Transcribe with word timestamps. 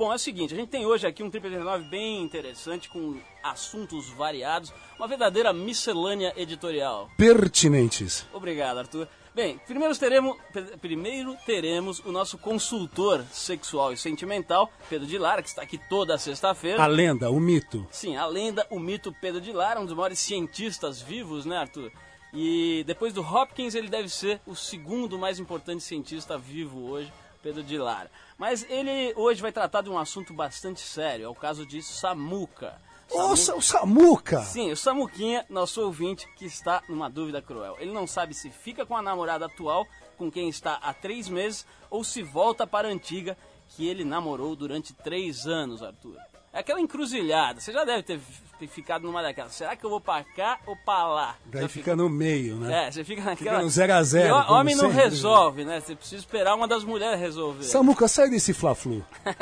Bom, 0.00 0.10
é 0.10 0.14
o 0.14 0.18
seguinte, 0.18 0.54
a 0.54 0.56
gente 0.56 0.70
tem 0.70 0.86
hoje 0.86 1.06
aqui 1.06 1.22
um 1.22 1.28
Trip 1.28 1.46
89 1.46 1.84
bem 1.90 2.22
interessante, 2.22 2.88
com 2.88 3.20
assuntos 3.42 4.08
variados, 4.08 4.72
uma 4.96 5.06
verdadeira 5.06 5.52
miscelânea 5.52 6.32
editorial. 6.38 7.10
Pertinentes. 7.18 8.26
Obrigado, 8.32 8.78
Arthur. 8.78 9.06
Bem, 9.34 9.60
primeiro 9.66 9.94
teremos, 9.98 10.38
primeiro 10.80 11.36
teremos 11.44 11.98
o 11.98 12.10
nosso 12.10 12.38
consultor 12.38 13.22
sexual 13.30 13.92
e 13.92 13.96
sentimental, 13.98 14.72
Pedro 14.88 15.06
de 15.06 15.18
Lara, 15.18 15.42
que 15.42 15.50
está 15.50 15.60
aqui 15.60 15.76
toda 15.76 16.16
sexta-feira. 16.16 16.82
A 16.82 16.86
lenda, 16.86 17.30
o 17.30 17.38
mito. 17.38 17.86
Sim, 17.90 18.16
a 18.16 18.24
lenda, 18.24 18.66
o 18.70 18.80
mito 18.80 19.14
Pedro 19.20 19.38
de 19.38 19.52
Lara, 19.52 19.80
um 19.80 19.84
dos 19.84 19.94
maiores 19.94 20.18
cientistas 20.18 21.02
vivos, 21.02 21.44
né, 21.44 21.58
Arthur? 21.58 21.92
E 22.32 22.84
depois 22.86 23.12
do 23.12 23.20
Hopkins, 23.20 23.74
ele 23.74 23.88
deve 23.88 24.08
ser 24.08 24.40
o 24.46 24.56
segundo 24.56 25.18
mais 25.18 25.38
importante 25.38 25.82
cientista 25.82 26.38
vivo 26.38 26.88
hoje, 26.88 27.12
Pedro 27.42 27.62
de 27.62 27.78
Lara. 27.78 28.10
Mas 28.38 28.66
ele 28.68 29.12
hoje 29.16 29.40
vai 29.42 29.52
tratar 29.52 29.82
de 29.82 29.90
um 29.90 29.98
assunto 29.98 30.32
bastante 30.32 30.80
sério, 30.80 31.26
é 31.26 31.28
o 31.28 31.34
caso 31.34 31.66
de 31.66 31.82
Samuca. 31.82 32.80
Nossa, 33.12 33.56
o 33.56 33.62
Samuca! 33.62 34.40
Sim, 34.42 34.70
o 34.70 34.76
Samuquinha, 34.76 35.44
nosso 35.48 35.82
ouvinte, 35.82 36.28
que 36.36 36.46
está 36.46 36.82
numa 36.88 37.10
dúvida 37.10 37.42
cruel. 37.42 37.76
Ele 37.80 37.92
não 37.92 38.06
sabe 38.06 38.34
se 38.34 38.50
fica 38.50 38.86
com 38.86 38.96
a 38.96 39.02
namorada 39.02 39.46
atual, 39.46 39.86
com 40.16 40.30
quem 40.30 40.48
está 40.48 40.74
há 40.74 40.94
três 40.94 41.28
meses, 41.28 41.66
ou 41.90 42.04
se 42.04 42.22
volta 42.22 42.66
para 42.66 42.88
a 42.88 42.90
antiga, 42.92 43.36
que 43.68 43.88
ele 43.88 44.04
namorou 44.04 44.54
durante 44.54 44.94
três 44.94 45.46
anos, 45.46 45.82
Arthur. 45.82 46.16
É 46.52 46.58
aquela 46.60 46.80
encruzilhada. 46.80 47.60
Você 47.60 47.72
já 47.72 47.84
deve 47.84 48.02
ter, 48.02 48.20
ter 48.58 48.66
ficado 48.66 49.02
numa 49.02 49.22
daquelas. 49.22 49.52
Será 49.52 49.76
que 49.76 49.84
eu 49.84 49.90
vou 49.90 50.00
pra 50.00 50.24
cá 50.24 50.58
ou 50.66 50.76
pra 50.76 51.06
lá? 51.06 51.36
Daí 51.46 51.62
fica, 51.62 51.74
fica, 51.74 51.96
no 51.96 52.08
meio, 52.08 52.56
né? 52.56 52.86
É, 52.86 52.90
você 52.90 53.04
fica 53.04 53.22
naquela. 53.22 53.50
Fica 53.50 53.62
no 53.62 53.70
0 53.70 53.92
a 53.94 54.02
0 54.02 54.34
O 54.34 54.52
homem 54.54 54.74
não 54.74 54.86
sempre. 54.90 55.04
resolve, 55.04 55.64
né? 55.64 55.80
Você 55.80 55.94
precisa 55.94 56.20
esperar 56.20 56.54
uma 56.56 56.66
das 56.66 56.82
mulheres 56.82 57.20
resolver. 57.20 57.62
Samuca, 57.62 58.08
sai 58.08 58.28
desse 58.28 58.52
fla-flu. 58.52 59.04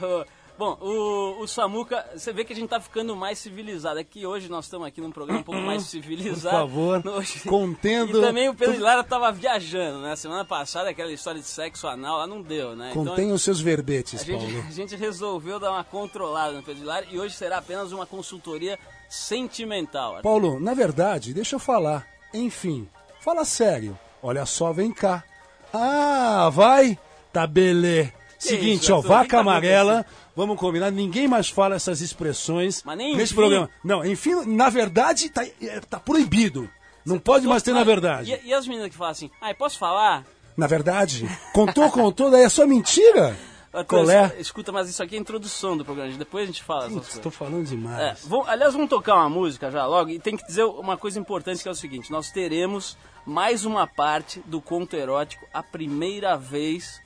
Bom, 0.58 0.76
o, 0.80 1.42
o 1.42 1.48
Samuca, 1.48 2.04
você 2.14 2.32
vê 2.32 2.44
que 2.44 2.52
a 2.52 2.56
gente 2.56 2.68
tá 2.68 2.80
ficando 2.80 3.16
mais 3.16 3.38
civilizado. 3.38 3.98
É 3.98 4.04
que 4.04 4.26
hoje 4.26 4.48
nós 4.48 4.66
estamos 4.66 4.86
aqui 4.86 5.00
num 5.00 5.10
programa 5.10 5.40
um 5.40 5.42
pouco 5.42 5.60
mais 5.60 5.84
civilizado. 5.88 6.68
Por 6.68 7.02
favor, 7.02 7.06
hoje... 7.18 7.40
contendo... 7.40 8.18
E 8.18 8.20
também 8.20 8.48
o 8.48 8.54
Pedro 8.54 8.80
Lara 8.80 9.02
tava 9.02 9.32
viajando, 9.32 10.00
né? 10.00 10.14
Semana 10.14 10.44
passada, 10.44 10.90
aquela 10.90 11.10
história 11.12 11.40
de 11.40 11.46
sexo 11.46 11.88
anal 11.88 12.18
lá 12.18 12.26
não 12.26 12.42
deu, 12.42 12.76
né? 12.76 12.90
Contém 12.92 13.24
então, 13.24 13.34
os 13.34 13.42
seus 13.42 13.60
verbetes, 13.60 14.20
a 14.20 14.24
gente, 14.24 14.38
Paulo. 14.38 14.64
A 14.68 14.70
gente 14.70 14.96
resolveu 14.96 15.58
dar 15.58 15.70
uma 15.70 15.84
controlada 15.84 16.52
no 16.52 16.62
Pedro 16.62 16.84
Lara 16.84 17.06
e 17.10 17.18
hoje 17.18 17.34
será 17.34 17.58
apenas 17.58 17.92
uma 17.92 18.06
consultoria 18.06 18.78
sentimental. 19.08 20.20
Paulo, 20.22 20.60
na 20.60 20.74
verdade, 20.74 21.34
deixa 21.34 21.56
eu 21.56 21.60
falar. 21.60 22.06
Enfim, 22.32 22.88
fala 23.20 23.44
sério. 23.44 23.98
Olha 24.22 24.46
só, 24.46 24.72
vem 24.72 24.92
cá. 24.92 25.24
Ah, 25.72 26.50
vai? 26.52 26.98
Tá 27.32 27.46
belê. 27.46 28.12
Seguinte, 28.38 28.84
isso, 28.84 28.94
ó, 28.94 29.00
vaca 29.00 29.38
amarela 29.38 30.04
Vamos 30.34 30.58
combinar, 30.58 30.90
ninguém 30.90 31.28
mais 31.28 31.48
fala 31.48 31.76
essas 31.76 32.00
expressões 32.00 32.82
Mas 32.84 32.96
nem 32.96 33.12
nesse 33.12 33.32
enfim. 33.32 33.34
programa. 33.34 33.70
Não, 33.84 34.04
enfim, 34.04 34.46
na 34.46 34.70
verdade, 34.70 35.28
tá, 35.28 35.44
é, 35.44 35.80
tá 35.80 36.00
proibido. 36.00 36.70
Não 37.04 37.16
Você 37.16 37.22
pode 37.22 37.46
mais 37.46 37.62
ter 37.62 37.72
na 37.72 37.84
verdade. 37.84 38.32
E, 38.32 38.48
e, 38.48 38.54
as 38.54 38.66
meninas 38.66 38.90
que 38.90 38.96
falam 38.96 39.12
assim, 39.12 39.30
ai, 39.40 39.54
posso 39.54 39.78
falar? 39.78 40.24
Na 40.56 40.66
verdade, 40.66 41.28
contou, 41.52 41.90
contou, 41.90 42.30
daí 42.30 42.44
é 42.44 42.48
só 42.48 42.66
mentira? 42.66 43.36
Colé. 43.88 44.34
Escuta, 44.38 44.70
mas 44.70 44.88
isso 44.88 45.02
aqui 45.02 45.14
é 45.14 45.18
a 45.18 45.20
introdução 45.20 45.76
do 45.76 45.84
programa, 45.84 46.12
depois 46.12 46.44
a 46.44 46.46
gente 46.46 46.62
fala 46.62 46.90
Putz, 46.90 47.14
Estou 47.14 47.32
falando 47.32 47.66
demais. 47.66 47.98
É, 48.00 48.28
vou, 48.28 48.44
aliás, 48.46 48.74
vamos 48.74 48.90
tocar 48.90 49.14
uma 49.14 49.30
música 49.30 49.70
já 49.70 49.86
logo, 49.86 50.10
e 50.10 50.18
tem 50.18 50.36
que 50.36 50.46
dizer 50.46 50.64
uma 50.64 50.96
coisa 50.96 51.18
importante 51.18 51.62
que 51.62 51.68
é 51.68 51.72
o 51.72 51.74
seguinte, 51.74 52.10
nós 52.10 52.30
teremos 52.30 52.98
mais 53.24 53.64
uma 53.64 53.86
parte 53.86 54.40
do 54.44 54.60
conto 54.60 54.94
erótico, 54.94 55.46
a 55.54 55.62
primeira 55.62 56.36
vez 56.36 57.01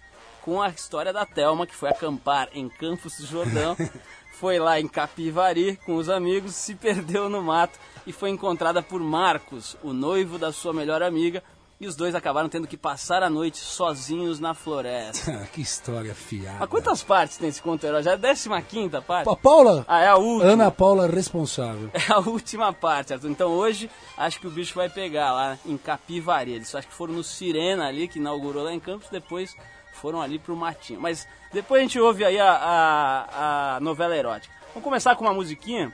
com 0.47 0.62
a 0.62 0.69
história 0.69 1.12
da 1.12 1.27
Telma, 1.27 1.66
que 1.66 1.75
foi 1.75 1.89
acampar 1.89 2.48
em 2.55 2.69
Campos 2.69 3.16
do 3.19 3.27
Jordão, 3.27 3.77
foi 4.39 4.61
lá 4.61 4.78
em 4.78 4.86
Capivari 4.86 5.77
com 5.84 5.97
os 5.97 6.08
amigos, 6.08 6.55
se 6.55 6.77
perdeu 6.77 7.28
no 7.28 7.42
mato 7.42 7.80
e 8.06 8.12
foi 8.12 8.30
encontrada 8.30 8.80
por 8.80 9.00
Marcos, 9.00 9.77
o 9.83 9.92
noivo 9.92 10.38
da 10.38 10.53
sua 10.53 10.72
melhor 10.72 11.03
amiga, 11.03 11.43
e 11.81 11.87
os 11.87 11.97
dois 11.97 12.15
acabaram 12.15 12.48
tendo 12.48 12.69
que 12.69 12.76
passar 12.76 13.25
a 13.25 13.28
noite 13.28 13.59
sozinhos 13.59 14.38
na 14.38 14.54
floresta. 14.54 15.47
que 15.53 15.60
história 15.60 16.15
fiada. 16.15 16.59
Mas 16.60 16.69
quantas 16.69 17.03
partes 17.03 17.38
tem 17.38 17.49
esse 17.49 17.60
conto 17.60 17.84
herói? 17.84 18.04
Já 18.04 18.12
é 18.12 18.15
a 18.15 18.62
15 18.62 19.00
parte? 19.00 19.28
A 19.28 19.34
Paula? 19.34 19.84
Ah, 19.88 20.00
é 20.00 20.06
a 20.06 20.16
última. 20.16 20.53
Ana 20.53 20.70
Paula 20.70 21.09
responsável. 21.09 21.91
É 22.09 22.12
a 22.12 22.20
última 22.20 22.72
parte, 22.72 23.12
Arthur. 23.12 23.31
Então 23.31 23.50
hoje 23.50 23.91
acho 24.16 24.38
que 24.38 24.47
o 24.47 24.50
bicho 24.50 24.76
vai 24.76 24.88
pegar 24.88 25.32
lá 25.32 25.59
em 25.66 25.76
Capivari. 25.76 26.53
Eles 26.53 26.72
acho 26.72 26.87
que 26.87 26.94
foram 26.94 27.15
no 27.15 27.25
Sirena 27.25 27.88
ali, 27.88 28.06
que 28.06 28.20
inaugurou 28.20 28.62
lá 28.62 28.72
em 28.72 28.78
Campos, 28.78 29.09
depois 29.10 29.56
foram 29.96 30.20
ali 30.20 30.38
pro 30.38 30.54
matinho. 30.56 31.00
Mas 31.00 31.26
depois 31.52 31.80
a 31.80 31.82
gente 31.82 31.98
ouve 31.98 32.24
aí 32.24 32.38
a, 32.38 32.50
a, 32.50 33.76
a 33.76 33.80
novela 33.80 34.16
erótica. 34.16 34.54
Vamos 34.68 34.84
começar 34.84 35.16
com 35.16 35.24
uma 35.24 35.34
musiquinha. 35.34 35.92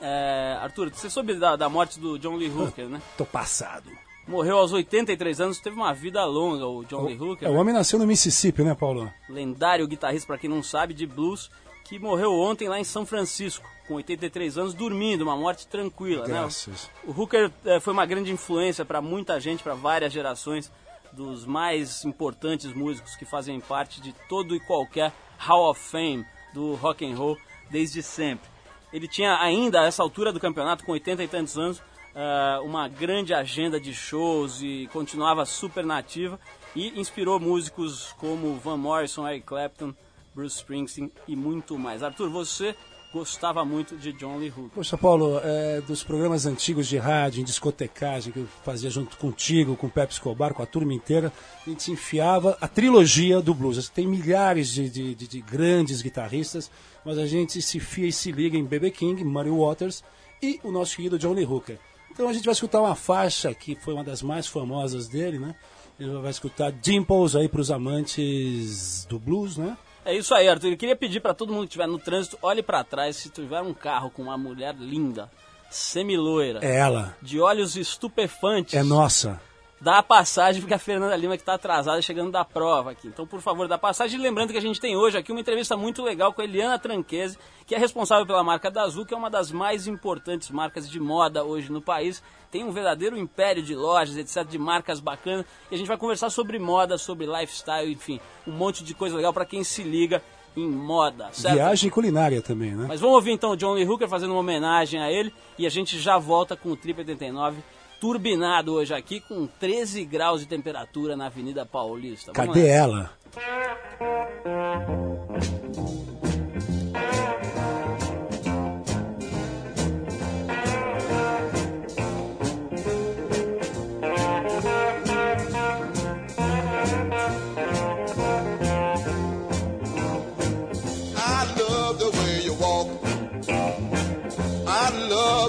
É, 0.00 0.58
Arthur, 0.60 0.90
você 0.90 1.08
soube 1.08 1.34
da, 1.34 1.56
da 1.56 1.68
morte 1.68 1.98
do 1.98 2.18
John 2.18 2.36
Lee 2.36 2.50
Hooker, 2.50 2.86
né? 2.86 3.00
Tô 3.16 3.24
passado. 3.24 3.90
Morreu 4.28 4.58
aos 4.58 4.72
83 4.72 5.40
anos, 5.40 5.60
teve 5.60 5.76
uma 5.76 5.94
vida 5.94 6.24
longa 6.24 6.66
o 6.66 6.84
John 6.84 7.02
o, 7.02 7.06
Lee 7.06 7.18
Hooker. 7.18 7.48
É, 7.48 7.50
o 7.50 7.54
homem 7.54 7.72
nasceu 7.72 7.98
no 7.98 8.06
Mississippi, 8.06 8.62
né, 8.62 8.74
Paulo? 8.74 9.10
Lendário 9.28 9.86
guitarrista, 9.86 10.26
para 10.26 10.38
quem 10.38 10.50
não 10.50 10.62
sabe, 10.62 10.92
de 10.92 11.06
blues, 11.06 11.50
que 11.84 11.98
morreu 11.98 12.32
ontem 12.34 12.68
lá 12.68 12.78
em 12.78 12.84
São 12.84 13.06
Francisco, 13.06 13.64
com 13.86 13.94
83 13.94 14.58
anos, 14.58 14.74
dormindo, 14.74 15.22
uma 15.22 15.36
morte 15.36 15.66
tranquila, 15.66 16.26
Graças. 16.26 16.66
né? 16.84 16.90
O 17.04 17.18
Hooker 17.18 17.50
é, 17.64 17.78
foi 17.78 17.92
uma 17.92 18.04
grande 18.04 18.32
influência 18.32 18.84
para 18.84 19.00
muita 19.00 19.38
gente, 19.40 19.62
para 19.62 19.74
várias 19.74 20.12
gerações 20.12 20.70
dos 21.16 21.46
mais 21.46 22.04
importantes 22.04 22.74
músicos 22.74 23.16
que 23.16 23.24
fazem 23.24 23.58
parte 23.58 24.02
de 24.02 24.12
todo 24.28 24.54
e 24.54 24.60
qualquer 24.60 25.12
Hall 25.38 25.70
of 25.70 25.80
Fame 25.80 26.26
do 26.52 26.74
rock 26.74 27.04
and 27.04 27.16
roll 27.16 27.38
desde 27.70 28.02
sempre. 28.02 28.48
Ele 28.92 29.08
tinha 29.08 29.36
ainda, 29.40 29.80
a 29.80 29.86
essa 29.86 30.02
altura 30.02 30.32
do 30.32 30.38
campeonato, 30.38 30.84
com 30.84 30.92
80 30.92 31.24
e 31.24 31.28
tantos 31.28 31.58
anos, 31.58 31.78
uh, 31.78 32.62
uma 32.64 32.86
grande 32.86 33.32
agenda 33.32 33.80
de 33.80 33.94
shows 33.94 34.60
e 34.60 34.88
continuava 34.92 35.44
super 35.46 35.84
nativa 35.84 36.38
e 36.74 37.00
inspirou 37.00 37.40
músicos 37.40 38.12
como 38.18 38.54
Van 38.56 38.76
Morrison, 38.76 39.26
Eric 39.26 39.46
Clapton, 39.46 39.94
Bruce 40.34 40.56
Springsteen 40.56 41.10
e 41.26 41.34
muito 41.34 41.78
mais. 41.78 42.02
Arthur, 42.02 42.28
você 42.28 42.76
gostava 43.16 43.64
muito 43.64 43.96
de 43.96 44.12
John 44.12 44.36
Lee 44.36 44.50
Hooker. 44.50 44.72
Poxa, 44.74 44.98
Paulo, 44.98 45.40
é, 45.42 45.80
dos 45.80 46.04
programas 46.04 46.44
antigos 46.44 46.86
de 46.86 46.98
rádio, 46.98 47.40
em 47.40 47.44
discotecagem, 47.44 48.30
que 48.30 48.40
eu 48.40 48.46
fazia 48.62 48.90
junto 48.90 49.16
contigo, 49.16 49.74
com 49.74 49.86
o 49.86 49.90
Pepe 49.90 50.12
Escobar, 50.12 50.52
com 50.52 50.62
a 50.62 50.66
turma 50.66 50.92
inteira, 50.92 51.32
a 51.66 51.70
gente 51.70 51.90
enfiava 51.90 52.58
a 52.60 52.68
trilogia 52.68 53.40
do 53.40 53.54
blues. 53.54 53.88
Tem 53.88 54.06
milhares 54.06 54.68
de, 54.68 54.90
de, 54.90 55.14
de, 55.14 55.26
de 55.26 55.40
grandes 55.40 56.02
guitarristas, 56.02 56.70
mas 57.06 57.16
a 57.16 57.26
gente 57.26 57.62
se 57.62 57.80
fia 57.80 58.06
e 58.06 58.12
se 58.12 58.30
liga 58.30 58.58
em 58.58 58.64
B.B. 58.64 58.90
King, 58.90 59.24
Muddy 59.24 59.48
Waters 59.48 60.04
e 60.42 60.60
o 60.62 60.70
nosso 60.70 60.94
querido 60.94 61.18
John 61.18 61.32
Lee 61.32 61.46
Hooker. 61.46 61.78
Então 62.10 62.28
a 62.28 62.34
gente 62.34 62.44
vai 62.44 62.52
escutar 62.52 62.82
uma 62.82 62.94
faixa 62.94 63.54
que 63.54 63.74
foi 63.76 63.94
uma 63.94 64.04
das 64.04 64.20
mais 64.20 64.46
famosas 64.46 65.08
dele, 65.08 65.38
né? 65.38 65.54
Ele 65.98 66.12
vai 66.18 66.30
escutar 66.30 66.70
Dimples 66.70 67.34
aí 67.34 67.48
para 67.48 67.62
os 67.62 67.70
amantes 67.70 69.06
do 69.08 69.18
blues, 69.18 69.56
né? 69.56 69.74
É 70.06 70.14
isso 70.14 70.32
aí, 70.32 70.48
Arthur. 70.48 70.70
Eu 70.70 70.76
queria 70.76 70.94
pedir 70.94 71.18
para 71.18 71.34
todo 71.34 71.52
mundo 71.52 71.62
que 71.62 71.70
estiver 71.70 71.88
no 71.88 71.98
trânsito, 71.98 72.38
olhe 72.40 72.62
para 72.62 72.84
trás 72.84 73.16
se 73.16 73.28
tiver 73.28 73.60
um 73.60 73.74
carro 73.74 74.08
com 74.08 74.22
uma 74.22 74.38
mulher 74.38 74.72
linda, 74.78 75.28
semiloira. 75.68 76.60
É 76.62 76.76
ela. 76.76 77.16
De 77.20 77.40
olhos 77.40 77.74
estupefantes. 77.74 78.74
É 78.74 78.84
nossa 78.84 79.40
dá 79.80 79.98
a 79.98 80.02
passagem, 80.02 80.60
porque 80.60 80.74
a 80.74 80.78
Fernanda 80.78 81.14
Lima 81.16 81.36
que 81.36 81.42
está 81.42 81.54
atrasada 81.54 82.00
chegando 82.00 82.30
da 82.30 82.44
prova 82.44 82.92
aqui. 82.92 83.08
Então, 83.08 83.26
por 83.26 83.40
favor, 83.40 83.68
dá 83.68 83.74
a 83.74 83.78
passagem. 83.78 84.18
Lembrando 84.18 84.52
que 84.52 84.58
a 84.58 84.62
gente 84.62 84.80
tem 84.80 84.96
hoje 84.96 85.18
aqui 85.18 85.32
uma 85.32 85.40
entrevista 85.40 85.76
muito 85.76 86.02
legal 86.02 86.32
com 86.32 86.40
a 86.40 86.44
Eliana 86.44 86.78
Tranquese, 86.78 87.38
que 87.66 87.74
é 87.74 87.78
responsável 87.78 88.26
pela 88.26 88.42
marca 88.42 88.70
da 88.70 88.82
Azul, 88.82 89.04
que 89.04 89.14
é 89.14 89.16
uma 89.16 89.30
das 89.30 89.52
mais 89.52 89.86
importantes 89.86 90.50
marcas 90.50 90.88
de 90.88 90.98
moda 90.98 91.44
hoje 91.44 91.70
no 91.70 91.82
país. 91.82 92.22
Tem 92.50 92.64
um 92.64 92.72
verdadeiro 92.72 93.16
império 93.18 93.62
de 93.62 93.74
lojas, 93.74 94.16
etc., 94.16 94.48
de 94.48 94.58
marcas 94.58 95.00
bacanas. 95.00 95.44
E 95.70 95.74
a 95.74 95.78
gente 95.78 95.88
vai 95.88 95.96
conversar 95.96 96.30
sobre 96.30 96.58
moda, 96.58 96.96
sobre 96.96 97.26
lifestyle, 97.26 97.92
enfim, 97.92 98.20
um 98.46 98.52
monte 98.52 98.82
de 98.82 98.94
coisa 98.94 99.16
legal 99.16 99.32
para 99.32 99.44
quem 99.44 99.62
se 99.62 99.82
liga 99.82 100.22
em 100.56 100.66
moda, 100.66 101.28
certo? 101.32 101.54
Viagem 101.56 101.90
culinária 101.90 102.40
também, 102.40 102.74
né? 102.74 102.86
Mas 102.88 102.98
vamos 102.98 103.16
ouvir 103.16 103.32
então 103.32 103.50
o 103.50 103.56
John 103.56 103.74
Lee 103.74 103.86
Hooker 103.86 104.08
fazendo 104.08 104.30
uma 104.30 104.40
homenagem 104.40 105.02
a 105.02 105.12
ele 105.12 105.34
e 105.58 105.66
a 105.66 105.68
gente 105.68 105.98
já 105.98 106.16
volta 106.16 106.56
com 106.56 106.70
o 106.70 106.76
Trip 106.76 106.98
89 106.98 107.62
turbinado 108.06 108.72
hoje 108.74 108.94
aqui 108.94 109.18
com 109.18 109.48
13 109.58 110.04
graus 110.04 110.40
de 110.40 110.46
temperatura 110.46 111.16
na 111.16 111.26
Avenida 111.26 111.66
Paulista. 111.66 112.30
Vamos 112.32 112.54
Cadê 112.54 112.68
lá. 112.68 112.72
ela? 112.72 113.10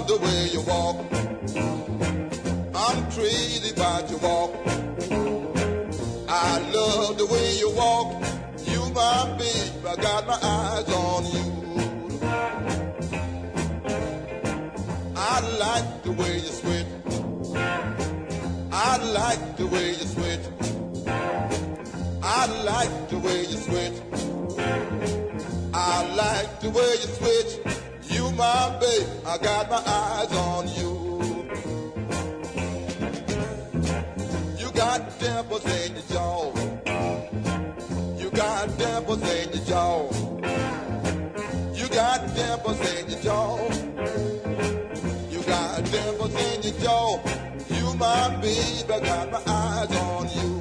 the 0.06 0.16
way 0.16 0.48
you 0.54 0.62
walk. 0.62 1.27
Crazy 3.18 3.70
about 3.72 4.08
your 4.08 4.20
walk. 4.20 4.54
I 6.28 6.70
love 6.72 7.18
the 7.18 7.26
way 7.26 7.56
you 7.58 7.68
walk. 7.74 8.22
You 8.64 8.80
my 8.94 9.36
baby. 9.36 9.88
I 9.88 9.96
got 9.96 10.24
my 10.28 10.38
eyes 10.40 10.88
on 10.88 11.26
you. 11.34 11.46
I 15.16 15.40
like 15.58 16.02
the 16.04 16.12
way 16.12 16.34
you 16.36 16.52
sweat. 16.60 16.86
I 18.70 18.98
like 18.98 19.56
the 19.56 19.66
way 19.66 19.88
you 19.88 20.06
sweat. 20.14 20.42
I 22.22 22.46
like 22.62 23.08
the 23.08 23.18
way 23.18 23.40
you 23.40 23.56
sweat. 23.66 23.94
I 25.74 26.14
like 26.14 26.60
the 26.60 26.70
way 26.70 26.90
you 27.02 27.08
sweat. 27.18 27.48
You 28.12 28.30
my 28.30 28.78
babe, 28.78 29.08
I 29.26 29.38
got 29.38 29.68
my 29.68 29.82
eyes 29.84 30.32
on. 30.36 30.68
You 30.68 30.87
dimples 35.38 35.86
in 35.86 35.94
your 35.94 36.02
jaw. 36.08 36.52
You 38.18 38.28
got 38.30 38.76
dimples 38.76 39.22
in 39.22 39.52
your 39.52 39.64
jaw. 39.66 40.10
You 41.74 41.88
got 41.88 42.34
dimples 42.34 42.80
in 42.80 43.08
your 43.08 43.20
jaw. 43.20 43.70
You 45.30 45.40
got 45.42 45.84
dimples 45.84 46.34
in 46.34 46.62
your 46.62 46.80
jaw. 46.82 47.20
You 47.70 47.94
my 47.94 48.36
babe, 48.42 48.90
I 48.90 49.00
got 49.00 49.30
my 49.30 49.42
eyes 49.46 49.96
on 49.96 50.28
you. 50.36 50.57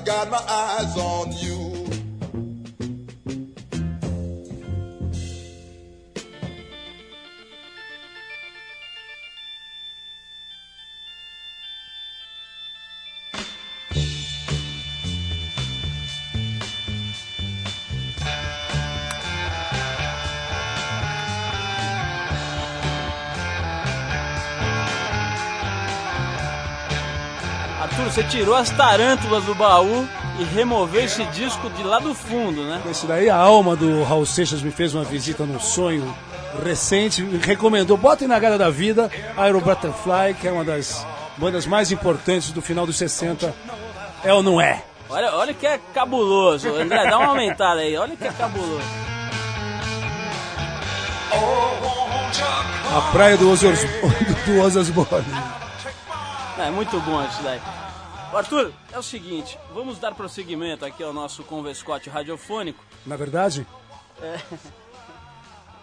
I 0.00 0.02
got 0.02 0.30
my 0.30 0.38
eyes 0.48 0.96
on 0.96 1.09
Arthur, 28.00 28.10
você 28.10 28.22
tirou 28.24 28.54
as 28.54 28.70
tarântulas 28.70 29.44
do 29.44 29.54
baú 29.54 30.06
e 30.38 30.44
removeu 30.44 31.04
esse 31.04 31.24
disco 31.26 31.68
de 31.70 31.82
lá 31.82 31.98
do 31.98 32.14
fundo, 32.14 32.62
né? 32.64 32.80
Esse 32.90 33.06
daí, 33.06 33.28
a 33.28 33.36
alma 33.36 33.76
do 33.76 34.02
Raul 34.04 34.24
Seixas 34.26 34.62
me 34.62 34.70
fez 34.70 34.94
uma 34.94 35.04
visita 35.04 35.44
num 35.44 35.60
sonho 35.60 36.14
recente, 36.64 37.22
me 37.22 37.38
recomendou, 37.38 37.96
botem 37.96 38.26
na 38.26 38.38
gara 38.38 38.56
da 38.58 38.70
vida, 38.70 39.10
Aero 39.36 39.60
Butterfly, 39.60 40.34
que 40.40 40.48
é 40.48 40.52
uma 40.52 40.64
das 40.64 41.06
bandas 41.36 41.66
mais 41.66 41.92
importantes 41.92 42.50
do 42.50 42.62
final 42.62 42.86
dos 42.86 42.96
60. 42.96 43.54
É 44.24 44.32
ou 44.32 44.42
não 44.42 44.60
é? 44.60 44.82
Olha, 45.08 45.34
olha 45.34 45.54
que 45.54 45.66
é 45.66 45.78
cabuloso. 45.92 46.68
André, 46.74 47.08
dá 47.08 47.18
uma 47.18 47.28
aumentada 47.28 47.80
aí. 47.80 47.96
Olha 47.96 48.16
que 48.16 48.26
é 48.26 48.32
cabuloso. 48.32 48.84
A 52.96 53.00
praia 53.12 53.36
do 53.36 53.50
Ozzy 53.50 53.66
Os- 53.66 53.80
do 54.46 54.60
Ozzy 54.60 54.78
Osbourne. 54.78 55.24
É 56.58 56.70
muito 56.70 56.98
bom 57.00 57.24
isso 57.24 57.42
daí. 57.42 57.60
Arthur, 58.36 58.72
é 58.92 58.98
o 58.98 59.02
seguinte, 59.02 59.58
vamos 59.74 59.98
dar 59.98 60.14
prosseguimento 60.14 60.84
aqui 60.84 61.02
ao 61.02 61.12
nosso 61.12 61.42
converscote 61.42 62.08
radiofônico. 62.08 62.84
Na 63.04 63.16
verdade, 63.16 63.66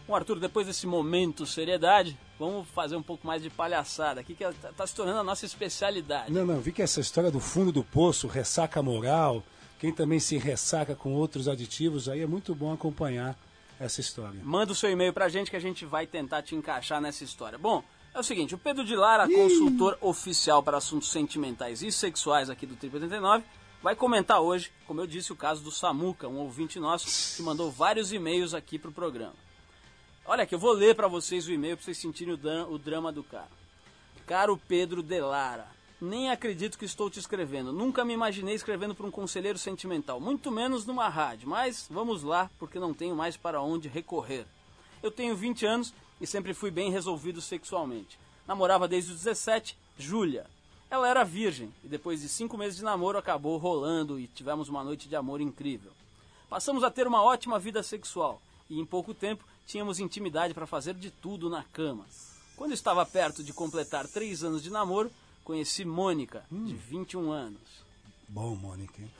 Bom, 0.06 0.14
Arthur, 0.14 0.38
depois 0.38 0.66
desse 0.66 0.86
momento 0.86 1.46
seriedade, 1.46 2.18
vamos 2.38 2.68
fazer 2.68 2.94
um 2.94 3.02
pouco 3.02 3.26
mais 3.26 3.42
de 3.42 3.48
palhaçada 3.48 4.20
aqui, 4.20 4.34
que 4.34 4.44
tá, 4.44 4.70
tá 4.76 4.86
se 4.86 4.94
tornando 4.94 5.20
a 5.20 5.24
nossa 5.24 5.46
especialidade. 5.46 6.30
não, 6.30 6.44
não, 6.44 6.60
vi 6.60 6.72
que 6.72 6.82
essa 6.82 7.00
história 7.00 7.30
do 7.30 7.40
fundo 7.40 7.72
do 7.72 7.82
poço, 7.82 8.26
ressaca 8.26 8.82
moral, 8.82 9.42
quem 9.78 9.92
também 9.92 10.20
se 10.20 10.36
ressaca 10.36 10.94
com 10.94 11.14
outros 11.14 11.48
aditivos, 11.48 12.06
aí 12.08 12.20
é 12.20 12.26
muito 12.26 12.54
bom 12.54 12.72
acompanhar 12.72 13.34
essa 13.80 14.00
história. 14.00 14.40
Manda 14.42 14.72
o 14.72 14.74
seu 14.74 14.90
e-mail 14.90 15.12
pra 15.12 15.28
gente 15.28 15.50
que 15.50 15.56
a 15.56 15.60
gente 15.60 15.84
vai 15.84 16.06
tentar 16.06 16.42
te 16.42 16.54
encaixar 16.54 17.00
nessa 17.00 17.24
história. 17.24 17.58
Bom, 17.58 17.82
é 18.14 18.20
o 18.20 18.22
seguinte, 18.22 18.54
o 18.54 18.58
Pedro 18.58 18.84
de 18.84 18.94
Lara, 18.94 19.28
consultor 19.28 19.98
oficial 20.00 20.62
para 20.62 20.78
assuntos 20.78 21.10
sentimentais 21.10 21.82
e 21.82 21.90
sexuais 21.90 22.48
aqui 22.48 22.64
do 22.64 22.76
Triple 22.76 23.00
89, 23.00 23.44
vai 23.82 23.96
comentar 23.96 24.40
hoje, 24.40 24.70
como 24.86 25.00
eu 25.00 25.06
disse, 25.06 25.32
o 25.32 25.36
caso 25.36 25.64
do 25.64 25.72
Samuca, 25.72 26.28
um 26.28 26.38
ouvinte 26.38 26.78
nosso 26.78 27.36
que 27.36 27.42
mandou 27.42 27.72
vários 27.72 28.12
e-mails 28.12 28.54
aqui 28.54 28.78
pro 28.78 28.92
programa. 28.92 29.34
Olha 30.24 30.44
aqui, 30.44 30.54
eu 30.54 30.60
vou 30.60 30.72
ler 30.72 30.94
para 30.94 31.08
vocês 31.08 31.48
o 31.48 31.52
e-mail 31.52 31.76
para 31.76 31.84
vocês 31.84 31.98
sentirem 31.98 32.32
o, 32.32 32.72
o 32.72 32.78
drama 32.78 33.10
do 33.10 33.24
cara. 33.24 33.50
Caro 34.24 34.56
Pedro 34.68 35.02
de 35.02 35.20
Lara, 35.20 35.66
nem 36.00 36.30
acredito 36.30 36.78
que 36.78 36.84
estou 36.84 37.10
te 37.10 37.18
escrevendo. 37.18 37.72
Nunca 37.72 38.04
me 38.04 38.14
imaginei 38.14 38.54
escrevendo 38.54 38.94
para 38.94 39.06
um 39.06 39.10
conselheiro 39.10 39.58
sentimental, 39.58 40.20
muito 40.20 40.52
menos 40.52 40.86
numa 40.86 41.08
rádio. 41.08 41.48
Mas 41.48 41.88
vamos 41.90 42.22
lá, 42.22 42.48
porque 42.60 42.78
não 42.78 42.94
tenho 42.94 43.16
mais 43.16 43.36
para 43.36 43.60
onde 43.60 43.88
recorrer. 43.88 44.46
Eu 45.02 45.10
tenho 45.10 45.36
20 45.36 45.66
anos 45.66 45.92
e 46.20 46.26
sempre 46.26 46.54
fui 46.54 46.70
bem 46.70 46.90
resolvido 46.90 47.40
sexualmente. 47.40 48.18
Namorava 48.46 48.86
desde 48.86 49.12
os 49.12 49.18
17, 49.18 49.76
Júlia. 49.98 50.46
Ela 50.90 51.08
era 51.08 51.24
virgem 51.24 51.72
e 51.82 51.88
depois 51.88 52.20
de 52.20 52.28
cinco 52.28 52.56
meses 52.56 52.76
de 52.76 52.84
namoro 52.84 53.18
acabou 53.18 53.56
rolando 53.58 54.18
e 54.20 54.26
tivemos 54.28 54.68
uma 54.68 54.84
noite 54.84 55.08
de 55.08 55.16
amor 55.16 55.40
incrível. 55.40 55.92
Passamos 56.48 56.84
a 56.84 56.90
ter 56.90 57.06
uma 57.06 57.22
ótima 57.22 57.58
vida 57.58 57.82
sexual 57.82 58.40
e 58.68 58.78
em 58.78 58.84
pouco 58.84 59.12
tempo 59.12 59.44
tínhamos 59.66 59.98
intimidade 59.98 60.54
para 60.54 60.66
fazer 60.66 60.94
de 60.94 61.10
tudo 61.10 61.50
na 61.50 61.64
cama. 61.64 62.06
Quando 62.56 62.72
estava 62.72 63.04
perto 63.04 63.42
de 63.42 63.52
completar 63.52 64.06
três 64.06 64.44
anos 64.44 64.62
de 64.62 64.70
namoro, 64.70 65.10
conheci 65.42 65.84
Mônica, 65.84 66.44
de 66.50 66.74
21 66.74 67.32
anos. 67.32 67.60
Bom, 68.28 68.54
Mônica. 68.54 69.02
hein? 69.02 69.10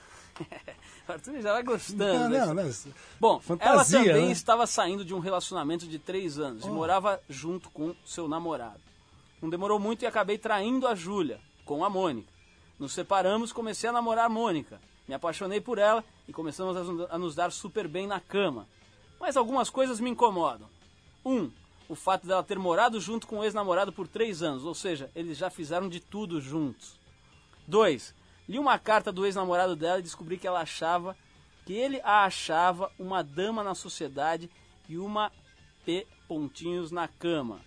O 1.09 1.13
Arthur 1.13 1.41
já 1.41 1.53
vai 1.53 1.63
gostando. 1.63 2.29
Não, 2.29 2.55
não, 2.55 2.65
não. 2.65 2.73
Bom, 3.21 3.41
Fantasia, 3.41 3.73
ela 3.73 3.85
também 3.85 4.27
né? 4.27 4.33
estava 4.33 4.67
saindo 4.67 5.05
de 5.05 5.15
um 5.15 5.19
relacionamento 5.19 5.87
de 5.87 5.99
três 5.99 6.39
anos 6.39 6.65
e 6.65 6.69
morava 6.69 7.21
junto 7.29 7.71
com 7.71 7.95
seu 8.05 8.27
namorado. 8.27 8.81
Não 9.41 9.49
demorou 9.49 9.79
muito 9.79 10.03
e 10.03 10.07
acabei 10.07 10.39
traindo 10.39 10.87
a 10.87 10.95
Júlia, 10.95 11.41
com 11.65 11.85
a 11.85 11.91
Mônica. 11.91 12.33
Nos 12.79 12.93
separamos, 12.93 13.53
comecei 13.53 13.89
a 13.89 13.93
namorar 13.93 14.27
a 14.27 14.29
Mônica. 14.29 14.81
Me 15.07 15.15
apaixonei 15.15 15.61
por 15.61 15.79
ela 15.79 16.03
e 16.27 16.33
começamos 16.33 16.77
a, 17.11 17.19
nos 17.19 17.35
dar 17.35 17.53
super 17.53 17.87
bem 17.87 18.07
na 18.07 18.21
cama. 18.21 18.67
Mas 19.21 19.37
algumas 19.37 19.69
coisas 19.71 20.01
me 20.01 20.11
incomodam. 20.11 20.69
Um, 21.25 21.51
o 21.89 21.95
fato 21.95 22.27
dela 22.27 22.43
ter 22.43 22.59
morado 22.59 23.01
junto 23.01 23.27
com 23.27 23.39
o 23.39 23.45
ex-namorado 23.45 23.93
por 23.93 24.09
três 24.09 24.43
anos, 24.43 24.65
ou 24.65 24.75
seja, 24.75 25.11
eles 25.15 25.37
já 25.37 25.51
fizeram 25.51 25.89
de 25.89 26.01
tudo 26.01 26.41
juntos. 26.41 26.99
2. 27.67 28.15
Li 28.49 28.59
uma 28.59 28.79
carta 28.79 29.11
do 29.11 29.25
ex-namorado 29.25 29.75
dela 29.75 29.99
e 29.99 30.03
descobri 30.03 30.37
que 30.37 30.47
ela 30.47 30.61
achava 30.61 31.17
que 31.65 31.73
ele 31.73 32.01
a 32.03 32.25
achava 32.25 32.93
uma 32.99 33.23
dama 33.23 33.65
na 33.65 33.75
sociedade 33.75 34.51
e 34.89 34.99
uma 34.99 35.33
P 35.85 36.07
pontinhos 36.29 36.91
na 36.91 37.09
cama. 37.09 37.61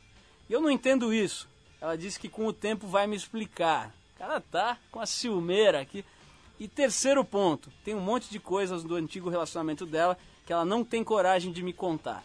E 0.50 0.54
eu 0.54 0.62
não 0.62 0.70
entendo 0.70 1.14
isso. 1.14 1.48
Ela 1.82 1.98
disse 1.98 2.20
que 2.20 2.30
com 2.30 2.46
o 2.46 2.54
tempo 2.54 2.88
vai 2.88 3.08
me 3.08 3.16
explicar. 3.16 3.94
O 4.16 4.20
cara 4.20 4.40
tá 4.40 4.78
com 4.92 5.00
a 5.00 5.06
ciumeira 5.06 5.82
aqui. 5.82 6.06
E 6.60 6.68
terceiro 6.68 7.24
ponto, 7.24 7.72
tem 7.84 7.94
um 7.94 8.02
monte 8.02 8.30
de 8.30 8.40
coisas 8.40 8.84
do 8.84 8.96
antigo 8.96 9.30
relacionamento 9.30 9.86
dela 9.86 10.18
que 10.46 10.54
ela 10.54 10.66
não 10.66 10.84
tem 10.84 11.04
coragem 11.04 11.52
de 11.52 11.62
me 11.62 11.74
contar. 11.74 12.24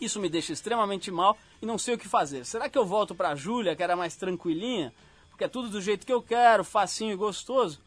Isso 0.00 0.20
me 0.20 0.28
deixa 0.28 0.52
extremamente 0.52 1.10
mal 1.10 1.36
e 1.60 1.66
não 1.66 1.76
sei 1.76 1.94
o 1.94 1.98
que 1.98 2.08
fazer. 2.08 2.44
Será 2.44 2.68
que 2.68 2.78
eu 2.78 2.84
volto 2.84 3.14
pra 3.14 3.34
Júlia, 3.34 3.74
que 3.74 3.82
era 3.82 3.96
mais 3.96 4.16
tranquilinha? 4.16 4.92
Porque 5.36 5.44
é 5.44 5.48
tudo 5.48 5.68
do 5.68 5.82
jeito 5.82 6.06
que 6.06 6.12
eu 6.12 6.22
quero, 6.22 6.64
facinho 6.64 7.12
e 7.12 7.16
gostoso? 7.16 7.78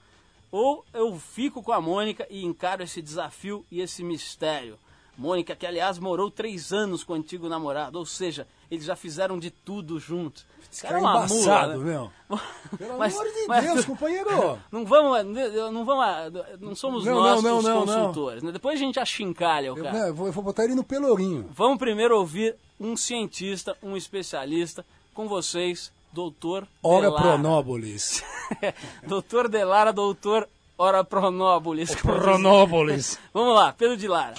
Ou 0.52 0.86
eu 0.94 1.18
fico 1.20 1.64
com 1.64 1.72
a 1.72 1.82
Mônica 1.82 2.28
e 2.30 2.46
encaro 2.46 2.84
esse 2.84 3.02
desafio 3.02 3.66
e 3.72 3.82
esse 3.82 4.04
mistério? 4.04 4.78
Mônica, 5.18 5.56
que 5.56 5.66
aliás 5.66 5.98
morou 5.98 6.30
três 6.30 6.72
anos 6.72 7.04
com 7.04 7.14
o 7.14 7.16
antigo 7.16 7.50
namorado, 7.50 7.98
ou 7.98 8.06
seja, 8.06 8.48
eles 8.70 8.86
já 8.86 8.96
fizeram 8.96 9.40
de 9.40 9.50
tudo 9.50 10.00
juntos. 10.00 10.46
Esse 10.72 10.84
cara 10.84 10.98
é 10.98 11.00
embaçado, 11.02 11.80
né? 11.80 11.86
meu. 11.92 12.12
Pelo 12.78 13.00
Mas- 13.00 13.14
amor 13.20 13.26
de 13.34 13.48
mas- 13.48 13.64
Deus, 13.66 13.86
companheiro. 13.86 14.30
Não 14.72 14.86
vamos, 14.86 15.26
não 15.74 15.84
vamos, 15.86 16.34
não 16.62 16.76
somos 16.76 17.04
Não, 17.04 17.16
nós 17.16 17.42
não, 17.44 17.58
os 17.58 17.64
não, 17.66 17.74
não. 17.84 17.86
consultores. 17.86 18.44
né? 18.44 18.52
Depois 18.52 18.76
a 18.76 18.84
gente 18.84 19.00
achincalha 19.00 19.74
o 19.74 19.78
Eu, 19.78 19.84
cara. 19.84 20.00
né, 20.04 20.10
eu 20.10 20.14
vou, 20.14 20.28
eu 20.28 20.32
vou 20.32 20.44
botar 20.44 20.66
ele 20.66 20.76
no 20.76 20.84
pelourinho. 20.84 21.50
Vamos 21.52 21.80
primeiro 21.80 22.16
ouvir 22.16 22.56
um 22.80 22.96
cientista, 22.96 23.76
um 23.82 23.98
especialista, 23.98 24.86
com 25.16 25.28
vocês, 25.28 25.92
doutor 26.12 26.68
Ora 26.82 27.08
Delara. 27.08 27.22
Pronópolis. 27.22 28.24
doutor 29.06 29.48
Delara, 29.48 29.94
doutor 29.94 30.48
Ora 30.78 31.04
Pronópolis. 31.04 31.94
Pronópolis. 31.96 33.20
Vamos 33.34 33.56
lá, 33.56 33.74
Pedro 33.74 33.98
de 33.98 34.08
Lara. 34.08 34.36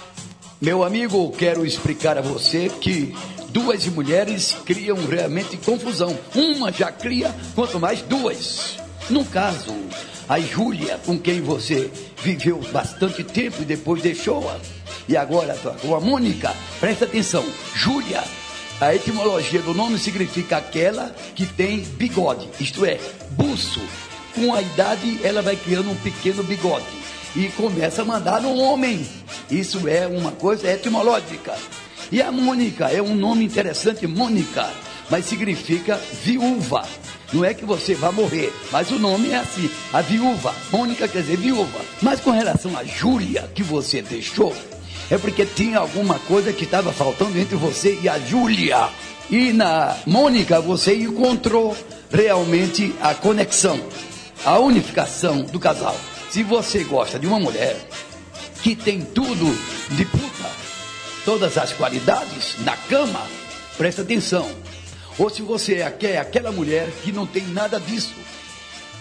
Meu 0.60 0.84
amigo, 0.84 1.30
quero 1.32 1.64
explicar 1.64 2.18
a 2.18 2.22
você 2.22 2.68
que 2.68 3.14
duas 3.48 3.86
mulheres 3.86 4.52
criam 4.64 4.96
realmente 5.06 5.56
confusão. 5.56 6.18
Uma 6.34 6.70
já 6.70 6.92
cria, 6.92 7.34
quanto 7.54 7.80
mais 7.80 8.02
duas. 8.02 8.78
No 9.08 9.24
caso, 9.24 9.74
a 10.28 10.38
Júlia, 10.38 10.98
com 11.04 11.18
quem 11.18 11.40
você 11.40 11.90
viveu 12.18 12.58
bastante 12.72 13.24
tempo 13.24 13.62
e 13.62 13.64
depois 13.64 14.02
deixou-a. 14.02 14.58
E 15.08 15.16
agora 15.16 15.56
com 15.80 15.94
a 15.94 16.00
Mônica, 16.00 16.54
presta 16.78 17.04
atenção. 17.04 17.44
Júlia, 17.74 18.22
a 18.80 18.94
etimologia 18.94 19.60
do 19.60 19.74
nome 19.74 19.98
significa 19.98 20.56
aquela 20.56 21.14
que 21.34 21.44
tem 21.44 21.80
bigode, 21.80 22.48
isto 22.58 22.84
é, 22.86 22.98
buço. 23.32 23.80
Com 24.34 24.54
a 24.54 24.62
idade, 24.62 25.20
ela 25.22 25.42
vai 25.42 25.54
criando 25.54 25.90
um 25.90 25.96
pequeno 25.96 26.42
bigode 26.42 26.86
e 27.36 27.48
começa 27.48 28.00
a 28.00 28.04
mandar 28.04 28.40
no 28.40 28.56
homem. 28.56 29.06
Isso 29.50 29.86
é 29.86 30.06
uma 30.06 30.32
coisa 30.32 30.70
etimológica. 30.70 31.54
E 32.10 32.22
a 32.22 32.32
Mônica 32.32 32.86
é 32.86 33.02
um 33.02 33.14
nome 33.14 33.44
interessante, 33.44 34.06
Mônica, 34.06 34.68
mas 35.10 35.26
significa 35.26 36.00
viúva. 36.24 36.88
Não 37.32 37.44
é 37.44 37.52
que 37.52 37.64
você 37.64 37.94
vai 37.94 38.10
morrer, 38.10 38.52
mas 38.72 38.90
o 38.90 38.98
nome 38.98 39.30
é 39.30 39.36
assim, 39.36 39.70
a 39.92 40.00
viúva. 40.00 40.54
Mônica 40.72 41.06
quer 41.06 41.20
dizer 41.20 41.36
viúva. 41.36 41.80
Mas 42.00 42.18
com 42.18 42.30
relação 42.30 42.76
a 42.76 42.82
Júlia, 42.82 43.48
que 43.54 43.62
você 43.62 44.00
deixou, 44.02 44.54
é 45.10 45.18
porque 45.18 45.44
tinha 45.44 45.78
alguma 45.78 46.18
coisa 46.20 46.52
que 46.52 46.64
estava 46.64 46.92
faltando 46.92 47.38
entre 47.38 47.56
você 47.56 47.98
e 48.00 48.08
a 48.08 48.18
Júlia. 48.18 48.88
E 49.28 49.52
na 49.52 49.96
Mônica 50.06 50.60
você 50.60 50.94
encontrou 50.94 51.76
realmente 52.10 52.94
a 53.00 53.14
conexão, 53.14 53.80
a 54.44 54.58
unificação 54.58 55.42
do 55.42 55.58
casal. 55.58 55.96
Se 56.30 56.42
você 56.44 56.84
gosta 56.84 57.18
de 57.18 57.26
uma 57.26 57.40
mulher 57.40 57.76
que 58.62 58.76
tem 58.76 59.00
tudo 59.00 59.46
de 59.96 60.04
puta, 60.04 60.50
todas 61.24 61.58
as 61.58 61.72
qualidades 61.72 62.56
na 62.60 62.76
cama, 62.76 63.20
presta 63.76 64.02
atenção. 64.02 64.48
Ou 65.18 65.28
se 65.28 65.42
você 65.42 65.88
quer 65.98 66.18
aquela 66.18 66.52
mulher 66.52 66.88
que 67.02 67.10
não 67.10 67.26
tem 67.26 67.42
nada 67.48 67.80
disso, 67.80 68.14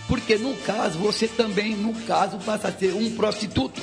porque 0.07 0.37
no 0.37 0.55
caso 0.57 0.97
você 0.97 1.27
também, 1.27 1.75
no 1.75 1.93
caso, 2.01 2.39
passa 2.39 2.69
a 2.69 2.71
ser 2.71 2.93
um 2.93 3.11
prostituto. 3.11 3.79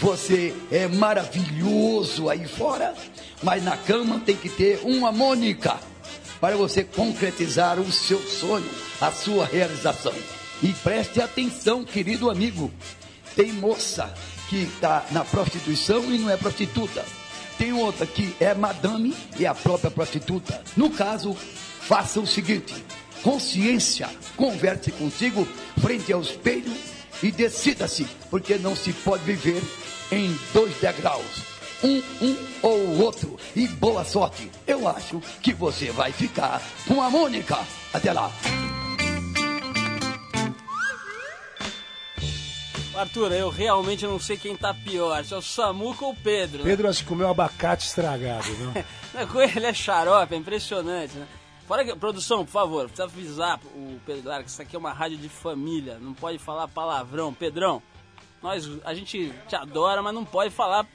Você 0.00 0.54
é 0.70 0.86
maravilhoso 0.86 2.28
aí 2.30 2.46
fora, 2.46 2.94
mas 3.42 3.64
na 3.64 3.76
cama 3.76 4.20
tem 4.24 4.36
que 4.36 4.48
ter 4.48 4.80
uma 4.84 5.10
Mônica 5.10 5.76
para 6.40 6.56
você 6.56 6.84
concretizar 6.84 7.80
o 7.80 7.90
seu 7.90 8.20
sonho, 8.20 8.70
a 9.00 9.10
sua 9.10 9.44
realização. 9.44 10.14
E 10.62 10.72
preste 10.72 11.20
atenção, 11.20 11.84
querido 11.84 12.30
amigo. 12.30 12.72
Tem 13.34 13.52
moça 13.52 14.12
que 14.48 14.62
está 14.62 15.04
na 15.10 15.24
prostituição 15.24 16.04
e 16.12 16.18
não 16.18 16.30
é 16.30 16.36
prostituta. 16.36 17.04
Tem 17.58 17.72
outra 17.72 18.06
que 18.06 18.36
é 18.38 18.54
madame 18.54 19.16
e 19.36 19.44
é 19.44 19.48
a 19.48 19.54
própria 19.54 19.90
prostituta. 19.90 20.62
No 20.76 20.90
caso, 20.90 21.34
faça 21.80 22.20
o 22.20 22.26
seguinte: 22.26 22.72
consciência, 23.22 24.08
converse 24.36 24.92
consigo 24.92 25.46
frente 25.80 26.12
ao 26.12 26.20
espelho 26.20 26.72
e 27.20 27.32
decida-se, 27.32 28.06
porque 28.30 28.56
não 28.58 28.76
se 28.76 28.92
pode 28.92 29.24
viver 29.24 29.60
em 30.10 30.38
dois 30.52 30.74
degraus. 30.80 31.42
Um, 31.82 32.02
um 32.20 32.36
ou 32.62 32.78
o 32.78 33.02
outro. 33.04 33.38
E 33.54 33.68
boa 33.68 34.04
sorte. 34.04 34.50
Eu 34.66 34.88
acho 34.88 35.20
que 35.40 35.52
você 35.52 35.90
vai 35.90 36.10
ficar 36.10 36.60
com 36.86 37.00
a 37.00 37.08
Mônica. 37.08 37.58
Até 37.92 38.12
lá. 38.12 38.32
Arthur, 42.96 43.30
eu 43.30 43.48
realmente 43.48 44.04
não 44.04 44.18
sei 44.18 44.36
quem 44.36 44.56
tá 44.56 44.74
pior, 44.74 45.24
se 45.24 45.32
é 45.32 45.36
o 45.36 45.42
Samuca 45.42 46.04
ou 46.04 46.10
o 46.10 46.16
Pedro. 46.16 46.58
né? 46.58 46.64
Pedro 46.64 46.88
acho 46.88 47.04
que 47.04 47.08
comeu 47.08 47.28
abacate 47.28 47.86
estragado, 47.86 48.44
é 49.14 49.24
coisa, 49.30 49.56
Ele 49.56 49.66
é 49.66 49.72
xarope, 49.72 50.34
é 50.34 50.36
impressionante, 50.36 51.14
né? 51.16 51.24
Fora 51.68 51.84
que, 51.84 51.94
produção, 51.94 52.44
por 52.44 52.50
favor, 52.50 52.86
precisa 52.88 53.04
avisar 53.04 53.60
o 53.76 54.00
Pedro 54.04 54.28
Lara 54.28 54.42
que 54.42 54.50
isso 54.50 54.60
aqui 54.60 54.74
é 54.74 54.78
uma 54.78 54.92
rádio 54.92 55.16
de 55.16 55.28
família, 55.28 55.98
não 56.00 56.12
pode 56.12 56.38
falar 56.38 56.66
palavrão. 56.66 57.32
Pedrão, 57.32 57.80
nós, 58.42 58.68
a 58.84 58.94
gente 58.94 59.32
te 59.48 59.56
adora, 59.56 60.02
mas 60.02 60.14
não 60.14 60.24
pode 60.24 60.50
falar 60.50 60.86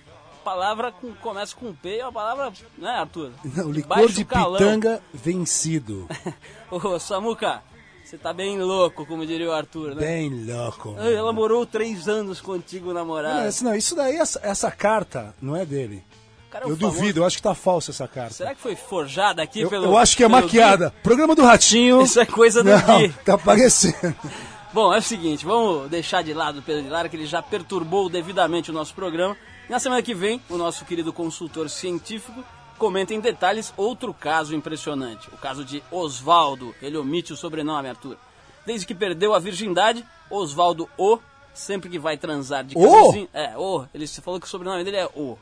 palavra 0.44 0.92
com 0.92 1.14
começa 1.16 1.56
com 1.56 1.74
P, 1.74 1.98
é 2.00 2.04
uma 2.06 2.12
palavra, 2.12 2.52
né, 2.78 2.90
Arthur? 2.90 3.32
Não, 3.46 3.72
licor 3.72 3.98
Baixo 3.98 4.14
de 4.14 4.26
calão. 4.26 4.58
pitanga 4.58 5.02
vencido. 5.14 6.08
Ô, 6.70 7.00
Samuca, 7.00 7.62
você 8.04 8.18
tá 8.18 8.34
bem 8.34 8.60
louco, 8.60 9.06
como 9.06 9.26
diria 9.26 9.48
o 9.50 9.54
Arthur, 9.54 9.96
né? 9.96 10.02
Bem 10.06 10.46
louco. 10.46 10.96
Ela 11.00 11.32
morou 11.32 11.66
três 11.66 12.10
anos 12.10 12.42
contigo, 12.42 12.92
namorado. 12.92 13.40
Não, 13.40 13.48
esse- 13.48 13.64
não, 13.64 13.74
isso 13.74 13.96
daí, 13.96 14.18
essa, 14.18 14.40
essa 14.44 14.70
carta 14.70 15.34
não 15.42 15.56
é 15.56 15.66
dele. 15.66 16.04
Cara, 16.52 16.66
é 16.66 16.70
Eu 16.70 16.76
famoso- 16.78 16.98
duvido, 17.00 17.22
eu 17.22 17.26
acho 17.26 17.38
que 17.38 17.42
tá 17.44 17.56
falsa 17.56 17.92
essa 17.92 18.08
carta. 18.08 18.34
Será 18.34 18.54
que 18.54 18.60
foi 18.62 18.76
forjada 18.76 19.42
aqui 19.42 19.62
Eu, 19.62 19.70
pelo. 19.70 19.86
eu 19.86 19.98
acho 19.98 20.16
que 20.18 20.24
é 20.24 20.28
maquiada. 20.28 20.94
Programa 21.02 21.34
do 21.36 21.42
Ratinho. 21.44 22.02
Isso 22.02 22.20
é 22.20 22.26
coisa 22.26 22.62
do 22.62 22.70
Não, 22.70 23.00
Gui. 23.00 23.14
tá 23.26 23.38
parecendo. 23.38 24.14
Bom, 24.74 24.92
é 24.92 24.98
o 24.98 25.02
seguinte, 25.04 25.46
vamos 25.46 25.88
deixar 25.88 26.24
de 26.24 26.34
lado 26.34 26.58
o 26.58 26.62
Pedro 26.64 26.82
de 26.82 26.90
Lara, 26.90 27.08
que 27.08 27.16
ele 27.16 27.28
já 27.28 27.44
perturbou 27.44 28.10
devidamente 28.10 28.72
o 28.72 28.74
nosso 28.74 28.92
programa. 28.96 29.38
E 29.70 29.72
na 29.72 29.80
semana 29.80 30.02
que 30.02 30.16
vem, 30.16 30.42
o 30.50 30.58
nosso 30.58 30.84
querido 30.84 31.14
consultor 31.14 31.70
científico 31.70 32.44
comenta 32.76 33.14
em 33.14 33.20
detalhes 33.20 33.72
outro 33.78 34.12
caso 34.16 34.56
impressionante. 34.56 35.30
O 35.30 35.38
caso 35.38 35.64
de 35.64 35.84
Osvaldo. 35.92 36.74
Ele 36.82 36.98
omite 36.98 37.32
o 37.32 37.38
sobrenome, 37.38 37.88
Arthur. 37.88 38.18
Desde 38.66 38.88
que 38.88 38.96
perdeu 38.96 39.36
a 39.36 39.40
virgindade, 39.40 40.04
Osvaldo 40.28 40.90
O, 40.98 41.20
sempre 41.54 41.88
que 41.88 42.00
vai 42.00 42.18
transar 42.18 42.64
de 42.64 42.74
camisinha... 42.74 43.30
É, 43.32 43.56
O. 43.56 43.86
Ele 43.94 44.08
falou 44.08 44.40
que 44.40 44.48
o 44.48 44.50
sobrenome 44.50 44.84
dele 44.84 44.98
é 44.98 45.06
O. 45.06 45.38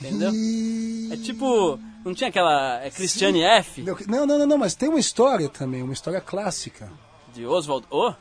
Entendeu? 0.00 0.30
É 1.12 1.16
tipo... 1.18 1.78
Não 2.02 2.14
tinha 2.14 2.30
aquela... 2.30 2.82
É 2.82 2.88
Cristiane 2.88 3.42
F? 3.42 3.82
Não, 4.08 4.26
não, 4.26 4.38
não, 4.38 4.46
não, 4.46 4.58
mas 4.58 4.74
tem 4.74 4.88
uma 4.88 4.98
história 4.98 5.50
também, 5.50 5.82
uma 5.82 5.92
história 5.92 6.20
clássica. 6.22 6.90
De 7.34 7.44
Oswald 7.44 7.86
O? 7.90 8.14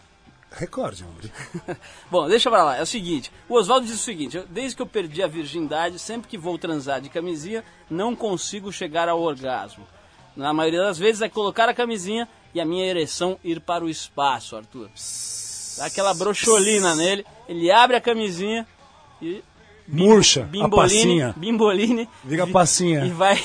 Recorde, 0.55 1.03
homem. 1.03 1.31
Bom, 2.11 2.27
deixa 2.27 2.49
pra 2.49 2.63
lá. 2.63 2.77
É 2.77 2.81
o 2.81 2.85
seguinte: 2.85 3.31
o 3.49 3.55
Oswaldo 3.55 3.87
diz 3.87 3.95
o 3.95 4.03
seguinte: 4.03 4.39
desde 4.49 4.75
que 4.75 4.81
eu 4.81 4.87
perdi 4.87 5.23
a 5.23 5.27
virgindade, 5.27 5.97
sempre 5.97 6.29
que 6.29 6.37
vou 6.37 6.57
transar 6.57 7.01
de 7.01 7.09
camisinha, 7.09 7.63
não 7.89 8.15
consigo 8.15 8.71
chegar 8.71 9.09
ao 9.09 9.19
orgasmo. 9.19 9.85
Na 10.35 10.53
maioria 10.53 10.81
das 10.81 10.97
vezes 10.97 11.21
é 11.21 11.29
colocar 11.29 11.69
a 11.69 11.73
camisinha 11.73 12.27
e 12.53 12.61
a 12.61 12.65
minha 12.65 12.85
ereção 12.85 13.39
ir 13.43 13.59
para 13.59 13.83
o 13.83 13.89
espaço, 13.89 14.55
Arthur. 14.55 14.89
Dá 15.77 15.85
aquela 15.85 16.13
brocholina 16.13 16.95
nele, 16.95 17.25
ele 17.47 17.71
abre 17.71 17.95
a 17.95 18.01
camisinha 18.01 18.67
e 19.21 19.43
Murcha, 19.87 20.49
a 20.61 20.69
passinha. 20.69 21.33
bimboline 21.37 22.07
Vira 22.23 22.45
vi- 22.45 22.51
passinha. 22.53 23.05
e 23.05 23.09
vai 23.09 23.37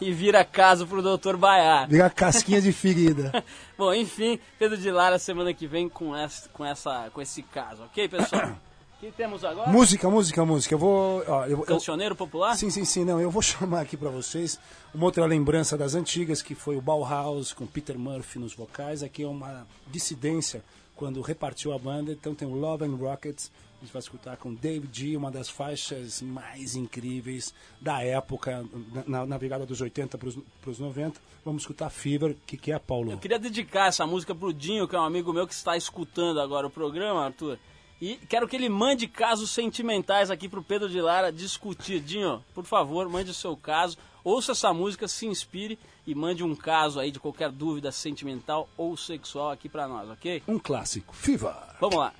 e 0.00 0.12
vira 0.12 0.44
caso 0.44 0.86
pro 0.86 1.00
Dr. 1.00 1.36
Baiar. 1.36 1.88
Vira 1.88 2.10
casquinha 2.10 2.60
de 2.60 2.72
ferida. 2.72 3.44
Bom, 3.78 3.92
enfim, 3.94 4.38
Pedro 4.58 4.76
de 4.76 4.90
Lara 4.90 5.18
semana 5.18 5.54
que 5.54 5.66
vem 5.66 5.88
com 5.88 6.14
essa, 6.16 6.48
com 6.50 6.64
essa, 6.64 7.08
com 7.12 7.20
esse 7.22 7.42
caso, 7.42 7.82
ok, 7.84 8.08
pessoal? 8.08 8.52
Que 8.98 9.10
temos 9.10 9.44
agora? 9.44 9.70
música, 9.70 10.08
música, 10.08 10.42
música. 10.42 10.74
Eu 10.74 10.78
vou. 10.78 11.22
Ó, 11.28 11.44
eu, 11.44 11.50
eu, 11.50 11.62
Cancioneiro 11.64 12.16
popular? 12.16 12.56
sim, 12.56 12.70
sim, 12.70 12.82
sim. 12.86 13.04
Não, 13.04 13.20
eu 13.20 13.30
vou 13.30 13.42
chamar 13.42 13.82
aqui 13.82 13.94
pra 13.94 14.08
vocês 14.08 14.58
uma 14.94 15.04
outra 15.04 15.26
lembrança 15.26 15.76
das 15.76 15.94
antigas, 15.94 16.40
que 16.40 16.54
foi 16.54 16.76
o 16.78 16.80
Bauhaus 16.80 17.52
com 17.52 17.66
Peter 17.66 17.98
Murphy 17.98 18.38
nos 18.38 18.54
vocais. 18.54 19.02
Aqui 19.02 19.22
é 19.22 19.28
uma 19.28 19.66
dissidência 19.88 20.64
quando 20.96 21.20
repartiu 21.20 21.72
a 21.72 21.78
banda. 21.78 22.12
Então 22.12 22.34
tem 22.34 22.48
o 22.48 22.54
Love 22.54 22.84
and 22.84 22.96
Rockets. 22.96 23.52
A 23.76 23.84
gente 23.84 23.92
vai 23.92 24.00
escutar 24.00 24.36
com 24.38 24.54
Dave 24.54 24.88
G, 24.90 25.16
uma 25.16 25.30
das 25.30 25.50
faixas 25.50 26.22
mais 26.22 26.74
incríveis 26.74 27.54
da 27.80 28.02
época, 28.02 28.64
na, 29.06 29.26
na 29.26 29.38
virada 29.38 29.66
dos 29.66 29.80
80 29.80 30.16
para 30.16 30.28
os 30.70 30.78
90. 30.78 31.20
Vamos 31.44 31.62
escutar 31.62 31.90
Fever, 31.90 32.34
que, 32.46 32.56
que 32.56 32.72
é 32.72 32.78
Paulo. 32.78 33.12
Eu 33.12 33.18
queria 33.18 33.38
dedicar 33.38 33.88
essa 33.88 34.06
música 34.06 34.34
pro 34.34 34.52
Dinho, 34.52 34.88
que 34.88 34.96
é 34.96 34.98
um 34.98 35.04
amigo 35.04 35.32
meu 35.32 35.46
que 35.46 35.52
está 35.52 35.76
escutando 35.76 36.40
agora 36.40 36.66
o 36.66 36.70
programa, 36.70 37.26
Arthur. 37.26 37.58
E 38.00 38.16
quero 38.28 38.48
que 38.48 38.56
ele 38.56 38.68
mande 38.68 39.06
casos 39.06 39.50
sentimentais 39.50 40.30
aqui 40.30 40.48
pro 40.48 40.62
Pedro 40.62 40.88
de 40.88 41.00
Lara 41.00 41.30
discutir. 41.30 42.00
Dinho, 42.00 42.42
por 42.54 42.64
favor, 42.64 43.08
mande 43.08 43.30
o 43.30 43.34
seu 43.34 43.56
caso. 43.56 43.96
Ouça 44.24 44.52
essa 44.52 44.72
música, 44.72 45.06
se 45.06 45.26
inspire 45.26 45.78
e 46.06 46.14
mande 46.14 46.44
um 46.44 46.54
caso 46.54 47.00
aí 47.00 47.10
de 47.10 47.18
qualquer 47.18 47.50
dúvida 47.50 47.90
sentimental 47.90 48.68
ou 48.76 48.96
sexual 48.96 49.50
aqui 49.50 49.68
pra 49.68 49.88
nós, 49.88 50.08
ok? 50.08 50.42
Um 50.46 50.58
clássico, 50.58 51.14
Fever. 51.14 51.54
Vamos 51.80 51.96
lá. 51.96 52.14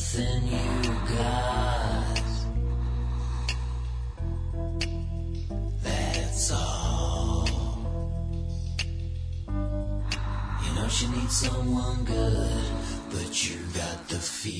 Everything 0.00 0.48
you 0.48 0.92
got. 1.18 2.22
That's 5.82 6.52
all. 6.52 7.46
You 10.64 10.74
know 10.74 10.88
she 10.88 11.06
needs 11.08 11.36
someone 11.36 12.04
good, 12.04 12.72
but 13.10 13.50
you 13.50 13.58
got 13.74 14.08
the 14.08 14.16
fever. 14.16 14.56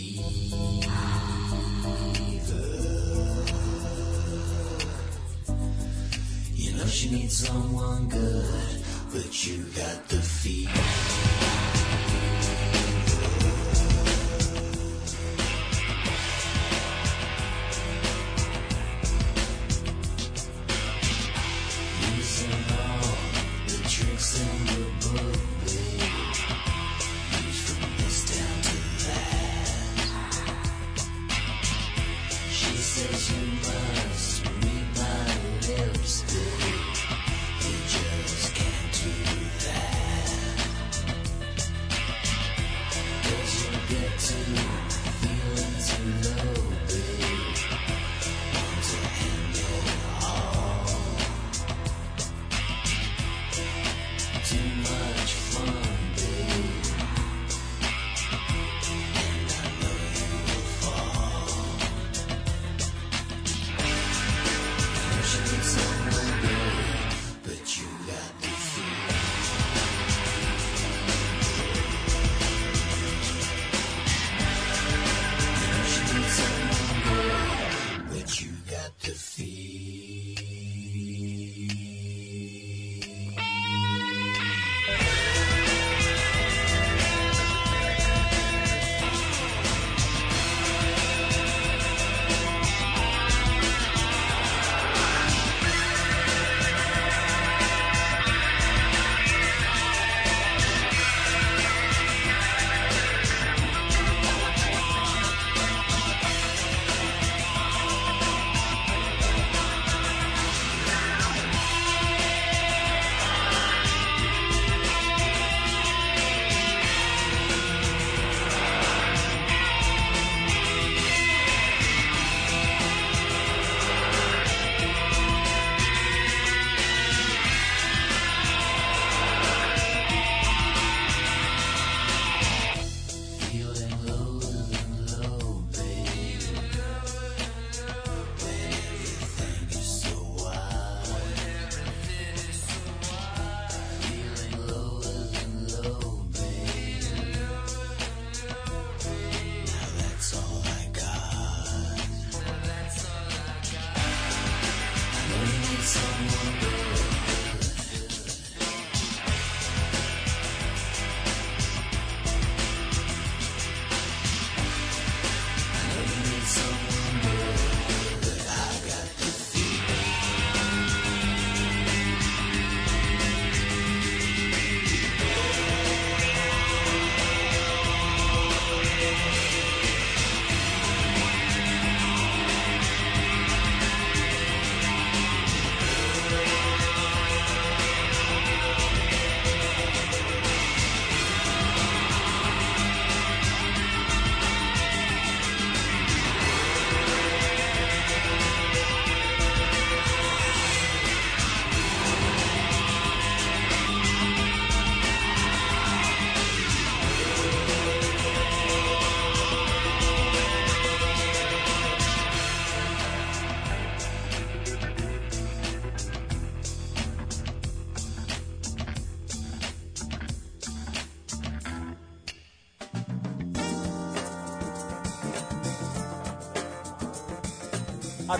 You 6.54 6.72
know 6.76 6.86
she 6.86 7.10
needs 7.10 7.46
someone 7.48 8.08
good, 8.10 8.82
but 9.10 9.46
you 9.46 9.64
got 9.74 10.06
the 10.08 10.20
fever. 10.20 11.59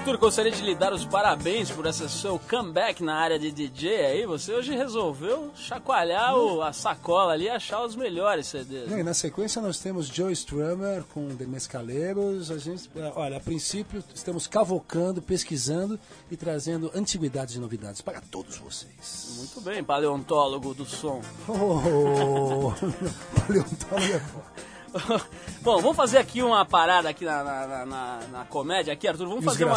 Arthur, 0.01 0.17
gostaria 0.17 0.51
de 0.51 0.63
lhe 0.63 0.75
dar 0.75 0.95
os 0.95 1.05
parabéns 1.05 1.71
por 1.71 1.85
esse 1.85 2.09
seu 2.09 2.39
comeback 2.49 3.03
na 3.03 3.17
área 3.17 3.39
de 3.39 3.53
DJ 3.53 4.07
aí. 4.07 4.27
Você 4.27 4.51
hoje 4.53 4.75
resolveu 4.75 5.51
chacoalhar 5.55 6.35
o- 6.37 6.63
a 6.63 6.73
sacola 6.73 7.35
ali 7.35 7.45
e 7.45 7.51
achar 7.51 7.85
os 7.85 7.95
melhores 7.95 8.47
CDs. 8.47 8.91
Não, 8.91 8.99
e 8.99 9.03
na 9.03 9.13
sequência 9.13 9.61
nós 9.61 9.79
temos 9.79 10.07
Joe 10.07 10.33
Strummer 10.33 11.05
com 11.13 11.29
The 11.37 11.45
Mescaleiros. 11.45 12.51
A 12.51 12.57
gente, 12.57 12.89
eh, 12.97 13.13
olha, 13.15 13.37
a 13.37 13.41
princípio 13.41 14.03
estamos 14.15 14.47
cavocando, 14.47 15.21
pesquisando 15.21 16.01
e 16.31 16.37
trazendo 16.37 16.91
antiguidades 16.95 17.57
e 17.57 17.59
novidades 17.59 18.01
para 18.01 18.23
todos 18.23 18.57
vocês. 18.57 19.35
Muito 19.37 19.61
bem, 19.61 19.85
paleontólogo 19.85 20.73
do 20.73 20.87
som. 20.87 21.21
Oh, 21.47 22.73
paleontólogo 23.47 24.15
é 24.15 24.21
foda. 24.21 24.70
Bom, 25.63 25.81
vamos 25.81 25.97
fazer 25.97 26.19
aqui 26.19 26.43
uma 26.43 26.65
parada 26.65 27.09
aqui 27.09 27.25
na, 27.25 27.45
na, 27.45 27.87
na- 27.87 28.21
na- 28.33 28.45
comédia 28.47 28.93
aqui, 28.93 29.07
Arthur. 29.07 29.29
Vamos 29.29 29.45
E 29.45 29.47
os 29.47 29.53
fazer 29.53 29.65
uma. 29.65 29.75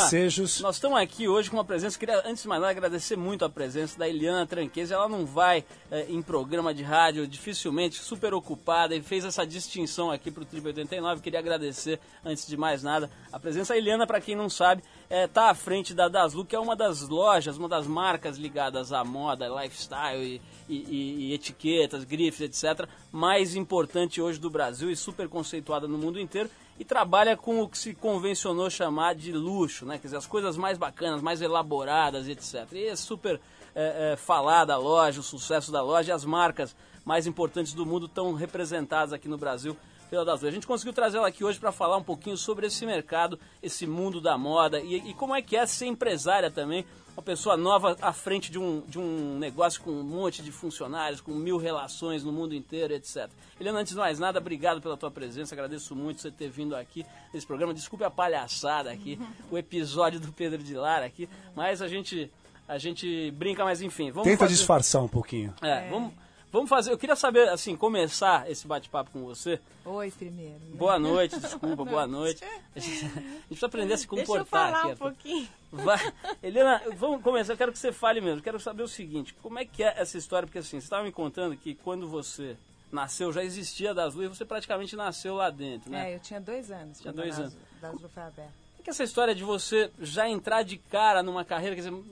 Nós 0.64 0.76
estamos 0.76 0.98
aqui 0.98 1.28
hoje 1.28 1.50
com 1.50 1.58
uma 1.58 1.66
presença. 1.66 2.00
Queria, 2.00 2.22
antes 2.26 2.42
de 2.44 2.48
mais 2.48 2.62
nada, 2.62 2.72
agradecer 2.72 3.16
muito 3.16 3.46
a 3.46 3.50
presença 3.50 3.98
da 4.00 4.08
Eliana 4.08 4.48
Tranquese. 4.48 4.94
Ela 4.94 5.08
não 5.08 5.26
vai 5.26 5.64
eh, 5.92 6.08
em 6.10 6.22
programa 6.22 6.74
de 6.74 6.82
rádio, 6.84 7.28
dificilmente, 7.28 8.00
super 8.00 8.34
ocupada, 8.34 8.96
e 8.96 9.02
fez 9.02 9.24
essa 9.26 9.46
distinção 9.46 10.10
aqui 10.10 10.32
para 10.32 10.44
o 10.44 10.46
Tribo 10.46 10.68
89. 10.68 11.22
Queria 11.22 11.40
agradecer, 11.40 12.00
antes 12.26 12.48
de 12.48 12.58
mais 12.58 12.82
nada, 12.82 13.10
a 13.32 13.40
presença. 13.40 13.74
A 13.74 13.78
Eliana, 13.78 14.08
para 14.08 14.20
quem 14.22 14.36
não 14.36 14.50
sabe, 14.50 14.84
está 15.10 15.50
à 15.50 15.56
frente 15.56 15.94
da 15.94 16.08
Daslu, 16.08 16.46
que 16.46 16.56
é 16.56 16.60
uma 16.60 16.76
das 16.76 17.08
lojas, 17.08 17.58
uma 17.58 17.70
das 17.70 17.86
marcas 17.88 18.38
ligadas 18.38 18.92
à 18.92 19.04
moda, 19.04 19.48
lifestyle 19.48 20.42
e, 20.68 20.74
e- 20.74 21.30
e- 21.30 21.34
etiquetas, 21.34 22.04
grifes, 22.04 22.42
etc. 22.42 22.88
Mais 23.12 23.56
importante 23.56 24.22
hoje 24.22 24.40
do 24.40 24.50
Brasil 24.50 24.90
e 24.90 24.96
super 24.96 25.28
conceituada 25.30 25.88
no 25.88 25.98
mundo 25.98 26.20
inteiro. 26.20 26.50
E 26.80 26.84
trabalha 26.84 27.38
com 27.38 27.62
o 27.62 27.70
que 27.70 27.78
se 27.78 27.94
convencionou 27.94 28.68
chamar 28.70 29.14
de 29.14 29.32
luxo, 29.32 29.86
né? 29.86 30.00
Quer 30.00 30.08
dizer, 30.08 30.18
as 30.18 30.26
coisas 30.26 30.58
mais 30.58 30.78
bacanas, 30.78 31.22
mais 31.22 31.40
elaboradas, 31.40 32.28
etc. 32.28 32.68
E 32.74 32.88
é 32.88 32.96
super 32.96 33.40
é, 33.76 34.14
é, 34.14 34.16
falar 34.16 34.66
da 34.66 34.78
loja, 34.78 35.20
o 35.20 35.24
sucesso 35.24 35.72
da 35.72 35.82
loja 35.84 36.16
as 36.16 36.26
marcas 36.26 36.76
mais 37.06 37.28
importantes 37.28 37.74
do 37.74 37.86
mundo 37.86 38.08
estão 38.08 38.34
representadas 38.34 39.14
aqui 39.14 39.28
no 39.28 39.38
Brasil 39.38 39.78
pela 40.14 40.24
Daslu. 40.24 40.48
A 40.48 40.52
gente 40.52 40.68
conseguiu 40.68 40.94
trazer 40.94 41.18
ela 41.18 41.28
aqui 41.28 41.44
hoje 41.44 41.60
para 41.60 41.72
falar 41.72 41.98
um 41.98 42.04
pouquinho 42.04 42.38
sobre 42.38 42.68
esse 42.68 42.86
mercado, 42.86 43.40
esse 43.64 43.88
mundo 43.88 44.22
da 44.22 44.38
moda 44.38 44.80
e, 44.80 45.10
e 45.10 45.14
como 45.16 45.34
é 45.34 45.42
que 45.42 45.58
é 45.58 45.66
ser 45.66 45.88
empresária 45.88 46.52
também, 46.52 46.86
uma 47.18 47.24
pessoa 47.24 47.58
nova 47.58 47.98
à 48.00 48.14
frente 48.14 48.52
de 48.52 48.60
um, 48.60 48.82
de 48.82 49.00
um 49.00 49.40
negócio 49.40 49.82
com 49.82 49.90
um 49.90 50.04
monte 50.04 50.44
de 50.44 50.52
funcionários, 50.52 51.20
com 51.20 51.32
mil 51.32 51.58
relações 51.58 52.24
no 52.24 52.32
mundo 52.32 52.54
inteiro, 52.54 52.94
etc. 52.94 53.28
Helena, 53.60 53.80
antes 53.80 53.94
de 53.94 54.00
mais 54.00 54.20
nada, 54.20 54.38
obrigado 54.38 54.80
pela 54.80 54.96
tua 54.96 55.10
presença, 55.10 55.56
agradeço 55.56 55.96
muito 55.96 56.22
você 56.22 56.30
ter 56.30 56.48
vindo 56.48 56.76
aqui 56.76 57.04
nesse 57.34 57.48
programa. 57.48 57.74
Desculpe 57.74 58.04
a 58.04 58.12
palhaçada 58.12 58.92
aqui, 58.92 59.20
o 59.50 59.58
episódio 59.58 60.20
do 60.20 60.32
Pedro 60.32 60.62
de 60.62 60.76
Lara 60.76 61.08
aqui, 61.08 61.28
mas 61.56 61.82
a 61.82 61.88
gente, 61.88 62.32
a 62.68 62.78
gente 62.78 63.32
brinca, 63.32 63.64
mas 63.64 63.82
enfim. 63.82 64.12
Vamos 64.12 64.30
Tenta 64.30 64.46
fazer... 64.46 64.54
disfarçar 64.54 65.02
um 65.02 65.08
pouquinho. 65.08 65.56
É, 65.60 65.90
Vamos, 65.90 66.14
vamos 66.54 66.70
fazer. 66.70 66.92
Eu 66.92 66.98
queria 66.98 67.16
saber, 67.16 67.50
assim, 67.50 67.76
começar 67.76 68.50
esse 68.50 68.68
bate-papo 68.68 69.10
com 69.12 69.26
você. 69.26 69.60
Oi, 69.84 70.12
primeiro. 70.12 70.54
né? 70.54 70.76
Boa 70.76 71.00
noite, 71.00 71.38
desculpa, 71.40 71.84
boa 71.84 72.06
noite. 72.06 72.44
A 72.76 72.80
gente, 72.80 73.06
a 73.06 73.10
gente 73.10 73.46
precisa 73.48 73.66
aprender 73.66 73.94
a 73.94 73.98
se 73.98 74.08
Deixa 74.08 74.22
eu 74.22 74.26
comportar 74.26 74.72
falar 74.72 74.82
aqui. 74.84 74.94
um 74.94 74.96
pouquinho. 74.96 75.50
Vai. 75.72 76.14
Helena, 76.42 76.82
vamos 76.96 77.22
começar. 77.22 77.54
Eu 77.54 77.58
quero 77.58 77.72
que 77.72 77.78
você 77.78 77.92
fale 77.92 78.22
mesmo. 78.22 78.40
Eu 78.40 78.44
quero 78.44 78.60
saber 78.60 78.82
o 78.84 78.88
seguinte: 78.88 79.34
como 79.44 79.60
é 79.60 79.66
que 79.66 79.84
é 79.84 79.94
essa 79.98 80.18
história? 80.18 80.48
Porque 80.48 80.60
assim, 80.60 80.80
você 80.80 80.86
estava 80.86 81.04
me 81.04 81.12
contando 81.12 81.56
que 81.56 81.76
quando 81.76 82.08
você 82.08 82.56
nasceu 82.92 83.32
já 83.32 83.44
existia 83.44 83.94
das 83.94 84.16
luzes, 84.16 84.38
você 84.38 84.46
praticamente 84.46 84.96
nasceu 84.96 85.36
lá 85.36 85.50
dentro, 85.50 85.92
né? 85.92 86.12
É, 86.12 86.16
eu 86.16 86.20
tinha 86.20 86.40
dois 86.40 86.72
anos. 86.72 87.00
Tinha 87.00 87.14
dois 87.14 87.38
anos. 87.40 87.56
Das 87.82 88.00
foi 88.00 88.24
aberta. 88.24 88.54
Como 88.54 88.80
é 88.80 88.84
que 88.84 88.90
é 88.90 88.92
essa 88.92 89.04
história 89.04 89.36
de 89.36 89.44
você 89.44 89.92
já 90.00 90.28
entrar 90.30 90.64
de 90.64 90.78
cara 90.78 91.22
numa 91.22 91.44
carreira, 91.46 91.76
quer 91.76 91.82
dizer, 91.82 92.04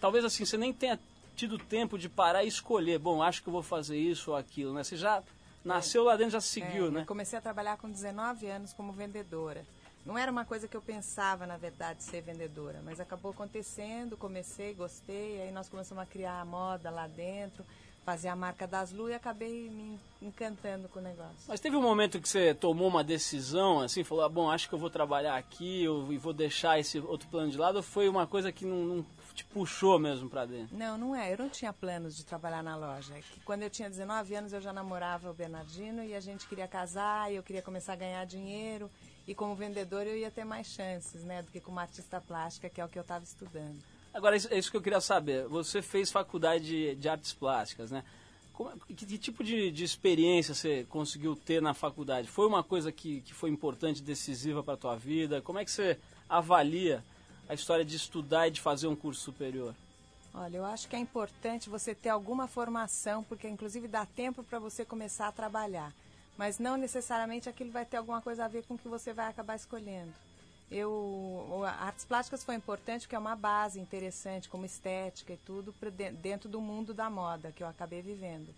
talvez 0.00 0.24
assim, 0.24 0.44
você 0.44 0.56
nem 0.56 0.72
tenha 0.72 0.98
tido 1.36 1.58
tempo 1.58 1.98
de 1.98 2.08
parar 2.08 2.42
e 2.44 2.48
escolher, 2.48 2.98
bom, 2.98 3.22
acho 3.22 3.42
que 3.42 3.48
eu 3.48 3.52
vou 3.52 3.62
fazer 3.62 3.98
isso 3.98 4.30
ou 4.30 4.36
aquilo, 4.36 4.72
né? 4.72 4.82
Você 4.82 4.96
já 4.96 5.22
nasceu 5.64 6.04
lá 6.04 6.16
dentro, 6.16 6.32
já 6.32 6.40
seguiu, 6.40 6.86
É, 6.86 6.90
né? 6.90 7.00
Eu 7.02 7.06
comecei 7.06 7.38
a 7.38 7.42
trabalhar 7.42 7.76
com 7.76 7.90
19 7.90 8.46
anos 8.46 8.72
como 8.72 8.92
vendedora. 8.92 9.64
Não 10.04 10.16
era 10.16 10.30
uma 10.30 10.44
coisa 10.44 10.68
que 10.68 10.76
eu 10.76 10.80
pensava, 10.80 11.46
na 11.46 11.56
verdade, 11.56 12.02
ser 12.02 12.22
vendedora, 12.22 12.80
mas 12.84 13.00
acabou 13.00 13.32
acontecendo, 13.32 14.16
comecei, 14.16 14.72
gostei, 14.72 15.42
aí 15.42 15.50
nós 15.50 15.68
começamos 15.68 16.02
a 16.02 16.06
criar 16.06 16.40
a 16.40 16.44
moda 16.44 16.90
lá 16.90 17.08
dentro, 17.08 17.64
fazer 18.04 18.28
a 18.28 18.36
marca 18.36 18.68
das 18.68 18.92
Lu 18.92 19.10
e 19.10 19.14
acabei 19.14 19.68
me 19.68 19.98
encantando 20.22 20.88
com 20.88 21.00
o 21.00 21.02
negócio. 21.02 21.34
Mas 21.48 21.58
teve 21.58 21.74
um 21.74 21.82
momento 21.82 22.20
que 22.20 22.28
você 22.28 22.54
tomou 22.54 22.86
uma 22.86 23.02
decisão, 23.02 23.80
assim, 23.80 24.04
falou, 24.04 24.24
ah, 24.24 24.28
bom, 24.28 24.48
acho 24.48 24.68
que 24.68 24.74
eu 24.76 24.78
vou 24.78 24.88
trabalhar 24.88 25.36
aqui 25.36 25.82
eu, 25.82 26.12
e 26.12 26.16
vou 26.16 26.32
deixar 26.32 26.78
esse 26.78 27.00
outro 27.00 27.28
plano 27.28 27.50
de 27.50 27.58
lado, 27.58 27.78
ou 27.78 27.82
foi 27.82 28.08
uma 28.08 28.28
coisa 28.28 28.52
que 28.52 28.64
não, 28.64 28.84
não 28.84 29.06
te 29.36 29.44
puxou 29.44 29.98
mesmo 29.98 30.28
pra 30.28 30.44
dentro? 30.44 30.76
Não, 30.76 30.96
não 30.98 31.14
é. 31.14 31.32
Eu 31.32 31.38
não 31.38 31.48
tinha 31.48 31.72
planos 31.72 32.16
de 32.16 32.24
trabalhar 32.24 32.62
na 32.62 32.76
loja. 32.76 33.14
É 33.16 33.22
Quando 33.44 33.62
eu 33.62 33.70
tinha 33.70 33.88
19 33.88 34.34
anos, 34.34 34.52
eu 34.52 34.60
já 34.60 34.72
namorava 34.72 35.30
o 35.30 35.34
Bernardino 35.34 36.02
e 36.02 36.14
a 36.14 36.20
gente 36.20 36.46
queria 36.48 36.66
casar 36.66 37.30
e 37.30 37.36
eu 37.36 37.42
queria 37.42 37.62
começar 37.62 37.92
a 37.92 37.96
ganhar 37.96 38.24
dinheiro. 38.24 38.90
E 39.28 39.34
como 39.34 39.54
vendedor 39.54 40.06
eu 40.06 40.16
ia 40.16 40.30
ter 40.30 40.44
mais 40.44 40.66
chances, 40.68 41.22
né, 41.24 41.42
do 41.42 41.50
que 41.50 41.60
como 41.60 41.78
artista 41.78 42.20
plástica, 42.20 42.68
que 42.68 42.80
é 42.80 42.84
o 42.84 42.88
que 42.88 42.98
eu 42.98 43.02
estava 43.02 43.24
estudando. 43.24 43.76
Agora, 44.14 44.36
é 44.36 44.58
isso 44.58 44.70
que 44.70 44.76
eu 44.76 44.82
queria 44.82 45.00
saber. 45.00 45.46
Você 45.48 45.82
fez 45.82 46.10
faculdade 46.10 46.64
de, 46.64 46.94
de 46.94 47.08
artes 47.08 47.32
plásticas, 47.34 47.90
né? 47.90 48.02
Como- 48.52 48.70
que, 48.86 48.94
que 48.94 49.18
tipo 49.18 49.44
de, 49.44 49.70
de 49.70 49.84
experiência 49.84 50.54
você 50.54 50.86
conseguiu 50.88 51.36
ter 51.36 51.60
na 51.60 51.74
faculdade? 51.74 52.26
Foi 52.26 52.46
uma 52.46 52.62
coisa 52.64 52.90
que, 52.90 53.20
que 53.20 53.34
foi 53.34 53.50
importante, 53.50 54.02
decisiva 54.02 54.62
para 54.62 54.74
a 54.74 54.78
tua 54.78 54.96
vida? 54.96 55.42
Como 55.42 55.58
é 55.58 55.64
que 55.64 55.70
você 55.70 55.98
avalia 56.28 57.04
a 57.48 57.54
história 57.54 57.84
de 57.84 57.96
estudar 57.96 58.48
e 58.48 58.50
de 58.50 58.60
fazer 58.60 58.86
um 58.86 58.96
curso 58.96 59.20
superior? 59.20 59.74
Olha, 60.34 60.58
eu 60.58 60.64
acho 60.66 60.88
que 60.88 60.96
é 60.96 60.98
importante 60.98 61.70
você 61.70 61.94
ter 61.94 62.10
alguma 62.10 62.46
formação, 62.46 63.24
porque 63.24 63.48
inclusive 63.48 63.88
dá 63.88 64.04
tempo 64.04 64.42
para 64.42 64.58
você 64.58 64.84
começar 64.84 65.28
a 65.28 65.32
trabalhar. 65.32 65.92
Mas 66.36 66.58
não 66.58 66.76
necessariamente 66.76 67.48
aquilo 67.48 67.70
vai 67.70 67.86
ter 67.86 67.96
alguma 67.96 68.20
coisa 68.20 68.44
a 68.44 68.48
ver 68.48 68.64
com 68.64 68.74
o 68.74 68.78
que 68.78 68.88
você 68.88 69.14
vai 69.14 69.28
acabar 69.28 69.56
escolhendo. 69.56 70.12
Eu, 70.70 71.62
artes 71.64 72.04
plásticas 72.04 72.44
foi 72.44 72.56
importante 72.56 73.02
porque 73.02 73.14
é 73.14 73.18
uma 73.18 73.36
base 73.36 73.80
interessante, 73.80 74.48
como 74.48 74.66
estética 74.66 75.32
e 75.32 75.36
tudo, 75.38 75.74
dentro 76.20 76.48
do 76.48 76.60
mundo 76.60 76.92
da 76.92 77.08
moda 77.08 77.52
que 77.52 77.62
eu 77.62 77.68
acabei 77.68 78.02
vivendo. 78.02 78.52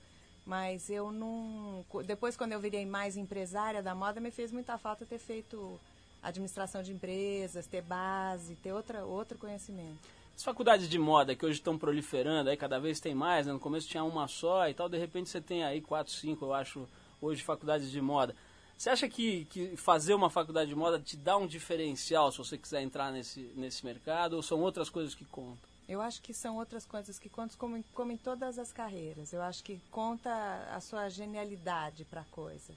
Mas 0.44 0.88
eu 0.88 1.12
não. 1.12 1.84
Depois, 2.06 2.34
quando 2.34 2.52
eu 2.52 2.60
virei 2.60 2.86
mais 2.86 3.18
empresária 3.18 3.82
da 3.82 3.94
moda, 3.94 4.18
me 4.18 4.30
fez 4.30 4.50
muita 4.50 4.78
falta 4.78 5.04
ter 5.04 5.18
feito 5.18 5.78
administração 6.22 6.82
de 6.82 6.92
empresas, 6.92 7.66
ter 7.66 7.82
base, 7.82 8.54
ter 8.56 8.72
outra, 8.72 9.04
outro 9.04 9.38
conhecimento. 9.38 9.98
As 10.36 10.44
faculdades 10.44 10.88
de 10.88 10.98
moda 10.98 11.34
que 11.34 11.44
hoje 11.44 11.58
estão 11.58 11.76
proliferando, 11.76 12.48
aí 12.48 12.56
cada 12.56 12.78
vez 12.78 13.00
tem 13.00 13.14
mais, 13.14 13.46
né? 13.46 13.52
no 13.52 13.58
começo 13.58 13.88
tinha 13.88 14.04
uma 14.04 14.28
só 14.28 14.68
e 14.68 14.74
tal, 14.74 14.88
de 14.88 14.96
repente 14.96 15.28
você 15.28 15.40
tem 15.40 15.64
aí 15.64 15.80
quatro, 15.80 16.12
cinco, 16.12 16.44
eu 16.44 16.54
acho, 16.54 16.88
hoje 17.20 17.42
faculdades 17.42 17.90
de 17.90 18.00
moda. 18.00 18.36
Você 18.76 18.90
acha 18.90 19.08
que, 19.08 19.46
que 19.46 19.76
fazer 19.76 20.14
uma 20.14 20.30
faculdade 20.30 20.70
de 20.70 20.76
moda 20.76 21.00
te 21.00 21.16
dá 21.16 21.36
um 21.36 21.48
diferencial 21.48 22.30
se 22.30 22.38
você 22.38 22.56
quiser 22.56 22.82
entrar 22.82 23.10
nesse, 23.10 23.40
nesse 23.56 23.84
mercado 23.84 24.34
ou 24.34 24.42
são 24.42 24.60
outras 24.60 24.88
coisas 24.88 25.16
que 25.16 25.24
contam? 25.24 25.58
Eu 25.88 26.00
acho 26.00 26.22
que 26.22 26.32
são 26.32 26.56
outras 26.56 26.86
coisas 26.86 27.18
que 27.18 27.28
contam 27.28 27.56
como, 27.58 27.82
como 27.92 28.12
em 28.12 28.16
todas 28.16 28.56
as 28.58 28.70
carreiras. 28.70 29.32
Eu 29.32 29.42
acho 29.42 29.64
que 29.64 29.80
conta 29.90 30.30
a 30.70 30.80
sua 30.80 31.08
genialidade 31.08 32.04
para 32.04 32.20
a 32.20 32.24
coisa. 32.26 32.72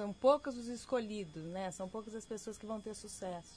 São 0.00 0.14
poucos 0.14 0.56
os 0.56 0.66
escolhidos, 0.66 1.42
né? 1.44 1.70
São 1.72 1.86
poucas 1.86 2.14
as 2.14 2.24
pessoas 2.24 2.56
que 2.56 2.64
vão 2.64 2.80
ter 2.80 2.94
sucesso. 2.94 3.52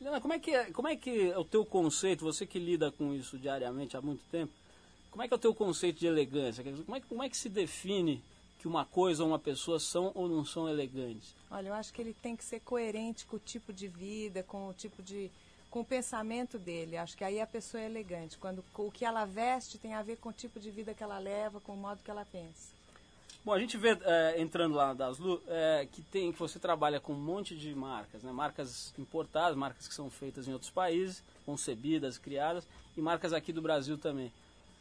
Helena, 0.00 0.20
como 0.20 0.32
é 0.32 0.38
que 0.38 0.52
é, 0.54 0.70
como 0.70 0.86
é 0.86 0.94
que 0.94 1.30
é 1.32 1.36
o 1.36 1.44
teu 1.44 1.66
conceito, 1.66 2.22
você 2.24 2.46
que 2.46 2.56
lida 2.56 2.92
com 2.92 3.12
isso 3.12 3.36
diariamente 3.36 3.96
há 3.96 4.00
muito 4.00 4.22
tempo, 4.30 4.52
como 5.10 5.24
é 5.24 5.26
que 5.26 5.34
é 5.34 5.36
o 5.36 5.40
teu 5.40 5.52
conceito 5.52 5.98
de 5.98 6.06
elegância? 6.06 6.62
Como 6.84 6.96
é, 6.96 7.00
que- 7.00 7.06
como 7.08 7.20
é 7.24 7.28
que 7.28 7.36
se 7.36 7.48
define 7.48 8.22
que 8.60 8.68
uma 8.68 8.84
coisa 8.84 9.24
ou 9.24 9.28
uma 9.30 9.40
pessoa 9.40 9.80
são 9.80 10.12
ou 10.14 10.28
não 10.28 10.44
são 10.44 10.68
elegantes? 10.68 11.34
Olha, 11.50 11.66
eu 11.70 11.74
acho 11.74 11.92
que 11.92 12.00
ele 12.00 12.14
tem 12.14 12.36
que 12.36 12.44
ser 12.44 12.60
coerente 12.60 13.26
com 13.26 13.34
o 13.34 13.40
tipo 13.40 13.72
de 13.72 13.88
vida, 13.88 14.44
com 14.44 14.68
o 14.68 14.72
tipo 14.72 15.02
de. 15.02 15.32
com 15.68 15.80
o 15.80 15.84
pensamento 15.84 16.60
dele. 16.60 16.96
Acho 16.96 17.16
que 17.16 17.24
aí 17.24 17.40
a 17.40 17.46
pessoa 17.46 17.82
é 17.82 17.86
elegante. 17.86 18.38
Quando 18.38 18.62
o 18.78 18.90
que 18.92 19.04
ela 19.04 19.24
veste 19.24 19.78
tem 19.78 19.94
a 19.94 20.02
ver 20.02 20.16
com 20.18 20.28
o 20.28 20.32
tipo 20.32 20.60
de 20.60 20.70
vida 20.70 20.94
que 20.94 21.02
ela 21.02 21.18
leva, 21.18 21.60
com 21.60 21.72
o 21.72 21.76
modo 21.76 22.04
que 22.04 22.10
ela 22.10 22.24
pensa. 22.24 22.75
Bom, 23.46 23.52
a 23.52 23.60
gente 23.60 23.76
vê, 23.76 23.96
é, 24.02 24.40
entrando 24.40 24.74
lá 24.74 24.88
na 24.88 24.94
Daslu, 24.94 25.40
é, 25.46 25.86
que 25.92 26.02
tem 26.02 26.32
que 26.32 26.38
você 26.40 26.58
trabalha 26.58 26.98
com 26.98 27.12
um 27.12 27.20
monte 27.20 27.54
de 27.54 27.72
marcas, 27.76 28.24
né? 28.24 28.32
Marcas 28.32 28.92
importadas, 28.98 29.56
marcas 29.56 29.86
que 29.86 29.94
são 29.94 30.10
feitas 30.10 30.48
em 30.48 30.52
outros 30.52 30.72
países, 30.72 31.22
concebidas, 31.44 32.18
criadas, 32.18 32.66
e 32.96 33.00
marcas 33.00 33.32
aqui 33.32 33.52
do 33.52 33.62
Brasil 33.62 33.96
também. 33.96 34.32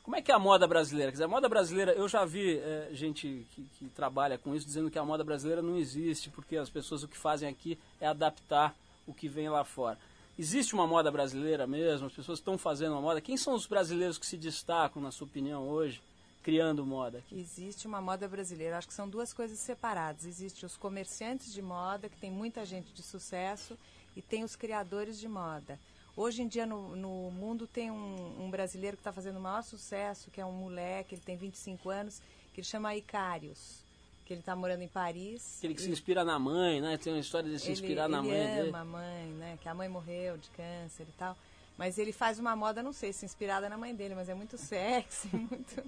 Como 0.01 0.15
é 0.15 0.21
que 0.23 0.31
é 0.31 0.33
a 0.33 0.39
moda 0.39 0.65
brasileira? 0.65 1.11
Quer 1.11 1.17
dizer, 1.17 1.23
a 1.25 1.27
moda 1.27 1.47
brasileira, 1.47 1.91
eu 1.91 2.09
já 2.09 2.25
vi 2.25 2.57
é, 2.57 2.89
gente 2.91 3.45
que, 3.51 3.67
que 3.77 3.85
trabalha 3.89 4.35
com 4.35 4.55
isso 4.55 4.65
dizendo 4.65 4.89
que 4.89 4.97
a 4.97 5.05
moda 5.05 5.23
brasileira 5.23 5.61
não 5.61 5.77
existe, 5.77 6.31
porque 6.31 6.57
as 6.57 6.67
pessoas 6.67 7.03
o 7.03 7.07
que 7.07 7.19
fazem 7.19 7.47
aqui 7.47 7.77
é 8.01 8.07
adaptar 8.07 8.75
o 9.05 9.13
que 9.13 9.27
vem 9.27 9.47
lá 9.47 9.63
fora. 9.63 9.99
Existe 10.39 10.73
uma 10.73 10.87
moda 10.87 11.11
brasileira 11.11 11.67
mesmo? 11.67 12.07
As 12.07 12.13
pessoas 12.13 12.39
estão 12.39 12.57
fazendo 12.57 12.93
uma 12.93 13.01
moda? 13.01 13.21
Quem 13.21 13.37
são 13.37 13.53
os 13.53 13.67
brasileiros 13.67 14.17
que 14.17 14.25
se 14.25 14.37
destacam, 14.37 15.03
na 15.03 15.11
sua 15.11 15.27
opinião, 15.27 15.69
hoje, 15.69 16.01
criando 16.45 16.85
moda 16.85 17.17
aqui? 17.17 17.39
Existe 17.39 17.87
uma 17.87 17.99
moda 17.99 18.27
brasileira. 18.27 18.77
Acho 18.77 18.87
que 18.87 18.93
são 18.93 19.09
duas 19.09 19.33
coisas 19.33 19.57
separadas. 19.57 20.25
Existe 20.25 20.63
os 20.63 20.77
comerciantes 20.77 21.51
de 21.51 21.59
moda, 21.59 22.07
que 22.07 22.17
tem 22.17 22.29
muita 22.29 22.63
gente 22.63 22.93
de 22.93 23.01
sucesso, 23.01 23.75
e 24.15 24.21
tem 24.21 24.43
os 24.43 24.55
criadores 24.55 25.19
de 25.19 25.27
moda. 25.27 25.79
Hoje 26.15 26.43
em 26.43 26.47
dia 26.47 26.67
no, 26.67 26.95
no 26.95 27.31
mundo 27.31 27.65
tem 27.65 27.89
um, 27.89 28.45
um 28.45 28.51
brasileiro 28.51 28.95
que 28.95 29.01
está 29.01 29.11
fazendo 29.11 29.37
o 29.37 29.41
maior 29.41 29.63
sucesso, 29.63 30.29
que 30.29 30.39
é 30.39 30.45
um 30.45 30.51
moleque, 30.51 31.15
ele 31.15 31.21
tem 31.25 31.35
25 31.35 31.89
anos, 31.89 32.21
que 32.53 32.61
ele 32.61 32.67
chama 32.67 32.95
Icarius, 32.95 33.83
que 34.23 34.31
ele 34.31 34.41
está 34.41 34.55
morando 34.55 34.83
em 34.83 34.87
Paris. 34.87 35.57
Aquele 35.57 35.73
que 35.73 35.81
se 35.81 35.89
inspira 35.89 36.23
na 36.23 36.37
mãe, 36.37 36.79
né? 36.79 36.95
Tem 36.97 37.11
uma 37.11 37.19
história 37.19 37.49
de 37.49 37.57
se 37.57 37.71
inspirar 37.71 38.07
na 38.07 38.19
ele 38.19 38.27
mãe 38.27 38.45
ama 38.45 38.55
dele. 38.55 38.75
a 38.75 38.85
mãe, 38.85 39.25
né? 39.39 39.57
Que 39.59 39.67
a 39.67 39.73
mãe 39.73 39.89
morreu 39.89 40.37
de 40.37 40.49
câncer 40.51 41.07
e 41.09 41.13
tal. 41.17 41.35
Mas 41.77 41.97
ele 41.97 42.13
faz 42.13 42.39
uma 42.39 42.55
moda, 42.55 42.81
não 42.81 42.93
sei 42.93 43.11
se 43.11 43.25
inspirada 43.25 43.67
na 43.67 43.77
mãe 43.77 43.93
dele, 43.93 44.15
mas 44.15 44.29
é 44.29 44.33
muito 44.33 44.57
sexy, 44.57 45.27
muito. 45.35 45.83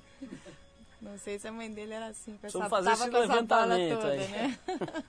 Não 1.02 1.18
sei 1.18 1.38
se 1.40 1.48
a 1.48 1.52
mãe 1.52 1.72
dele 1.72 1.94
era 1.94 2.08
assim, 2.08 2.34
com 2.34 2.38
Precisamos 2.40 2.66
essa, 2.68 2.76
fazer 2.76 2.90
tava 2.90 3.04
esse 3.04 3.12
com 3.12 3.18
levantamento 3.20 3.96
toda, 3.96 4.12
aí. 4.12 4.28
né? 4.28 4.60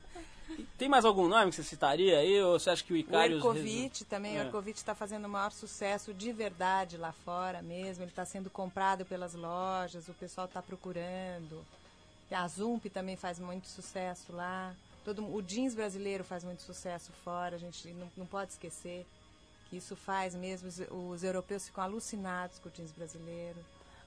Tem 0.79 0.89
mais 0.89 1.05
algum 1.05 1.29
nome 1.29 1.51
que 1.51 1.57
você 1.57 1.63
citaria 1.63 2.19
aí? 2.19 2.41
Ou 2.43 2.59
você 2.59 2.71
acha 2.71 2.83
que 2.83 2.93
o 2.93 2.97
O 2.97 2.99
Icarius... 2.99 3.37
Ercovitch 3.45 4.03
também, 4.03 4.37
É. 4.39 4.43
o 4.43 4.47
Ercovitch 4.47 4.77
está 4.79 4.95
fazendo 4.95 5.27
o 5.27 5.29
maior 5.29 5.51
sucesso 5.53 6.15
de 6.15 6.33
verdade 6.33 6.97
lá 6.97 7.13
fora 7.13 7.61
mesmo. 7.63 8.03
Ele 8.05 8.11
está 8.11 8.25
sendo 8.25 8.49
comprado 8.49 9.05
pelas 9.05 9.35
lojas, 9.35 10.09
o 10.09 10.15
pessoal 10.15 10.47
está 10.47 10.63
procurando. 10.63 11.65
A 12.31 12.47
Zump 12.49 12.87
também 12.91 13.17
faz 13.17 13.39
muito 13.39 13.69
sucesso 13.69 14.33
lá. 14.33 14.75
Todo, 15.05 15.25
o 15.35 15.43
jeans 15.43 15.75
brasileiro 15.75 16.25
faz 16.25 16.45
muito 16.45 16.63
sucesso 16.63 17.13
fora, 17.25 17.57
a 17.57 17.59
gente 17.59 17.89
não, 17.89 18.11
não 18.17 18.27
pode 18.27 18.53
esquecer 18.53 19.07
que 19.69 19.77
isso 19.77 19.95
faz 19.97 20.35
mesmo. 20.35 20.69
Os, 20.69 20.81
os 20.91 21.23
europeus 21.25 21.67
ficam 21.67 21.85
alucinados 21.85 22.59
com 22.59 22.69
o 22.69 22.73
jeans 22.73 22.93
brasileiro. 22.93 23.59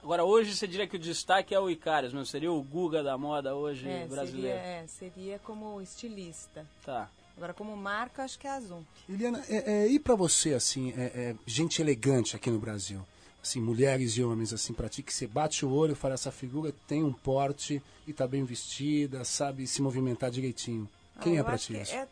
Agora, 0.02 0.24
hoje 0.24 0.56
você 0.56 0.66
diria 0.66 0.86
que 0.86 0.96
o 0.96 0.98
destaque 0.98 1.54
é 1.54 1.60
o 1.60 1.70
Icarius, 1.70 2.12
mesmo? 2.12 2.26
Seria 2.26 2.50
o 2.50 2.60
Guga 2.62 3.02
da 3.04 3.16
moda 3.16 3.54
hoje 3.54 3.88
É, 3.88 3.92
seria, 4.00 4.06
brasileiro. 4.08 4.58
é, 4.58 4.84
seria 4.88 5.38
como 5.38 5.80
estilista. 5.80 6.66
Tá. 6.84 7.08
Agora, 7.36 7.54
como 7.54 7.76
marca, 7.76 8.24
acho 8.24 8.38
que 8.38 8.46
é 8.46 8.50
a 8.50 8.60
Zump. 8.60 8.84
Eliana, 9.08 9.42
é, 9.48 9.84
é, 9.84 9.86
e 9.86 9.98
pra 9.98 10.14
você, 10.16 10.54
assim, 10.54 10.92
é, 10.96 11.04
é, 11.04 11.36
gente 11.46 11.80
elegante 11.80 12.34
aqui 12.36 12.50
no 12.50 12.58
Brasil? 12.58 13.00
Assim, 13.42 13.60
mulheres 13.60 14.12
e 14.16 14.22
homens, 14.22 14.52
assim, 14.52 14.72
pra 14.72 14.88
ti, 14.88 15.02
que 15.02 15.12
você 15.14 15.26
bate 15.26 15.64
o 15.64 15.72
olho 15.72 15.92
e 15.92 15.96
fala, 15.96 16.14
essa 16.14 16.30
figura 16.30 16.72
tem 16.86 17.02
um 17.02 17.12
porte 17.12 17.82
e 18.06 18.12
tá 18.12 18.26
bem 18.26 18.44
vestida, 18.44 19.24
sabe 19.24 19.66
se 19.66 19.80
movimentar 19.82 20.30
direitinho. 20.30 20.88
Quem 21.20 21.38
Ah, 21.38 21.40
é 21.40 21.42
acho 21.54 21.72
ti 21.72 21.80
isso? 21.80 21.94
É 21.94 22.06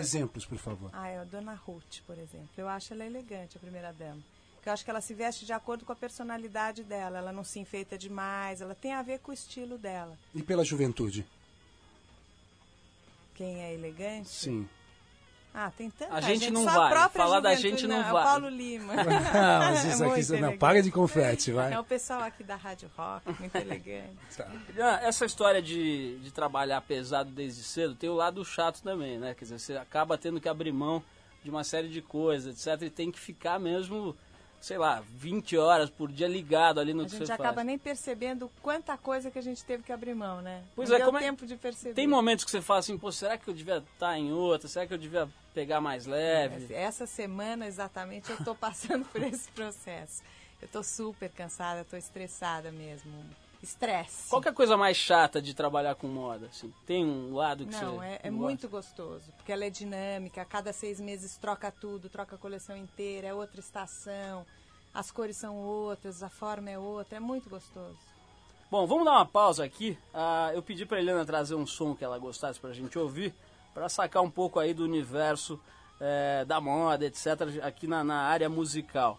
Exemplos, 0.00 0.44
por 0.44 0.58
favor. 0.58 0.90
Ah, 0.92 1.08
é 1.08 1.18
a 1.18 1.24
Dona 1.24 1.54
Ruth, 1.54 2.00
por 2.06 2.18
exemplo. 2.18 2.48
Eu 2.56 2.68
acho 2.68 2.92
ela 2.92 3.04
elegante, 3.04 3.56
a 3.56 3.60
primeira 3.60 3.92
dama. 3.92 4.20
Porque 4.54 4.68
eu 4.68 4.72
acho 4.72 4.84
que 4.84 4.90
ela 4.90 5.00
se 5.00 5.12
veste 5.12 5.44
de 5.44 5.52
acordo 5.52 5.84
com 5.84 5.92
a 5.92 5.96
personalidade 5.96 6.82
dela. 6.82 7.18
Ela 7.18 7.32
não 7.32 7.44
se 7.44 7.58
enfeita 7.58 7.98
demais, 7.98 8.60
ela 8.60 8.74
tem 8.74 8.92
a 8.92 9.02
ver 9.02 9.18
com 9.18 9.30
o 9.30 9.34
estilo 9.34 9.76
dela. 9.76 10.18
E 10.34 10.42
pela 10.42 10.64
juventude? 10.64 11.26
Quem 13.34 13.62
é 13.62 13.74
elegante? 13.74 14.28
Sim. 14.28 14.68
Ah, 15.56 15.70
tem 15.70 15.88
tanta 15.88 16.12
A 16.12 16.20
gente 16.20 16.50
não 16.50 16.64
só 16.64 16.70
a 16.70 16.88
vai. 16.88 17.08
Falar 17.10 17.38
da 17.38 17.54
gente 17.54 17.86
não 17.86 17.98
É 18.02 18.08
o 18.10 18.12
vai. 18.12 18.24
Paulo 18.24 18.48
Lima. 18.48 18.92
Ah, 19.32 19.58
mas 19.60 19.84
isso 19.84 20.02
É 20.02 20.10
aqui, 20.10 20.22
você- 20.24 20.40
não, 20.40 20.58
paga 20.58 20.82
de 20.82 20.90
confete, 20.90 21.52
vai. 21.52 21.72
É 21.72 21.78
o 21.78 21.84
pessoal 21.84 22.22
aqui 22.22 22.42
da 22.42 22.56
Rádio 22.56 22.90
Rock, 22.96 23.22
muito 23.38 23.54
elegante. 23.54 24.16
Ah, 24.80 24.98
Essa 25.02 25.24
história 25.24 25.62
de, 25.62 26.18
de 26.18 26.32
trabalhar 26.32 26.80
pesado 26.80 27.30
desde 27.30 27.62
cedo 27.62 27.94
tem 27.94 28.10
o 28.10 28.14
lado 28.14 28.44
chato 28.44 28.82
também, 28.82 29.16
né? 29.16 29.32
Quer 29.34 29.44
dizer, 29.44 29.58
você 29.60 29.76
acaba 29.76 30.18
tendo 30.18 30.40
que 30.40 30.48
abrir 30.48 30.72
mão 30.72 31.00
de 31.44 31.50
uma 31.50 31.62
série 31.62 31.88
de 31.88 32.02
coisas, 32.02 32.66
etc. 32.66 32.82
E 32.82 32.90
tem 32.90 33.12
que 33.12 33.20
ficar 33.20 33.60
mesmo, 33.60 34.16
sei 34.64 34.78
lá, 34.78 35.02
20 35.10 35.58
horas 35.58 35.90
por 35.90 36.10
dia 36.10 36.26
ligado 36.26 36.80
ali 36.80 36.94
no 36.94 37.02
A 37.02 37.04
que 37.04 37.10
gente 37.10 37.26
você 37.26 37.32
acaba 37.34 37.56
faz. 37.56 37.66
nem 37.66 37.78
percebendo 37.78 38.50
quanta 38.62 38.96
coisa 38.96 39.30
que 39.30 39.38
a 39.38 39.42
gente 39.42 39.62
teve 39.62 39.82
que 39.82 39.92
abrir 39.92 40.14
mão, 40.14 40.40
né? 40.40 40.64
Pois 40.74 40.88
não 40.88 40.96
é, 40.96 40.98
deu 41.00 41.06
como 41.06 41.18
é- 41.18 41.20
tempo 41.20 41.46
de 41.46 41.54
perceber. 41.54 41.92
Tem 41.92 42.06
momentos 42.06 42.46
que 42.46 42.50
você 42.50 42.62
fala 42.62 42.80
assim, 42.80 42.96
pô, 42.96 43.12
será 43.12 43.36
que 43.36 43.46
eu 43.46 43.52
devia 43.52 43.84
estar 43.92 44.18
em 44.18 44.32
outra? 44.32 44.66
Será 44.66 44.86
que 44.86 44.94
eu 44.94 44.98
devia 44.98 45.28
pegar 45.52 45.82
mais 45.82 46.06
leve? 46.06 46.72
Essa 46.72 47.04
semana, 47.04 47.66
exatamente, 47.66 48.30
eu 48.30 48.36
estou 48.38 48.54
passando 48.56 49.04
por 49.04 49.22
esse 49.22 49.50
processo. 49.50 50.22
Eu 50.62 50.66
estou 50.66 50.82
super 50.82 51.28
cansada, 51.30 51.82
estou 51.82 51.98
estressada 51.98 52.72
mesmo. 52.72 53.12
Estresse. 53.64 54.28
Qual 54.28 54.42
é 54.44 54.48
a 54.48 54.52
coisa 54.52 54.76
mais 54.76 54.96
chata 54.96 55.40
de 55.40 55.54
trabalhar 55.54 55.94
com 55.94 56.06
moda? 56.06 56.46
Assim, 56.46 56.72
tem 56.86 57.04
um 57.04 57.34
lado 57.34 57.66
que 57.66 57.72
Não, 57.72 57.96
você 57.96 58.06
é, 58.06 58.20
é 58.24 58.30
não 58.30 58.38
muito 58.38 58.68
gostoso, 58.68 59.32
porque 59.36 59.50
ela 59.50 59.64
é 59.64 59.70
dinâmica, 59.70 60.42
a 60.42 60.44
cada 60.44 60.72
seis 60.72 61.00
meses 61.00 61.36
troca 61.36 61.72
tudo, 61.72 62.08
troca 62.08 62.36
a 62.36 62.38
coleção 62.38 62.76
inteira, 62.76 63.28
é 63.28 63.34
outra 63.34 63.58
estação, 63.60 64.46
as 64.92 65.10
cores 65.10 65.36
são 65.36 65.56
outras, 65.56 66.22
a 66.22 66.28
forma 66.28 66.70
é 66.70 66.78
outra, 66.78 67.16
é 67.16 67.20
muito 67.20 67.48
gostoso. 67.48 67.98
Bom, 68.70 68.86
vamos 68.86 69.04
dar 69.04 69.12
uma 69.12 69.26
pausa 69.26 69.64
aqui. 69.64 69.96
Ah, 70.12 70.50
eu 70.54 70.62
pedi 70.62 70.84
para 70.84 70.98
Helena 70.98 71.24
trazer 71.24 71.54
um 71.54 71.66
som 71.66 71.94
que 71.94 72.04
ela 72.04 72.18
gostasse 72.18 72.60
para 72.60 72.70
a 72.70 72.74
gente 72.74 72.98
ouvir, 72.98 73.34
para 73.72 73.88
sacar 73.88 74.22
um 74.22 74.30
pouco 74.30 74.60
aí 74.60 74.74
do 74.74 74.84
universo 74.84 75.60
eh, 76.00 76.44
da 76.44 76.60
moda, 76.60 77.04
etc., 77.06 77.62
aqui 77.62 77.86
na, 77.86 78.04
na 78.04 78.22
área 78.22 78.48
musical. 78.48 79.18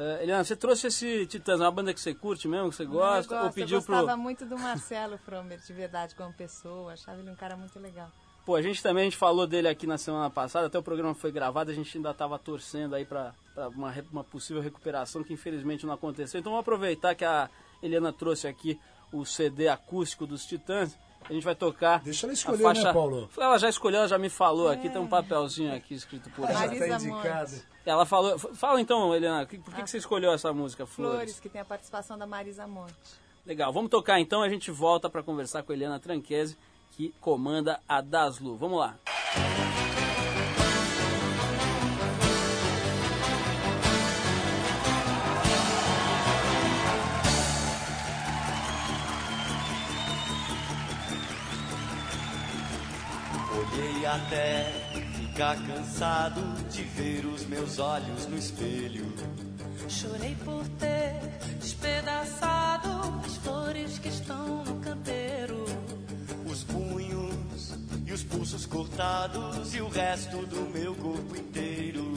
Eh, 0.00 0.22
Helena, 0.22 0.42
você 0.42 0.56
trouxe 0.56 0.86
esse 0.86 1.26
Titãs, 1.26 1.60
é 1.60 1.64
uma 1.64 1.70
banda 1.70 1.92
que 1.92 2.00
você 2.00 2.14
curte 2.14 2.48
mesmo, 2.48 2.70
que 2.70 2.76
você 2.76 2.86
gosta? 2.86 3.34
eu, 3.34 3.44
ou 3.44 3.52
pediu 3.52 3.76
eu 3.76 3.80
gostava 3.82 4.06
pro... 4.06 4.18
muito 4.18 4.46
do 4.46 4.58
Marcelo 4.58 5.18
Fromer, 5.18 5.60
de 5.60 5.72
verdade, 5.74 6.14
como 6.14 6.32
pessoa, 6.32 6.94
achava 6.94 7.20
ele 7.20 7.30
um 7.30 7.36
cara 7.36 7.54
muito 7.54 7.78
legal. 7.78 8.10
Pô, 8.46 8.56
a 8.56 8.62
gente 8.62 8.82
também 8.82 9.02
a 9.02 9.04
gente 9.04 9.18
falou 9.18 9.46
dele 9.46 9.68
aqui 9.68 9.86
na 9.86 9.98
semana 9.98 10.30
passada, 10.30 10.68
até 10.68 10.78
o 10.78 10.82
programa 10.82 11.14
foi 11.14 11.30
gravado, 11.30 11.70
a 11.70 11.74
gente 11.74 11.94
ainda 11.98 12.12
estava 12.12 12.38
torcendo 12.38 12.94
aí 12.94 13.04
para 13.04 13.34
uma, 13.76 13.94
uma 14.10 14.24
possível 14.24 14.62
recuperação 14.62 15.22
que 15.22 15.34
infelizmente 15.34 15.84
não 15.84 15.92
aconteceu. 15.92 16.40
Então 16.40 16.52
vamos 16.52 16.62
aproveitar 16.62 17.14
que 17.14 17.24
a 17.24 17.50
Helena 17.82 18.10
trouxe 18.10 18.48
aqui 18.48 18.80
o 19.12 19.24
CD 19.24 19.68
acústico 19.68 20.26
dos 20.26 20.44
Titãs. 20.44 20.96
A 21.28 21.32
gente 21.32 21.44
vai 21.44 21.54
tocar. 21.54 22.00
Deixa 22.02 22.26
ela 22.26 22.32
a 22.32 22.34
escolher, 22.34 22.62
faixa... 22.62 22.84
né, 22.84 22.92
Paulo? 22.92 23.30
Ela 23.38 23.58
já 23.58 23.68
escolheu, 23.68 23.98
ela 23.98 24.08
já 24.08 24.18
me 24.18 24.28
falou 24.28 24.68
aqui, 24.68 24.88
tem 24.88 25.00
um 25.00 25.06
papelzinho 25.06 25.74
aqui 25.74 25.94
escrito 25.94 26.30
por 26.30 26.48
ela. 26.48 26.58
Marisa 26.58 26.88
tá 26.88 26.94
indicado. 26.96 27.52
Ela 27.84 28.06
falou. 28.06 28.38
Fala 28.38 28.80
então, 28.80 29.14
Helena, 29.14 29.46
por 29.46 29.74
que, 29.74 29.82
que 29.82 29.90
você 29.90 29.98
escolheu 29.98 30.32
essa 30.32 30.52
música, 30.52 30.86
Flores? 30.86 31.14
Flores, 31.14 31.40
que 31.40 31.48
tem 31.48 31.60
a 31.60 31.64
participação 31.64 32.18
da 32.18 32.26
Marisa 32.26 32.66
Monte. 32.66 32.94
Legal, 33.46 33.72
vamos 33.72 33.90
tocar 33.90 34.20
então, 34.20 34.42
a 34.42 34.48
gente 34.48 34.70
volta 34.70 35.08
para 35.08 35.22
conversar 35.22 35.62
com 35.62 35.72
a 35.72 35.74
Helena 35.74 35.98
Tranquese, 35.98 36.58
que 36.92 37.14
comanda 37.20 37.80
a 37.88 38.00
Daslu. 38.00 38.56
Vamos 38.56 38.78
lá. 38.78 38.96
Olhei 39.36 39.69
até 54.14 54.64
ficar 55.14 55.56
cansado 55.66 56.40
de 56.68 56.82
ver 56.82 57.24
os 57.26 57.46
meus 57.46 57.78
olhos 57.78 58.26
no 58.26 58.36
espelho. 58.36 59.06
Chorei 59.88 60.34
por 60.44 60.66
ter 60.80 61.20
despedaçado 61.60 63.20
as 63.24 63.36
flores 63.36 63.98
que 63.98 64.08
estão 64.08 64.64
no 64.64 64.80
canteiro, 64.80 65.64
os 66.44 66.64
punhos 66.64 67.74
e 68.04 68.12
os 68.12 68.24
pulsos 68.24 68.66
cortados 68.66 69.74
e 69.74 69.80
o 69.80 69.88
resto 69.88 70.44
do 70.46 70.62
meu 70.76 70.94
corpo 70.96 71.36
inteiro. 71.36 72.12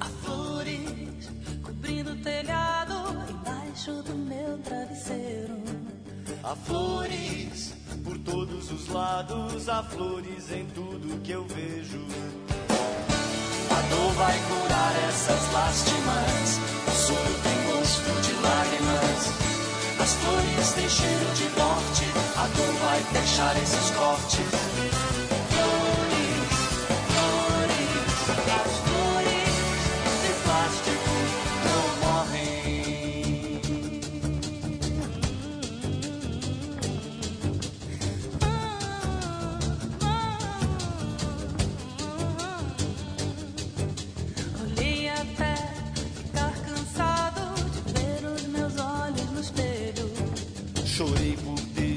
Há 0.00 0.06
flores 0.06 1.30
cobrindo 1.62 2.12
o 2.12 2.16
telhado 2.22 2.94
embaixo 3.28 4.02
do 4.04 4.14
meu 4.14 4.58
travesseiro. 4.58 5.97
Há 6.42 6.54
flores 6.54 7.74
por 8.04 8.16
todos 8.18 8.70
os 8.70 8.88
lados, 8.88 9.68
há 9.68 9.82
flores 9.82 10.50
em 10.52 10.66
tudo 10.66 11.20
que 11.22 11.32
eu 11.32 11.44
vejo. 11.44 11.98
A 13.70 13.80
dor 13.90 14.12
vai 14.14 14.38
curar 14.48 14.94
essas 15.08 15.52
lástimas, 15.52 16.60
o 16.86 16.90
soro 16.90 17.34
tem 17.42 17.72
gosto 17.72 18.20
de 18.22 18.32
lágrimas. 18.40 19.48
As 20.00 20.14
flores 20.14 20.72
têm 20.74 20.88
cheiro 20.88 21.34
de 21.34 21.48
morte, 21.58 22.04
a 22.36 22.46
dor 22.56 22.74
vai 22.80 23.02
deixar 23.12 23.56
esses 23.62 23.90
cortes. 23.90 24.97
Chorei 50.98 51.36
por 51.44 51.60
ter 51.76 51.94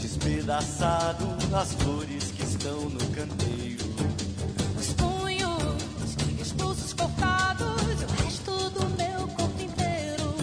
despedaçado 0.00 1.24
as 1.54 1.74
flores 1.74 2.32
que 2.32 2.42
estão 2.42 2.88
no 2.88 2.98
canteiro. 3.14 3.84
Os 4.76 4.92
punhos 4.94 5.76
os 6.40 6.52
pulsos 6.52 6.92
cortados 6.92 8.02
o 8.02 8.24
resto 8.24 8.70
do 8.70 8.90
meu 8.96 9.28
corpo 9.28 9.62
inteiro. 9.62 10.34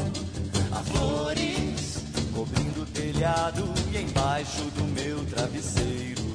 Há 0.71 0.81
flores 0.81 2.01
cobrindo 2.33 2.83
o 2.83 2.85
telhado 2.85 3.65
e 3.91 3.97
embaixo 3.97 4.63
do 4.77 4.85
meu 4.85 5.25
travesseiro. 5.25 6.28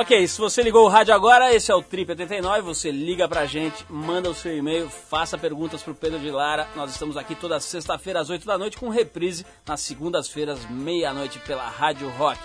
Ok, 0.00 0.28
se 0.28 0.40
você 0.40 0.62
ligou 0.62 0.86
o 0.86 0.88
rádio 0.88 1.12
agora, 1.12 1.52
esse 1.52 1.72
é 1.72 1.74
o 1.74 1.82
Trip 1.82 2.12
89, 2.12 2.62
você 2.62 2.88
liga 2.88 3.28
pra 3.28 3.46
gente, 3.46 3.84
manda 3.90 4.30
o 4.30 4.34
seu 4.34 4.56
e-mail, 4.56 4.88
faça 4.88 5.36
perguntas 5.36 5.82
pro 5.82 5.92
Pedro 5.92 6.20
de 6.20 6.30
Lara. 6.30 6.68
Nós 6.76 6.92
estamos 6.92 7.16
aqui 7.16 7.34
toda 7.34 7.58
sexta-feira 7.58 8.20
às 8.20 8.30
8 8.30 8.46
da 8.46 8.56
noite 8.56 8.78
com 8.78 8.90
reprise 8.90 9.44
nas 9.66 9.80
segundas-feiras, 9.80 10.70
meia-noite 10.70 11.40
pela 11.40 11.68
Rádio 11.68 12.08
Rock. 12.10 12.38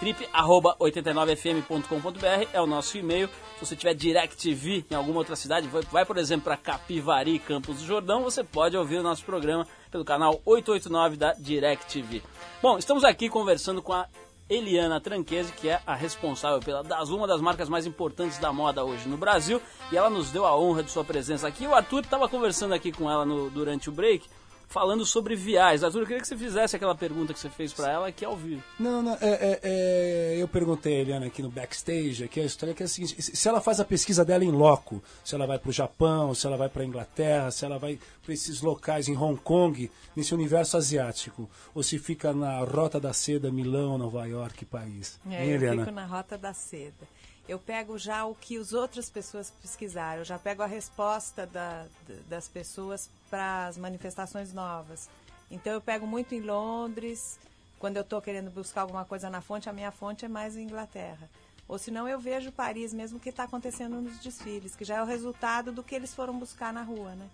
trip89fm.com.br 0.00 2.48
é 2.52 2.60
o 2.60 2.66
nosso 2.66 2.96
e-mail. 2.96 3.28
Se 3.58 3.66
você 3.66 3.74
tiver 3.74 3.94
DirecTV 3.94 4.84
em 4.88 4.94
alguma 4.94 5.18
outra 5.18 5.34
cidade, 5.34 5.66
vai, 5.66 5.82
vai, 5.90 6.06
por 6.06 6.16
exemplo 6.16 6.44
para 6.44 6.56
Capivari, 6.56 7.40
Campos 7.40 7.78
do 7.78 7.86
Jordão, 7.86 8.22
você 8.22 8.44
pode 8.44 8.76
ouvir 8.76 8.98
o 8.98 9.02
nosso 9.02 9.24
programa 9.24 9.66
pelo 9.90 10.04
canal 10.04 10.40
889 10.46 11.16
da 11.16 11.32
DirecTV. 11.32 12.22
Bom, 12.62 12.78
estamos 12.78 13.02
aqui 13.02 13.28
conversando 13.28 13.82
com 13.82 13.92
a 13.92 14.06
Eliana 14.50 15.00
Tranquese, 15.00 15.52
que 15.52 15.68
é 15.68 15.80
a 15.86 15.94
responsável 15.94 16.58
pela 16.60 16.82
das 16.82 17.08
uma 17.08 17.26
das 17.26 17.40
marcas 17.40 17.68
mais 17.68 17.86
importantes 17.86 18.36
da 18.38 18.52
moda 18.52 18.84
hoje 18.84 19.08
no 19.08 19.16
Brasil, 19.16 19.62
e 19.92 19.96
ela 19.96 20.10
nos 20.10 20.30
deu 20.32 20.44
a 20.44 20.58
honra 20.58 20.82
de 20.82 20.90
sua 20.90 21.04
presença 21.04 21.46
aqui. 21.46 21.66
O 21.66 21.74
Arthur 21.74 22.00
estava 22.02 22.28
conversando 22.28 22.74
aqui 22.74 22.90
com 22.90 23.08
ela 23.08 23.24
no- 23.24 23.48
durante 23.48 23.88
o 23.88 23.92
break, 23.92 24.28
falando 24.70 25.04
sobre 25.04 25.34
viagens. 25.34 25.82
Arthur, 25.82 26.00
eu 26.00 26.06
queria 26.06 26.22
que 26.22 26.28
você 26.28 26.36
fizesse 26.36 26.76
aquela 26.76 26.94
pergunta 26.94 27.34
que 27.34 27.40
você 27.40 27.50
fez 27.50 27.72
para 27.72 27.90
ela 27.92 28.06
aqui 28.06 28.24
ao 28.24 28.36
vivo. 28.36 28.62
Não, 28.78 29.02
não, 29.02 29.14
é, 29.14 29.18
é, 29.20 29.60
é, 29.62 30.36
eu 30.38 30.46
perguntei 30.46 30.96
a 30.96 31.00
Eliana 31.00 31.26
aqui 31.26 31.42
no 31.42 31.50
backstage, 31.50 32.24
aqui 32.24 32.40
a 32.40 32.44
história 32.44 32.74
que 32.74 32.82
é 32.82 32.86
a 32.86 32.88
seguinte, 32.88 33.20
se 33.20 33.36
se 33.36 33.48
ela 33.48 33.60
faz 33.60 33.80
a 33.80 33.84
pesquisa 33.84 34.24
dela 34.24 34.44
em 34.44 34.50
loco, 34.50 35.02
se 35.24 35.34
ela 35.34 35.46
vai 35.46 35.58
para 35.58 35.68
o 35.68 35.72
Japão, 35.72 36.34
se 36.34 36.46
ela 36.46 36.56
vai 36.56 36.68
para 36.68 36.82
a 36.82 36.86
Inglaterra, 36.86 37.50
se 37.50 37.64
ela 37.64 37.78
vai 37.78 37.98
para 38.22 38.32
esses 38.32 38.62
locais 38.62 39.08
em 39.08 39.16
Hong 39.16 39.40
Kong, 39.40 39.90
nesse 40.14 40.32
universo 40.32 40.76
asiático, 40.76 41.50
ou 41.74 41.82
se 41.82 41.98
fica 41.98 42.32
na 42.32 42.60
Rota 42.60 43.00
da 43.00 43.12
Seda, 43.12 43.50
Milão, 43.50 43.98
Nova 43.98 44.24
York, 44.26 44.64
país. 44.66 45.18
É, 45.28 45.42
hein, 45.42 45.50
eu 45.50 45.56
Eliana? 45.56 45.84
fico 45.84 45.94
na 45.94 46.06
rota 46.06 46.38
da 46.38 46.54
seda. 46.54 47.08
Eu 47.50 47.58
pego 47.58 47.98
já 47.98 48.24
o 48.24 48.32
que 48.32 48.56
as 48.56 48.72
outras 48.72 49.10
pessoas 49.10 49.50
pesquisaram, 49.60 50.20
eu 50.20 50.24
já 50.24 50.38
pego 50.38 50.62
a 50.62 50.66
resposta 50.66 51.44
da- 51.48 51.84
das 52.28 52.46
pessoas 52.46 53.10
para 53.28 53.66
as 53.66 53.76
manifestações 53.76 54.52
novas. 54.52 55.08
Então 55.50 55.72
eu 55.72 55.80
pego 55.80 56.06
muito 56.06 56.32
em 56.32 56.40
Londres, 56.42 57.40
quando 57.80 57.96
eu 57.96 58.02
estou 58.02 58.22
querendo 58.22 58.52
buscar 58.52 58.82
alguma 58.82 59.04
coisa 59.04 59.28
na 59.28 59.40
fonte, 59.40 59.68
a 59.68 59.72
minha 59.72 59.90
fonte 59.90 60.24
é 60.24 60.28
mais 60.28 60.56
em 60.56 60.62
Inglaterra. 60.62 61.28
Ou 61.66 61.76
senão 61.76 62.06
eu 62.08 62.20
vejo 62.20 62.52
Paris 62.52 62.92
mesmo 62.94 63.18
que 63.18 63.30
está 63.30 63.42
acontecendo 63.42 64.00
nos 64.00 64.20
desfiles, 64.20 64.76
que 64.76 64.84
já 64.84 64.98
é 64.98 65.02
o 65.02 65.06
resultado 65.06 65.72
do 65.72 65.82
que 65.82 65.96
eles 65.96 66.14
foram 66.14 66.38
buscar 66.38 66.72
na 66.72 66.82
rua, 66.84 67.16
né? 67.16 67.28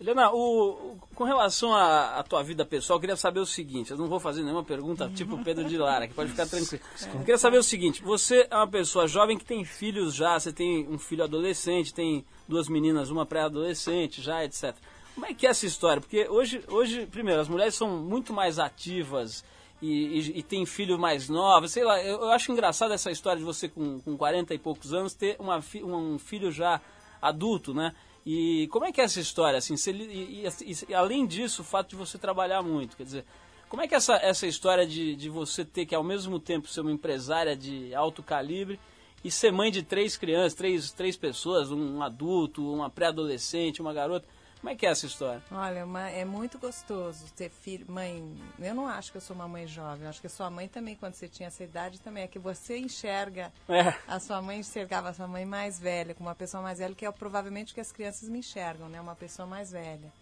Helena, 0.00 0.30
o, 0.32 0.96
com 1.14 1.24
relação 1.24 1.74
à, 1.74 2.24
tua 2.26 2.42
vida 2.42 2.64
pessoal, 2.64 2.96
eu 2.96 3.00
queria 3.00 3.16
saber 3.16 3.38
o 3.38 3.44
seguinte: 3.44 3.90
eu 3.90 3.98
não 3.98 4.08
vou 4.08 4.18
fazer 4.18 4.42
nenhuma 4.42 4.64
pergunta 4.64 5.10
tipo 5.14 5.36
Pedro 5.44 5.62
de 5.62 5.76
Lara, 5.76 6.08
que 6.08 6.14
pode 6.14 6.30
ficar 6.30 6.46
tranquilo. 6.46 6.82
Eu 7.12 7.20
queria 7.20 7.36
saber 7.36 7.58
o 7.58 7.62
seguinte: 7.62 8.02
você 8.02 8.46
é 8.50 8.56
uma 8.56 8.66
pessoa 8.66 9.06
jovem 9.06 9.36
que 9.36 9.44
tem 9.44 9.62
filhos 9.62 10.14
já, 10.14 10.40
você 10.40 10.54
tem 10.54 10.88
um 10.88 10.98
filho 10.98 11.22
adolescente, 11.22 11.92
tem 11.92 12.24
duas 12.48 12.66
meninas, 12.66 13.10
uma 13.10 13.26
pré-adolescente 13.26 14.22
já, 14.22 14.42
etc. 14.42 14.74
Como 15.14 15.26
é 15.26 15.34
que 15.34 15.46
é 15.46 15.50
essa 15.50 15.66
história? 15.66 16.00
Porque 16.00 16.26
hoje, 16.30 16.64
hoje 16.68 17.04
primeiro, 17.04 17.38
as 17.38 17.48
mulheres 17.48 17.74
são 17.74 17.98
muito 17.98 18.32
mais 18.32 18.58
ativas 18.58 19.44
e, 19.82 19.88
e, 19.88 20.38
e 20.38 20.42
têm 20.42 20.64
filhos 20.64 20.98
mais 20.98 21.28
novos. 21.28 21.72
Sei 21.72 21.84
lá, 21.84 22.02
eu, 22.02 22.22
eu 22.22 22.30
acho 22.30 22.50
engraçado 22.50 22.94
essa 22.94 23.10
história 23.10 23.38
de 23.38 23.44
você 23.44 23.68
com, 23.68 24.00
com 24.00 24.16
40 24.16 24.54
e 24.54 24.58
poucos 24.58 24.94
anos 24.94 25.12
ter 25.12 25.36
uma, 25.38 25.62
um 25.84 26.18
filho 26.18 26.50
já 26.50 26.80
adulto, 27.20 27.74
né? 27.74 27.94
E 28.24 28.68
como 28.70 28.84
é 28.84 28.92
que 28.92 29.00
é 29.00 29.04
essa 29.04 29.20
história? 29.20 29.58
Assim, 29.58 29.74
e, 29.90 30.44
e- 30.46 30.76
e- 30.88 30.94
além 30.94 31.26
disso, 31.26 31.62
o 31.62 31.64
fato 31.64 31.90
de 31.90 31.96
você 31.96 32.18
trabalhar 32.18 32.62
muito, 32.62 32.96
quer 32.96 33.04
dizer, 33.04 33.24
como 33.68 33.82
é 33.82 33.88
que 33.88 33.94
é 33.94 33.96
essa, 33.96 34.16
essa 34.16 34.46
história 34.46 34.86
de, 34.86 35.14
de 35.16 35.28
você 35.30 35.64
ter 35.64 35.86
que 35.86 35.94
ao 35.94 36.02
mesmo 36.04 36.38
tempo 36.38 36.68
ser 36.68 36.80
uma 36.80 36.92
empresária 36.92 37.56
de 37.56 37.94
alto 37.94 38.22
calibre 38.22 38.78
e 39.24 39.30
ser 39.30 39.52
mãe 39.52 39.70
de 39.70 39.82
três 39.82 40.16
crianças, 40.16 40.54
três, 40.54 40.90
três 40.92 41.16
pessoas, 41.16 41.70
um 41.70 42.02
adulto, 42.02 42.72
uma 42.72 42.90
pré-adolescente, 42.90 43.80
uma 43.80 43.92
garota? 43.92 44.26
Como 44.60 44.70
é 44.70 44.76
que 44.76 44.84
é 44.84 44.90
essa 44.90 45.06
história? 45.06 45.42
Olha, 45.50 45.86
é 46.10 46.24
muito 46.24 46.58
gostoso 46.58 47.24
ter 47.34 47.48
filho, 47.48 47.86
mãe. 47.90 48.38
Eu 48.58 48.74
não 48.74 48.86
acho 48.86 49.10
que 49.10 49.16
eu 49.16 49.20
sou 49.22 49.34
uma 49.34 49.48
mãe 49.48 49.66
jovem. 49.66 50.02
Eu 50.04 50.10
acho 50.10 50.20
que 50.20 50.26
a 50.26 50.30
sua 50.30 50.50
mãe 50.50 50.68
também, 50.68 50.94
quando 50.94 51.14
você 51.14 51.26
tinha 51.26 51.46
essa 51.46 51.64
idade, 51.64 51.98
também 52.00 52.24
é 52.24 52.28
que 52.28 52.38
você 52.38 52.76
enxerga. 52.76 53.50
É. 53.66 53.94
A 54.06 54.20
sua 54.20 54.42
mãe 54.42 54.60
enxergava 54.60 55.08
a 55.08 55.14
sua 55.14 55.26
mãe 55.26 55.46
mais 55.46 55.78
velha, 55.78 56.14
como 56.14 56.28
uma 56.28 56.34
pessoa 56.34 56.62
mais 56.62 56.78
velha, 56.78 56.94
que 56.94 57.06
é 57.06 57.10
provavelmente 57.10 57.72
o 57.72 57.74
que 57.74 57.80
as 57.80 57.90
crianças 57.90 58.28
me 58.28 58.40
enxergam, 58.40 58.88
né? 58.88 59.00
Uma 59.00 59.16
pessoa 59.16 59.46
mais 59.46 59.72
velha. 59.72 60.12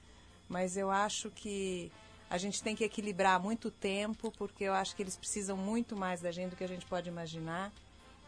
Mas 0.49 0.77
eu 0.77 0.89
acho 0.89 1.31
que 1.31 1.91
A 2.31 2.37
gente 2.37 2.63
tem 2.63 2.77
que 2.77 2.85
equilibrar 2.85 3.41
muito 3.41 3.71
tempo, 3.71 4.31
porque 4.33 4.65
eu 4.65 4.75
acho 4.75 4.95
que 4.95 5.03
eles 5.03 5.17
precisam 5.17 5.57
muito 5.57 5.97
mais 5.97 6.21
da 6.21 6.31
gente 6.31 6.51
do 6.51 6.57
que 6.57 6.65
a 6.65 6.69
gente 6.69 6.85
pode 6.85 7.09
imaginar. 7.09 7.73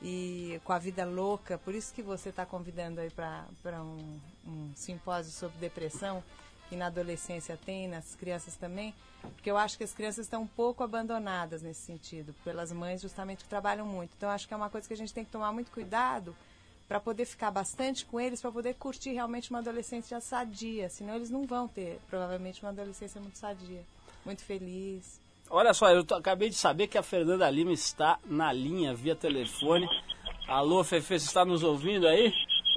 E 0.03 0.59
com 0.65 0.73
a 0.73 0.79
vida 0.79 1.05
louca, 1.05 1.59
por 1.59 1.75
isso 1.75 1.93
que 1.93 2.01
você 2.01 2.31
está 2.31 2.47
convidando 2.47 3.01
aí 3.01 3.11
para 3.11 3.83
um, 3.83 4.19
um 4.47 4.73
simpósio 4.75 5.33
sobre 5.33 5.59
depressão, 5.59 6.23
que 6.69 6.77
na 6.77 6.87
adolescência 6.87 7.59
tem, 7.65 7.89
nas 7.89 8.15
crianças 8.15 8.55
também, 8.57 8.95
porque 9.23 9.51
eu 9.51 9.57
acho 9.57 9.77
que 9.77 9.85
as 9.85 9.93
crianças 9.93 10.27
estão 10.27 10.43
um 10.43 10.47
pouco 10.47 10.83
abandonadas 10.85 11.63
nesse 11.63 11.81
sentido, 11.81 12.35
pelas 12.45 12.73
mães 12.73 13.03
justamente 13.03 13.45
que 13.45 13.51
trabalham 13.51 13.85
muito. 13.85 14.13
Então, 14.17 14.31
acho 14.31 14.47
que 14.47 14.55
é 14.55 14.57
uma 14.57 14.71
coisa 14.71 14.87
que 14.87 14.95
a 14.95 14.97
gente 14.97 15.13
tem 15.13 15.25
que 15.25 15.31
tomar 15.31 15.53
muito 15.53 15.71
cuidado 15.71 16.35
para 16.87 16.99
poder 16.99 17.25
ficar 17.25 17.51
bastante 17.51 18.05
com 18.05 18.21
eles, 18.21 18.41
para 18.41 18.51
poder 18.51 18.75
curtir 18.75 19.11
realmente 19.11 19.51
uma 19.51 19.61
adolescência 19.61 20.21
sadia, 20.21 20.89
senão 20.89 21.15
eles 21.15 21.31
não 21.31 21.45
vão 21.45 21.69
ter, 21.69 22.01
provavelmente, 22.09 22.63
uma 22.63 22.71
adolescência 22.71 23.21
muito 23.21 23.39
sadia, 23.39 23.85
muito 24.25 24.43
feliz. 24.43 25.21
Olha 25.49 25.75
só, 25.75 25.91
eu 25.91 26.05
acabei 26.17 26.49
de 26.49 26.57
saber 26.57 26.87
que 26.87 26.97
a 26.97 27.03
Fernanda 27.03 27.51
Lima 27.51 27.73
está 27.73 28.19
na 28.25 28.53
linha 28.53 28.95
via 28.95 29.17
telefone. 29.17 29.89
Alô, 30.49 30.83
Fefe, 30.85 31.19
você 31.19 31.27
está 31.27 31.45
nos 31.45 31.63
ouvindo 31.63 32.07
aí? 32.07 32.33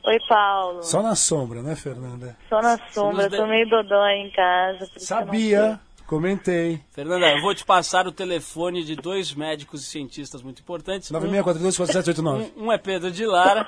Oi, 0.06 0.18
Paulo. 0.28 0.84
Só 0.84 1.01
na 1.01 1.16
sombra, 1.16 1.62
né, 1.62 1.76
Fernanda? 1.76 2.36
Só 2.49 2.62
na 2.62 2.78
sombra, 2.91 3.30
de- 3.30 3.38
tô 3.38 3.47
meio 3.47 3.68
dodói 3.70 4.12
em 4.16 4.32
casa. 4.32 4.84
eu 4.95 4.99
Sabia, 4.99 5.80
comentei. 6.06 6.82
Fernanda, 6.93 7.32
eu 7.32 7.41
vou 7.41 7.56
te 7.56 7.64
passar 7.66 8.06
o 8.06 8.12
telefone 8.12 8.84
de 8.84 8.95
dois 8.97 9.34
médicos 9.34 9.82
e 9.82 9.86
cientistas 9.86 10.41
muito 10.43 10.60
importantes. 10.62 11.10
Um, 11.10 11.16
96424789. 11.20 12.51
um 12.58 12.72
é 12.72 12.78
Pedro 12.78 13.12
de 13.12 13.26
Lara, 13.26 13.66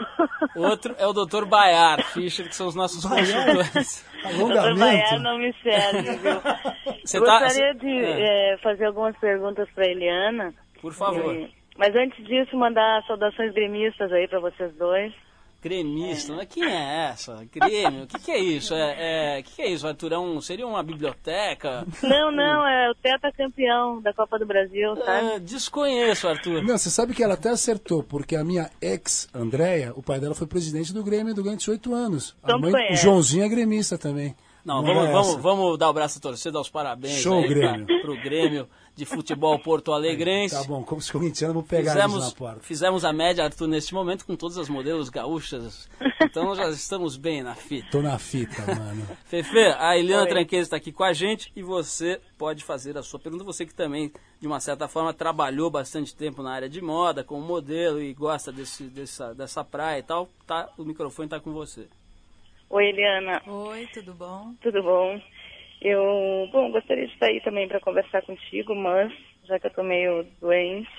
outro 0.58 0.94
é 0.98 1.08
o 1.08 1.14
Dr. 1.14 1.46
Baiar 1.46 2.04
Fischer, 2.12 2.48
que 2.50 2.56
são 2.56 2.68
os 2.68 2.76
nossos 2.76 3.06
consultores. 3.06 3.88
sei. 4.22 4.38
Doutor 4.38 4.54
Baiar 4.78 5.14
Alongamento. 5.14 5.20
não 5.20 5.38
me 5.38 5.54
serve, 5.64 6.18
viu? 6.18 6.42
Você 7.06 7.18
eu 7.18 7.24
tá- 7.24 7.40
gostaria 7.40 7.74
cê- 7.74 7.80
de 7.80 7.88
é. 8.04 8.54
eh, 8.54 8.58
fazer 8.58 8.86
algumas 8.86 9.16
perguntas 9.20 9.70
para 9.74 9.88
Eliana. 9.88 10.54
Por 10.82 10.92
favor. 10.94 11.34
E- 11.34 11.50
Mas 11.78 11.96
antes 11.96 12.24
disso, 12.26 12.58
mandar 12.58 13.02
saudações 13.06 13.54
gremistas 13.54 14.12
aí 14.12 14.28
para 14.28 14.40
vocês 14.42 14.74
dois. 14.76 15.14
Gremista, 15.66 16.32
mas 16.36 16.48
quem 16.48 16.64
é 16.64 17.10
essa? 17.10 17.44
Grêmio? 17.52 18.04
O 18.04 18.08
que, 18.08 18.20
que 18.20 18.32
é 18.32 18.38
isso? 18.38 18.76
É, 18.76 19.38
é, 19.38 19.42
que, 19.42 19.56
que 19.56 19.62
é 19.64 19.68
isso, 19.68 19.88
Arthur? 19.88 20.12
É 20.12 20.20
um, 20.20 20.40
seria 20.40 20.68
uma 20.68 20.84
biblioteca? 20.84 21.88
Não, 22.04 22.32
não, 22.32 22.68
é 22.68 22.92
o 22.92 22.94
Teta 22.94 23.32
campeão 23.32 24.00
da 24.00 24.14
Copa 24.14 24.38
do 24.38 24.46
Brasil, 24.46 24.96
sabe? 24.98 25.34
Ah, 25.34 25.40
desconheço, 25.40 26.28
Arthur. 26.28 26.62
Não, 26.62 26.78
você 26.78 26.92
sabe 26.92 27.16
que 27.16 27.24
ela 27.24 27.34
até 27.34 27.50
acertou, 27.50 28.04
porque 28.04 28.36
a 28.36 28.44
minha 28.44 28.70
ex, 28.80 29.28
Andréia, 29.34 29.92
o 29.96 30.04
pai 30.04 30.20
dela 30.20 30.36
foi 30.36 30.46
presidente 30.46 30.94
do 30.94 31.04
Grêmio 31.04 31.34
durante 31.34 31.68
oito 31.72 31.96
anos. 31.96 32.36
Então 32.44 32.58
a 32.58 32.60
mãe, 32.60 32.72
conhece. 32.72 32.94
o 32.94 32.98
Joãozinho 32.98 33.44
é 33.44 33.50
gremista 33.50 33.98
também. 33.98 34.36
Não, 34.64 34.84
Não 34.84 34.94
vamos, 34.94 35.10
é 35.10 35.12
vamos, 35.12 35.36
vamos 35.42 35.78
dar 35.80 35.90
o 35.90 35.94
braço 35.94 36.20
a 36.20 36.22
torcer, 36.22 36.52
dar 36.52 36.60
os 36.60 36.70
parabéns 36.70 37.22
Show, 37.22 37.40
aí 37.40 37.48
Grêmio. 37.48 37.86
Pra, 37.88 38.02
pro 38.02 38.22
Grêmio 38.22 38.68
de 38.96 39.06
futebol 39.06 39.60
Porto 39.60 39.92
Alegrense. 39.92 40.56
Tá 40.56 40.64
bom, 40.64 40.84
como 40.84 41.02
se 41.02 41.12
corintiano, 41.12 41.54
vou 41.54 41.64
pegar 41.64 41.94
Fizemos, 41.94 42.26
na 42.26 42.32
porta. 42.32 42.60
fizemos 42.62 43.04
a 43.06 43.12
média, 43.12 43.44
Arthur, 43.44 43.68
neste 43.68 43.94
momento 43.94 44.26
com 44.26 44.36
todas 44.36 44.58
as 44.58 44.70
modelos 44.70 45.10
gaúchas. 45.10 45.90
Então 46.24 46.56
já 46.56 46.70
estamos 46.70 47.18
bem 47.18 47.44
na 47.44 47.56
fita. 47.56 47.88
Tô 47.92 48.02
na 48.02 48.18
fita, 48.18 48.62
mano. 48.74 49.06
Fefe, 49.26 49.60
a 49.78 49.98
Eliana 49.98 50.24
Oi. 50.24 50.30
Tranqueira 50.30 50.64
está 50.64 50.78
aqui 50.78 50.92
com 50.92 51.04
a 51.04 51.12
gente 51.14 51.52
e 51.56 51.62
você 51.62 52.22
pode 52.38 52.64
fazer 52.64 52.98
a 52.98 53.04
sua 53.04 53.20
pergunta. 53.20 53.44
Você 53.44 53.66
que 53.66 53.74
também, 53.74 54.12
de 54.40 54.48
uma 54.48 54.60
certa 54.60 54.88
forma, 54.88 55.14
trabalhou 55.14 55.70
bastante 55.70 56.16
tempo 56.16 56.42
na 56.42 56.54
área 56.54 56.70
de 56.70 56.82
moda, 56.82 57.24
como 57.24 57.46
modelo 57.46 58.02
e 58.02 58.14
gosta 58.14 58.52
desse, 58.52 58.86
dessa, 58.86 59.34
dessa 59.36 59.64
praia 59.64 60.00
e 60.00 60.04
tal, 60.04 60.30
tá, 60.48 60.70
o 60.78 60.84
microfone 60.86 61.28
está 61.28 61.40
com 61.40 61.52
você. 61.52 61.88
Oi, 62.70 62.86
Eliana. 62.88 63.42
Oi, 63.46 63.88
tudo 63.94 64.14
bom? 64.14 64.54
Tudo 64.62 64.82
bom? 64.82 65.22
Eu, 65.88 66.50
bom, 66.52 66.72
gostaria 66.72 67.06
de 67.06 67.16
sair 67.20 67.42
também 67.42 67.68
para 67.68 67.80
conversar 67.80 68.24
contigo, 68.24 68.74
mas 68.74 69.14
já 69.44 69.60
que 69.60 69.68
eu 69.68 69.72
tô 69.72 69.84
meio 69.84 70.26
doente, 70.42 70.90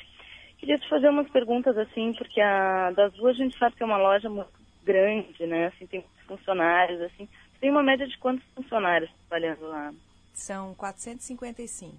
queria 0.59 0.79
te 0.79 0.89
fazer 0.89 1.09
umas 1.09 1.29
perguntas 1.31 1.77
assim, 1.77 2.13
porque 2.13 2.41
a 2.41 2.93
das 2.93 3.13
duas 3.15 3.35
a 3.35 3.43
gente 3.43 3.59
sabe 3.59 3.75
que 3.75 3.83
é 3.83 3.87
uma 3.87 3.97
loja 3.97 4.31
muito 4.31 4.49
grande, 4.85 5.45
né? 5.45 5.67
Assim, 5.67 5.89
tem 5.89 5.99
muitos 5.99 6.27
funcionários, 6.27 7.01
assim. 7.01 7.29
Tem 7.61 7.69
uma 7.69 7.83
média 7.83 8.07
de 8.07 8.17
quantos 8.19 8.47
funcionários 8.55 9.11
trabalhando 9.29 9.67
lá? 9.67 9.93
São 10.33 10.73
455. 10.77 11.97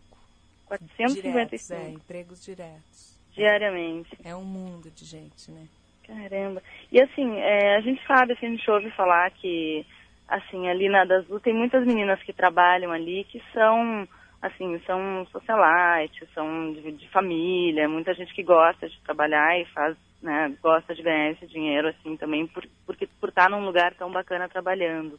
455 0.68 1.22
Diretos, 1.22 1.72
é, 1.72 1.90
empregos 1.90 2.46
diretos. 2.46 3.20
diariamente. 3.34 4.18
É 4.24 4.34
um 4.34 4.46
mundo 4.46 4.90
de 4.92 5.04
gente, 5.04 5.52
né? 5.52 5.68
Caramba. 6.06 6.64
E 6.90 7.02
assim, 7.02 7.36
é, 7.38 7.76
a 7.76 7.82
gente 7.82 8.02
sabe, 8.08 8.32
assim, 8.32 8.46
a 8.46 8.50
gente 8.52 8.72
ouve 8.72 8.90
falar 8.92 9.30
que, 9.32 9.86
assim, 10.28 10.68
ali 10.68 10.90
na 10.90 11.06
das 11.06 11.28
Lu 11.28 11.40
tem 11.40 11.54
muitas 11.54 11.86
meninas 11.86 12.22
que 12.24 12.34
trabalham 12.34 12.92
ali 12.92 13.24
que 13.26 13.42
são, 13.54 14.08
assim, 14.42 14.80
são 14.86 15.26
socialites, 15.32 16.28
são 16.34 16.74
de, 16.74 16.92
de 16.92 17.10
família, 17.10 17.88
muita 17.88 18.14
gente 18.14 18.34
que 18.34 18.44
gosta 18.44 18.90
de 18.90 19.00
trabalhar 19.02 19.60
e 19.60 19.66
faz, 19.66 19.96
né, 20.22 20.54
gosta 20.62 20.94
de 20.94 21.02
ganhar 21.02 21.32
esse 21.32 21.48
dinheiro, 21.48 21.88
assim, 21.88 22.18
também 22.18 22.46
por, 22.48 22.68
porque, 22.86 23.08
por 23.20 23.30
estar 23.30 23.50
num 23.50 23.66
lugar 23.66 23.94
tão 23.96 24.12
bacana 24.12 24.50
trabalhando. 24.50 25.18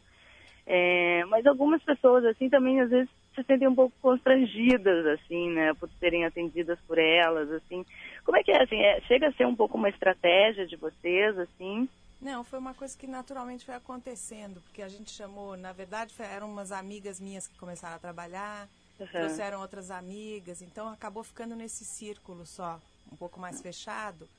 É, 0.67 1.25
mas 1.25 1.45
algumas 1.47 1.81
pessoas, 1.81 2.23
assim, 2.25 2.47
também 2.47 2.79
às 2.79 2.91
vezes 2.91 3.09
se 3.33 3.43
sentem 3.43 3.67
um 3.67 3.73
pouco 3.73 3.95
constrangidas, 4.01 5.05
assim, 5.07 5.49
né, 5.51 5.73
por 5.73 5.89
serem 5.99 6.25
atendidas 6.25 6.79
por 6.87 6.99
elas, 6.99 7.51
assim. 7.51 7.83
Como 8.23 8.37
é 8.37 8.43
que 8.43 8.51
é, 8.51 8.61
assim, 8.61 8.79
é, 8.79 9.01
chega 9.01 9.29
a 9.29 9.31
ser 9.31 9.47
um 9.47 9.55
pouco 9.55 9.77
uma 9.77 9.89
estratégia 9.89 10.67
de 10.67 10.75
vocês, 10.75 11.37
assim? 11.39 11.89
Não, 12.21 12.43
foi 12.43 12.59
uma 12.59 12.73
coisa 12.73 12.97
que 12.97 13.07
naturalmente 13.07 13.65
foi 13.65 13.75
acontecendo, 13.75 14.61
porque 14.61 14.81
a 14.81 14.89
gente 14.89 15.11
chamou, 15.11 15.55
na 15.55 15.71
verdade, 15.71 16.13
eram 16.19 16.51
umas 16.51 16.71
amigas 16.71 17.19
minhas 17.19 17.47
que 17.47 17.57
começaram 17.57 17.95
a 17.95 17.99
trabalhar, 17.99 18.69
Uhum. 18.99 19.09
trouxeram 19.15 19.61
outras 19.61 19.89
amigas, 19.89 20.61
então 20.61 20.89
acabou 20.89 21.23
ficando 21.23 21.55
nesse 21.55 21.85
círculo 21.85 22.45
só, 22.45 22.81
um 23.11 23.15
pouco 23.15 23.39
mais 23.39 23.61
fechado. 23.61 24.29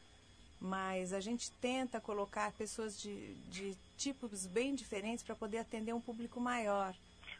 Mas 0.60 1.12
a 1.12 1.20
gente 1.20 1.50
tenta 1.52 2.00
colocar 2.00 2.52
pessoas 2.52 2.98
de, 3.00 3.34
de 3.48 3.78
tipos 3.96 4.46
bem 4.46 4.74
diferentes 4.74 5.24
para 5.24 5.34
poder 5.36 5.58
atender 5.58 5.94
um 5.94 6.00
público 6.02 6.40
maior. 6.40 6.94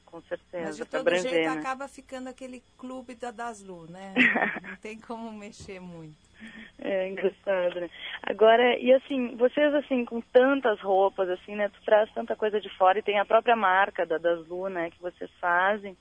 Com 0.04 0.20
Mas 0.58 0.76
certeza, 0.76 0.76
de 0.76 0.84
para 0.84 1.00
todo 1.00 1.14
jeito 1.16 1.48
né? 1.48 1.48
acaba 1.48 1.88
ficando 1.88 2.28
aquele 2.28 2.62
clube 2.76 3.14
da 3.14 3.30
Daslu, 3.30 3.86
né? 3.88 4.22
Não 4.60 4.76
tem 4.76 5.00
como 5.00 5.32
mexer 5.32 5.80
muito. 5.80 6.29
É 6.82 7.10
engraçado, 7.10 7.78
né? 7.78 7.90
Agora, 8.22 8.78
e 8.78 8.90
assim, 8.94 9.36
vocês 9.36 9.74
assim, 9.74 10.02
com 10.02 10.18
tantas 10.22 10.80
roupas, 10.80 11.28
assim, 11.28 11.54
né? 11.54 11.68
Tu 11.68 11.78
traz 11.84 12.10
tanta 12.14 12.34
coisa 12.34 12.58
de 12.58 12.70
fora 12.70 12.98
e 12.98 13.02
tem 13.02 13.18
a 13.18 13.24
própria 13.26 13.54
marca 13.54 14.06
da 14.06 14.16
Daslu, 14.16 14.68
né? 14.68 14.90
Que 14.90 14.98
vocês 14.98 15.30
fazem. 15.38 15.94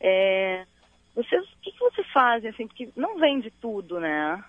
É, 0.00 0.64
vocês, 1.14 1.44
o 1.44 1.58
que, 1.60 1.72
que 1.72 1.78
vocês 1.78 2.06
fazem, 2.10 2.48
assim? 2.48 2.66
Porque 2.66 2.88
não 2.96 3.18
vende 3.18 3.50
tudo, 3.50 4.00
né? 4.00 4.42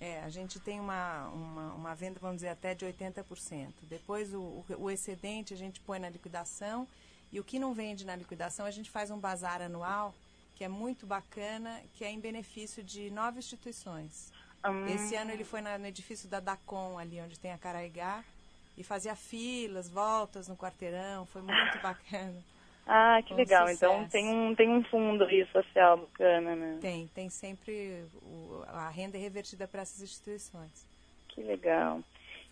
É, 0.00 0.20
a 0.20 0.28
gente 0.28 0.60
tem 0.60 0.78
uma, 0.78 1.26
uma, 1.30 1.74
uma 1.74 1.94
venda, 1.94 2.20
vamos 2.20 2.36
dizer, 2.36 2.50
até 2.50 2.72
de 2.72 2.86
80%. 2.86 3.72
Depois 3.82 4.32
o, 4.32 4.64
o 4.78 4.90
excedente 4.90 5.54
a 5.54 5.56
gente 5.56 5.80
põe 5.80 5.98
na 5.98 6.08
liquidação 6.08 6.86
e 7.32 7.40
o 7.40 7.44
que 7.44 7.58
não 7.58 7.74
vende 7.74 8.06
na 8.06 8.14
liquidação 8.14 8.64
a 8.64 8.70
gente 8.70 8.90
faz 8.90 9.10
um 9.10 9.18
bazar 9.18 9.60
anual 9.60 10.14
que 10.56 10.64
é 10.64 10.68
muito 10.68 11.06
bacana, 11.06 11.82
que 11.92 12.02
é 12.02 12.10
em 12.10 12.18
benefício 12.18 12.82
de 12.82 13.10
nove 13.10 13.38
instituições. 13.38 14.32
Hum, 14.70 14.86
Esse 14.86 15.14
ano 15.14 15.30
ele 15.30 15.44
foi 15.44 15.60
na- 15.60 15.78
no 15.78 15.86
edifício 15.86 16.28
da 16.28 16.40
Dacom, 16.40 16.98
ali 16.98 17.20
onde 17.20 17.38
tem 17.38 17.52
a 17.52 17.58
Caraigá, 17.58 18.24
e 18.76 18.82
fazia 18.84 19.14
filas, 19.14 19.88
voltas 19.88 20.48
no 20.48 20.56
quarteirão, 20.56 21.24
foi 21.26 21.42
muito 21.42 21.78
bacana. 21.82 22.42
Ah, 22.86 23.20
que 23.22 23.30
com 23.30 23.34
legal. 23.36 23.68
Então 23.68 23.92
sucesso. 23.94 24.12
tem 24.12 24.28
um, 24.28 24.54
tem 24.54 24.68
um 24.68 24.84
fundo 24.84 25.24
aí 25.24 25.44
social 25.52 25.96
bacana, 25.98 26.54
né? 26.54 26.78
Tem, 26.80 27.08
tem 27.08 27.28
sempre 27.28 28.04
o- 28.22 28.62
a 28.68 28.88
renda 28.88 29.16
é 29.16 29.20
revertida 29.20 29.66
para 29.66 29.82
essas 29.82 30.00
instituições. 30.02 30.86
Que 31.28 31.42
legal. 31.42 32.00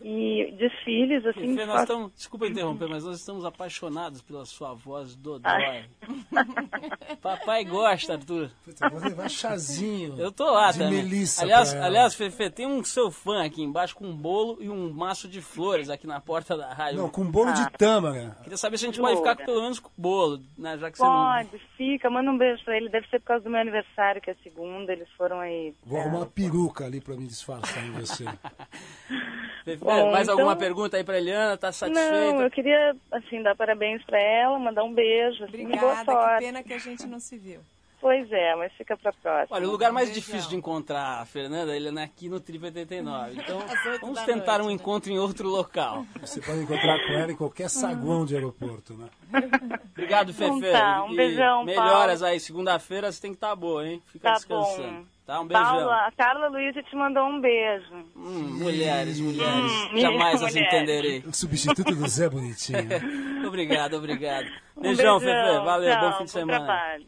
E 0.00 0.52
desfiles, 0.58 1.24
assim, 1.24 1.56
Fê, 1.56 1.64
nós 1.64 1.80
estamos, 1.82 2.12
desculpa 2.14 2.46
interromper, 2.46 2.88
mas 2.88 3.04
nós 3.04 3.18
estamos 3.18 3.44
apaixonados 3.44 4.20
pela 4.20 4.44
sua 4.44 4.74
voz 4.74 5.14
dodói. 5.16 5.50
Ai. 5.50 5.84
Papai 7.22 7.64
gosta, 7.64 8.14
Arthur. 8.14 8.50
Puta, 8.64 8.88
vou 8.90 9.00
levar 9.00 9.30
chazinho. 9.30 10.18
Eu 10.18 10.30
tô 10.30 10.50
lá 10.50 10.70
de 10.72 10.78
também. 10.80 11.02
Melissa 11.02 11.42
aliás, 11.42 11.74
aliás, 11.74 12.14
Fefe, 12.14 12.50
tem 12.50 12.66
um 12.66 12.84
seu 12.84 13.10
fã 13.10 13.44
aqui 13.44 13.62
embaixo 13.62 13.94
com 13.94 14.06
um 14.06 14.16
bolo 14.16 14.58
e 14.60 14.68
um 14.68 14.92
maço 14.92 15.26
de 15.28 15.40
flores 15.40 15.88
aqui 15.88 16.06
na 16.06 16.20
porta 16.20 16.56
da 16.56 16.72
rádio. 16.72 16.98
Não, 16.98 17.08
com 17.08 17.24
bolo 17.24 17.50
Ah. 17.50 17.52
de 17.52 17.70
tâmara. 17.78 18.36
Queria 18.42 18.56
saber 18.58 18.78
se 18.78 18.84
a 18.84 18.88
gente 18.88 19.00
pode 19.00 19.16
ficar 19.16 19.36
pelo 19.36 19.62
menos 19.62 19.78
com 19.78 19.88
o 19.88 19.92
bolo, 19.96 20.40
né? 20.58 20.76
Já 20.78 20.90
que 20.90 20.98
você 20.98 21.04
não. 21.04 21.12
Pode, 21.48 21.62
fica, 21.76 22.10
manda 22.10 22.30
um 22.30 22.36
beijo 22.38 22.62
pra 22.64 22.76
ele. 22.76 22.88
Deve 22.88 23.06
ser 23.08 23.20
por 23.20 23.26
causa 23.26 23.44
do 23.44 23.50
meu 23.50 23.60
aniversário, 23.60 24.20
que 24.20 24.30
é 24.30 24.34
segunda, 24.42 24.92
eles 24.92 25.08
foram 25.16 25.40
aí. 25.40 25.74
Vou 25.84 25.98
arrumar 26.00 26.18
uma 26.18 26.26
peruca 26.26 26.84
ali 26.84 27.00
pra 27.00 27.14
me 27.16 27.26
disfarçar 27.26 27.84
em 27.86 27.92
você. 27.92 28.24
Fefe, 29.64 29.83
Bom, 29.84 30.10
mais 30.12 30.22
então- 30.26 30.34
alguma 30.38 30.56
pergunta 30.56 30.96
aí 30.96 31.04
pra 31.04 31.18
Eliana? 31.18 31.56
Tá 31.56 31.70
satisfeita? 31.70 32.10
Não, 32.32 32.42
eu 32.42 32.50
queria, 32.50 32.96
assim, 33.12 33.42
dar 33.42 33.54
parabéns 33.54 34.02
pra 34.04 34.18
ela, 34.20 34.58
mandar 34.58 34.82
um 34.82 34.92
beijo, 34.94 35.44
assim, 35.44 35.58
e 35.62 35.66
boa 35.66 35.76
Obrigada, 35.92 36.04
que 36.04 36.10
sorte. 36.12 36.44
pena 36.44 36.62
que 36.62 36.72
a 36.72 36.78
gente 36.78 37.06
não 37.06 37.20
se 37.20 37.36
viu. 37.36 37.60
Pois 38.00 38.30
é, 38.30 38.54
mas 38.56 38.70
fica 38.74 38.98
pra 38.98 39.12
próxima. 39.14 39.56
Olha, 39.56 39.66
o 39.66 39.70
lugar 39.70 39.90
mais 39.90 40.10
Beijão. 40.10 40.22
difícil 40.26 40.50
de 40.50 40.56
encontrar 40.56 41.22
a 41.22 41.24
Fernanda, 41.24 41.74
ele 41.74 41.88
é 41.98 42.02
aqui 42.02 42.28
no 42.28 42.38
Trip 42.38 42.62
89. 42.66 43.32
Então, 43.40 43.62
vamos 44.02 44.20
tentar 44.24 44.56
um 44.60 44.64
noite, 44.64 44.68
né? 44.68 44.72
encontro 44.74 45.10
em 45.10 45.18
outro 45.18 45.48
local. 45.48 46.04
Você 46.20 46.38
pode 46.42 46.58
encontrar 46.60 46.98
com 47.06 47.12
ela 47.14 47.32
em 47.32 47.36
qualquer 47.36 47.70
saguão 47.70 48.26
de 48.26 48.34
aeroporto, 48.34 48.92
né? 48.94 49.08
Obrigado, 49.92 50.32
Então 50.32 50.60
Fefe. 50.60 50.72
tá, 50.72 51.04
um 51.04 51.12
E 51.12 51.16
beijão, 51.16 51.64
Melhoras 51.64 52.20
Paulo. 52.20 52.32
aí, 52.34 52.40
segunda-feira 52.40 53.10
você 53.10 53.22
tem 53.22 53.30
que 53.30 53.36
estar 53.38 53.56
boa, 53.56 53.86
hein? 53.88 54.02
Fica 54.12 54.28
Tá 54.28 54.34
descansando. 54.34 54.82
bom. 54.92 55.13
Tá, 55.26 55.40
um 55.40 55.46
beijão. 55.46 55.64
Paula, 55.64 56.06
a 56.06 56.12
Carla 56.12 56.48
Luiza 56.48 56.82
te 56.82 56.94
mandou 56.94 57.24
um 57.26 57.40
beijo. 57.40 57.86
Hum, 58.14 58.58
mulheres, 58.58 59.18
mulheres. 59.18 59.72
Hum, 59.92 59.96
Jamais 59.96 60.42
as 60.42 60.52
mulheres. 60.52 60.74
entenderei. 60.74 61.18
O 61.26 61.32
substituto 61.34 61.94
do 61.94 62.06
Zé 62.08 62.28
Bonitinho. 62.28 62.78
obrigado, 63.48 63.94
obrigado. 63.94 64.46
Um 64.76 64.82
Beijão, 64.82 65.18
beijão, 65.18 65.20
Fefe. 65.20 65.64
Valeu, 65.64 65.90
tchau, 65.92 66.00
bom 66.00 66.12
fim 66.18 66.24
de 66.24 66.32
bom 66.32 66.38
semana. 66.40 66.64
trabalho. 66.66 67.06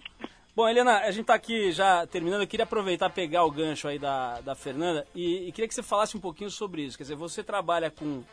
Bom, 0.54 0.66
Helena, 0.66 1.00
a 1.00 1.10
gente 1.10 1.26
tá 1.26 1.34
aqui 1.34 1.70
já 1.72 2.06
terminando. 2.06 2.40
Eu 2.40 2.46
queria 2.46 2.64
aproveitar 2.64 3.10
pegar 3.10 3.44
o 3.44 3.50
gancho 3.50 3.86
aí 3.86 3.98
da, 3.98 4.40
da 4.40 4.54
Fernanda 4.54 5.06
e, 5.14 5.48
e 5.48 5.52
queria 5.52 5.68
que 5.68 5.74
você 5.74 5.82
falasse 5.82 6.16
um 6.16 6.20
pouquinho 6.20 6.50
sobre 6.50 6.80
isso. 6.82 6.96
Quer 6.96 7.02
dizer, 7.04 7.16
você 7.16 7.44
trabalha 7.44 7.90
com 7.90 8.24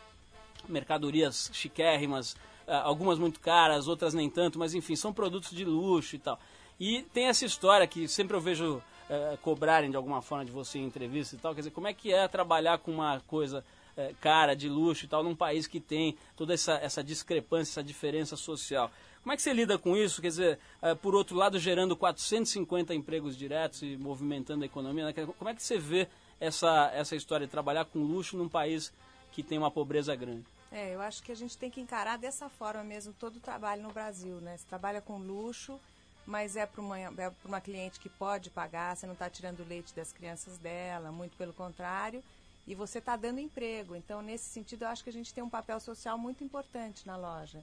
mercadorias 0.69 1.49
chiquérrimas, 1.51 2.37
ah, 2.65 2.83
algumas 2.83 3.19
muito 3.19 3.41
caras, 3.41 3.89
outras 3.89 4.13
nem 4.13 4.29
tanto, 4.29 4.57
mas 4.57 4.73
enfim, 4.73 4.95
são 4.95 5.11
produtos 5.11 5.51
de 5.51 5.65
luxo 5.65 6.15
e 6.15 6.19
tal. 6.19 6.39
E 6.79 7.01
tem 7.13 7.27
essa 7.27 7.45
história 7.45 7.85
que 7.85 8.07
sempre 8.07 8.37
eu 8.37 8.39
vejo 8.41 8.81
eh, 9.13 9.37
cobrarem 9.41 9.91
de 9.91 9.95
alguma 9.95 10.21
forma 10.21 10.43
de 10.43 10.51
você 10.51 10.79
em 10.79 10.85
entrevista 10.85 11.35
e 11.35 11.39
tal. 11.39 11.53
Quer 11.53 11.61
dizer, 11.61 11.71
como 11.71 11.87
é 11.87 11.93
que 11.93 12.11
é 12.11 12.27
trabalhar 12.27 12.79
com 12.79 12.91
uma 12.91 13.19
coisa 13.27 13.63
eh, 13.95 14.13
cara, 14.19 14.55
de 14.55 14.67
luxo 14.67 15.05
e 15.05 15.07
tal, 15.07 15.23
num 15.23 15.35
país 15.35 15.67
que 15.67 15.79
tem 15.79 16.17
toda 16.35 16.53
essa, 16.53 16.73
essa 16.75 17.03
discrepância, 17.03 17.73
essa 17.73 17.83
diferença 17.83 18.35
social? 18.35 18.89
Como 19.21 19.31
é 19.31 19.35
que 19.35 19.41
você 19.41 19.53
lida 19.53 19.77
com 19.77 19.95
isso? 19.95 20.21
Quer 20.21 20.27
dizer, 20.27 20.59
por 21.01 21.15
outro 21.15 21.37
lado, 21.37 21.57
gerando 21.57 21.95
450 21.95 22.93
empregos 22.93 23.37
diretos 23.37 23.81
e 23.81 23.95
movimentando 23.95 24.63
a 24.63 24.65
economia. 24.65 25.05
né? 25.05 25.13
Como 25.13 25.49
é 25.49 25.55
que 25.55 25.63
você 25.63 25.77
vê 25.77 26.09
essa, 26.41 26.91
essa 26.93 27.15
história 27.15 27.47
de 27.47 27.51
trabalhar 27.51 27.85
com 27.85 27.99
luxo 27.99 28.35
num 28.35 28.49
país 28.49 28.91
que 29.31 29.41
tem 29.41 29.57
uma 29.57 29.71
pobreza 29.71 30.13
grande? 30.13 30.43
É, 30.73 30.93
eu 30.93 31.01
acho 31.01 31.21
que 31.21 31.31
a 31.31 31.35
gente 31.35 31.55
tem 31.55 31.69
que 31.69 31.79
encarar 31.79 32.17
dessa 32.17 32.49
forma 32.49 32.83
mesmo 32.83 33.13
todo 33.13 33.37
o 33.37 33.39
trabalho 33.39 33.83
no 33.83 33.93
Brasil, 33.93 34.41
né? 34.41 34.57
Você 34.57 34.65
trabalha 34.67 34.99
com 35.01 35.19
luxo, 35.19 35.79
mas 36.25 36.55
é 36.55 36.65
para 36.65 36.81
uma, 36.81 36.99
é 36.99 37.31
uma 37.45 37.61
cliente 37.61 37.99
que 37.99 38.09
pode 38.09 38.49
pagar, 38.49 38.95
você 38.95 39.05
não 39.05 39.13
está 39.13 39.29
tirando 39.29 39.59
o 39.59 39.67
leite 39.67 39.93
das 39.93 40.11
crianças 40.11 40.57
dela, 40.57 41.11
muito 41.11 41.35
pelo 41.37 41.53
contrário, 41.53 42.23
e 42.65 42.73
você 42.73 42.99
está 42.99 43.15
dando 43.15 43.39
emprego. 43.39 43.95
Então, 43.95 44.21
nesse 44.21 44.45
sentido, 44.45 44.83
eu 44.83 44.87
acho 44.87 45.03
que 45.03 45.09
a 45.09 45.13
gente 45.13 45.33
tem 45.33 45.43
um 45.43 45.49
papel 45.49 45.79
social 45.79 46.17
muito 46.17 46.43
importante 46.43 47.05
na 47.05 47.17
loja. 47.17 47.61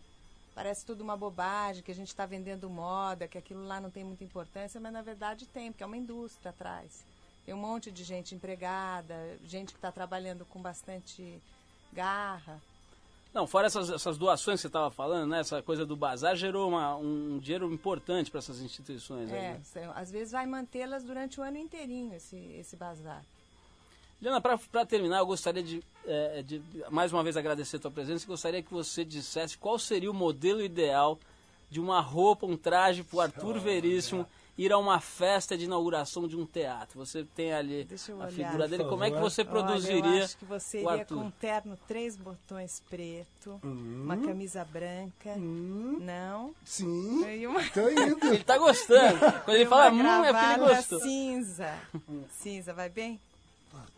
Parece 0.54 0.84
tudo 0.84 1.02
uma 1.02 1.16
bobagem, 1.16 1.82
que 1.82 1.90
a 1.90 1.94
gente 1.94 2.08
está 2.08 2.26
vendendo 2.26 2.68
moda, 2.68 3.26
que 3.26 3.38
aquilo 3.38 3.64
lá 3.66 3.80
não 3.80 3.90
tem 3.90 4.04
muita 4.04 4.24
importância, 4.24 4.80
mas 4.80 4.92
na 4.92 5.00
verdade 5.00 5.46
tem, 5.46 5.72
porque 5.72 5.82
é 5.82 5.86
uma 5.86 5.96
indústria 5.96 6.50
atrás. 6.50 7.04
Tem 7.46 7.54
um 7.54 7.58
monte 7.58 7.90
de 7.90 8.04
gente 8.04 8.34
empregada, 8.34 9.38
gente 9.44 9.72
que 9.72 9.78
está 9.78 9.90
trabalhando 9.90 10.44
com 10.44 10.60
bastante 10.60 11.40
garra. 11.92 12.60
Não, 13.32 13.46
fora 13.46 13.66
essas, 13.68 13.90
essas 13.90 14.18
doações 14.18 14.56
que 14.58 14.62
você 14.62 14.66
estava 14.66 14.90
falando, 14.90 15.30
né? 15.30 15.40
Essa 15.40 15.62
coisa 15.62 15.86
do 15.86 15.94
bazar 15.96 16.34
gerou 16.34 16.68
uma- 16.68 16.96
um 16.96 17.38
dinheiro 17.38 17.72
importante 17.72 18.28
para 18.30 18.38
essas 18.38 18.60
instituições. 18.60 19.30
aí, 19.32 19.38
É, 19.38 19.52
né? 19.52 19.60
cê- 19.62 19.88
às 19.94 20.10
vezes 20.10 20.32
vai 20.32 20.46
mantê-las 20.46 21.04
durante 21.04 21.38
o 21.40 21.42
ano 21.44 21.56
inteirinho, 21.56 22.12
esse, 22.14 22.36
esse 22.58 22.74
bazar. 22.76 23.24
Diana, 24.20 24.40
para 24.40 24.84
terminar, 24.84 25.18
eu 25.18 25.26
gostaria 25.26 25.62
de, 25.62 25.82
eh, 26.04 26.42
de, 26.42 26.60
mais 26.90 27.10
uma 27.12 27.22
vez, 27.22 27.36
agradecer 27.36 27.76
a 27.76 27.80
tua 27.80 27.90
presença 27.90 28.24
e 28.24 28.26
gostaria 28.26 28.62
que 28.62 28.70
você 28.72 29.02
dissesse 29.04 29.56
qual 29.56 29.78
seria 29.78 30.10
o 30.10 30.14
modelo 30.14 30.60
ideal 30.60 31.18
de 31.70 31.80
uma 31.80 32.00
roupa, 32.00 32.44
um 32.46 32.56
traje 32.56 33.02
para 33.04 33.16
o 33.16 33.20
Arthur 33.20 33.58
Veríssimo 33.60 34.26
ir 34.56 34.72
a 34.72 34.78
uma 34.78 35.00
festa 35.00 35.56
de 35.56 35.64
inauguração 35.64 36.26
de 36.28 36.36
um 36.36 36.44
teatro. 36.46 36.98
Você 36.98 37.24
tem 37.34 37.52
ali 37.52 37.86
a 38.20 38.28
figura 38.28 38.68
dele. 38.68 38.84
Como 38.84 39.04
é 39.04 39.10
que 39.10 39.18
você 39.18 39.42
Olha, 39.42 39.50
produziria 39.50 40.18
eu 40.20 40.24
acho 40.24 40.36
que 40.36 40.44
você 40.44 40.82
iria 40.82 41.04
com 41.04 41.14
um 41.14 41.30
terno 41.30 41.78
três 41.88 42.16
botões 42.16 42.82
preto, 42.88 43.60
Hum. 43.64 44.02
uma 44.04 44.16
camisa 44.16 44.64
branca, 44.64 45.34
não? 45.36 46.54
Sim, 46.64 47.46
uma, 47.46 47.62
tô 47.70 47.88
indo. 47.88 48.26
Ele 48.26 48.44
tá 48.44 48.58
gostando. 48.58 49.18
Quando 49.44 49.56
ele 49.56 49.66
fala, 49.66 49.90
hum, 49.90 50.24
é 50.24 50.32
porque 50.32 50.46
ele 50.46 50.74
gostou. 50.74 51.00
cinza. 51.00 51.74
cinza, 52.30 52.72
vai 52.72 52.88
bem? 52.88 53.20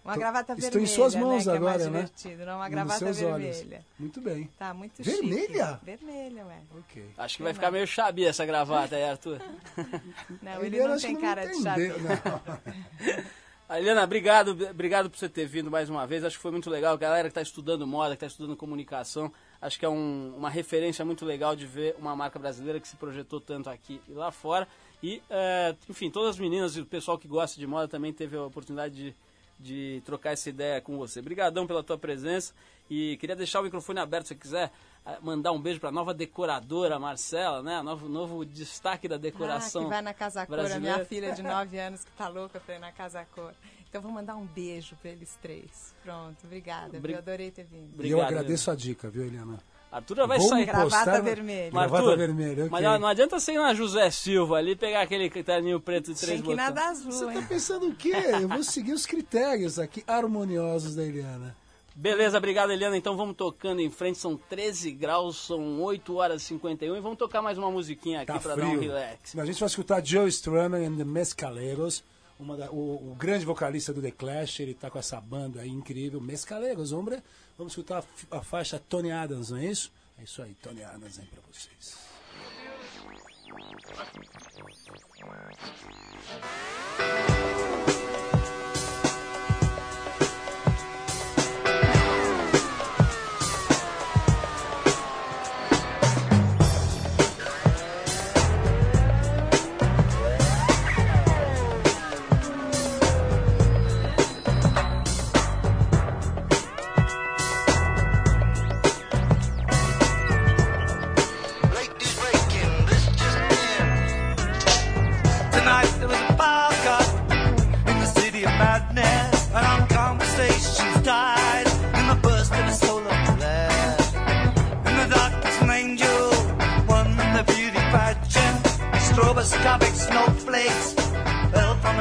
Uma 0.05 0.17
gravata 0.17 0.53
estou 0.55 0.71
vermelha, 0.71 0.85
em 0.85 0.87
suas 0.95 1.15
mãos 1.15 1.47
né, 1.47 1.53
que 1.53 1.57
agora, 1.59 1.83
é 1.83 1.89
mais 1.89 2.11
né? 2.25 2.37
Não, 2.45 2.57
uma 2.57 2.65
Nos 2.65 2.71
gravata 2.71 2.99
seus 2.99 3.23
olhos. 3.23 3.57
vermelha. 3.59 3.85
Muito 3.99 4.21
bem. 4.21 4.51
Tá 4.59 4.75
muito 4.75 5.03
Vermelha? 5.03 5.67
chique. 5.75 5.85
Vermelha, 5.85 6.45
ué. 6.47 6.59
Ok. 6.79 7.11
Acho 7.17 7.37
que 7.37 7.43
vai 7.43 7.55
ficar 7.55 7.71
meio 7.71 7.87
chabi 7.87 8.25
essa 8.25 8.45
gravata 8.45 8.97
aí, 8.97 9.05
Arthur. 9.05 9.41
Não, 10.43 10.53
ele 10.65 10.77
Eliana 10.77 10.95
não 10.95 11.01
tem 11.01 11.17
cara 11.17 11.47
de 11.47 11.59
não. 11.63 11.73
Ah, 13.69 13.79
Eliana, 13.81 14.03
obrigado, 14.05 14.51
obrigado 14.71 15.09
por 15.09 15.17
você 15.19 15.31
ter 15.31 15.47
vindo 15.47 15.71
mais 15.71 15.89
uma 15.89 16.07
vez. 16.07 16.23
Acho 16.25 16.37
que 16.37 16.43
foi 16.43 16.51
muito 16.51 16.69
legal. 16.69 16.93
A 16.93 16.97
galera 16.99 17.23
que 17.29 17.31
está 17.31 17.41
estudando 17.41 17.87
moda, 17.87 18.11
que 18.11 18.17
está 18.17 18.27
estudando 18.27 18.55
comunicação, 18.55 19.33
acho 19.63 19.79
que 19.79 19.87
é 19.87 19.89
um- 19.89 20.35
uma 20.37 20.51
referência 20.51 21.03
muito 21.07 21.25
legal 21.25 21.57
de 21.57 21.65
ver 21.65 21.97
uma 21.99 22.15
marca 22.15 22.39
brasileira 22.39 22.79
que 22.79 22.87
se 22.87 22.97
projetou 22.97 23.41
tanto 23.41 23.71
aqui 23.71 23.99
e 24.07 24.13
lá 24.13 24.31
fora. 24.31 24.69
E, 25.03 25.23
eh, 25.31 25.75
enfim, 25.89 26.11
todas 26.11 26.31
as 26.31 26.39
meninas 26.39 26.77
e 26.77 26.83
o 26.83 26.87
pessoal 26.87 27.17
que 27.17 27.27
gosta 27.27 27.59
de 27.59 27.67
moda 27.67 27.89
também 27.89 28.13
teve 28.13 28.37
a 28.37 28.43
oportunidade 28.43 28.95
de, 28.95 29.17
de 29.63 30.03
trocar 30.05 30.33
essa 30.33 30.49
ideia 30.51 30.81
com 30.81 30.97
você. 30.99 31.21
Obrigadão 31.21 31.67
pela 31.67 31.83
tua 31.83 31.97
presença 31.97 32.53
e 32.91 33.17
queria 33.19 33.37
deixar 33.37 33.61
o 33.61 33.63
microfone 33.65 34.01
aberto 34.01 34.25
se 34.25 34.29
você 34.31 34.35
quiser 34.35 34.73
eh, 35.07 35.19
mandar 35.23 35.53
um 35.53 35.61
beijo 35.61 35.79
para 35.81 35.89
a 35.89 35.93
nova 35.93 36.13
decoradora 36.13 36.99
Marcela, 36.99 37.63
né? 37.63 37.81
Novo, 37.83 38.09
novo 38.09 38.45
destaque 38.45 39.07
da 39.09 39.17
decoração 39.17 39.83
Ah, 39.83 39.85
que 39.85 39.91
vai 39.91 40.03
na 40.03 40.15
Casa 40.15 40.47
Cor, 40.47 40.59
a 40.59 40.79
minha 40.81 41.05
filha 41.05 41.33
de 41.33 41.43
9 41.45 41.79
anos 41.79 42.05
que 42.05 42.11
tá 42.13 42.29
louca 42.29 42.59
pra 42.61 42.75
ir 42.77 42.79
na 42.81 42.93
Casa 42.93 43.25
Cor. 43.35 43.53
Então 43.89 44.01
vou 44.01 44.11
mandar 44.11 44.37
um 44.37 44.47
beijo 44.47 44.97
pra 45.03 45.11
eles 45.11 45.39
três. 45.43 45.95
Pronto, 46.03 46.39
obrigada. 46.45 46.97
Obri- 46.97 47.13
Eu 47.13 47.19
adorei 47.19 47.51
ter 47.51 47.65
vindo. 47.65 47.85
E 48.05 48.11
eu 48.11 48.17
Obrigado, 48.19 48.23
agradeço 48.29 48.71
a 48.71 48.75
dica, 48.75 49.11
viu, 49.11 49.25
Eliana? 49.27 49.59
Arthur 49.93 50.27
vai 50.27 50.39
Vou 50.39 50.49
sair. 50.49 50.65
Gravata 50.65 51.21
vermelha. 51.21 51.71
Mas, 51.73 51.83
Gravata 51.91 52.03
Arthur, 52.11 52.17
vermelha, 52.19 52.65
ok. 52.65 52.69
Mas 52.71 52.83
não, 53.01 53.07
adianta 53.07 53.39
você 53.39 53.53
ir 53.53 53.59
na 53.59 53.75
José 53.75 54.11
Silva 54.11 54.57
ali 54.57 54.75
pegar 54.75 55.03
aquele 55.03 55.29
terninho 55.31 55.79
preto 55.79 56.15
de 56.15 56.19
três 56.19 56.41
Tem 56.41 56.43
que 56.43 56.53
ir 56.53 56.57
na 56.57 56.71
botões. 56.71 56.87
das 56.89 57.05
Você 57.05 57.25
ruas, 57.25 57.35
tá 57.35 57.41
hein? 57.41 57.47
pensando 57.49 57.87
o 57.89 57.95
quê? 57.95 58.13
Eu 58.41 58.49
vou 58.49 58.63
seguir 58.65 58.93
os 58.95 59.05
critérios 59.05 59.79
aqui 59.79 60.03
harmoniosos 60.07 60.95
da 60.97 61.03
Eliana. 61.05 61.55
Beleza, 61.95 62.39
obrigado 62.39 62.73
Eliana. 62.73 62.97
Então 62.97 63.15
vamos 63.19 63.37
tocando 63.37 63.81
em 63.83 63.91
frente, 63.91 64.17
são 64.19 64.35
13 64.35 64.91
graus, 64.93 65.37
são 65.37 65.79
8 65.83 66.15
horas 66.17 66.41
e 66.43 66.47
51 66.47 66.97
e 66.97 67.01
vamos 67.01 67.19
tocar 67.19 67.43
mais 67.43 67.59
uma 67.59 67.71
musiquinha 67.71 68.23
aqui 68.23 68.33
Tá 68.33 68.39
pra 68.41 68.55
frio. 68.55 68.67
dar 68.67 68.73
um 68.73 68.81
relax. 68.81 69.39
A 69.39 69.45
gente 69.45 69.61
vai 69.61 69.67
escutar 69.67 70.03
Joe 70.03 70.27
Strummer 70.31 70.89
and 70.89 70.97
the 70.97 71.05
Mescaleiros, 71.05 72.03
uma 72.41 72.57
da- 72.57 72.71
o, 72.71 73.13
o 73.13 73.15
grande 73.19 73.45
vocalista 73.45 73.93
do 73.93 74.01
The 74.01 74.11
Clash, 74.11 74.61
ele 74.61 74.73
tá 74.73 74.89
com 74.89 74.99
essa 74.99 75.21
banda 75.21 75.61
aí 75.61 75.69
incrível, 75.69 76.19
Mescaleiros, 76.19 76.93
hombre. 76.93 77.23
Vamos 77.57 77.73
escutar 77.73 78.05
a, 78.31 78.39
a 78.39 78.43
faixa 78.43 78.79
Tony 78.79 79.13
Adams, 79.13 79.51
não 79.51 79.59
é 79.59 79.67
isso? 79.67 79.93
É 80.19 80.25
isso 80.25 80.43
aí, 80.43 80.55
Tony 80.55 80.83
Adams 80.83 81.19
aí 81.19 81.27
pra 81.27 81.41
vocês. 81.51 82.13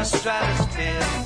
my 0.01 0.05
stratosphere. 0.05 1.20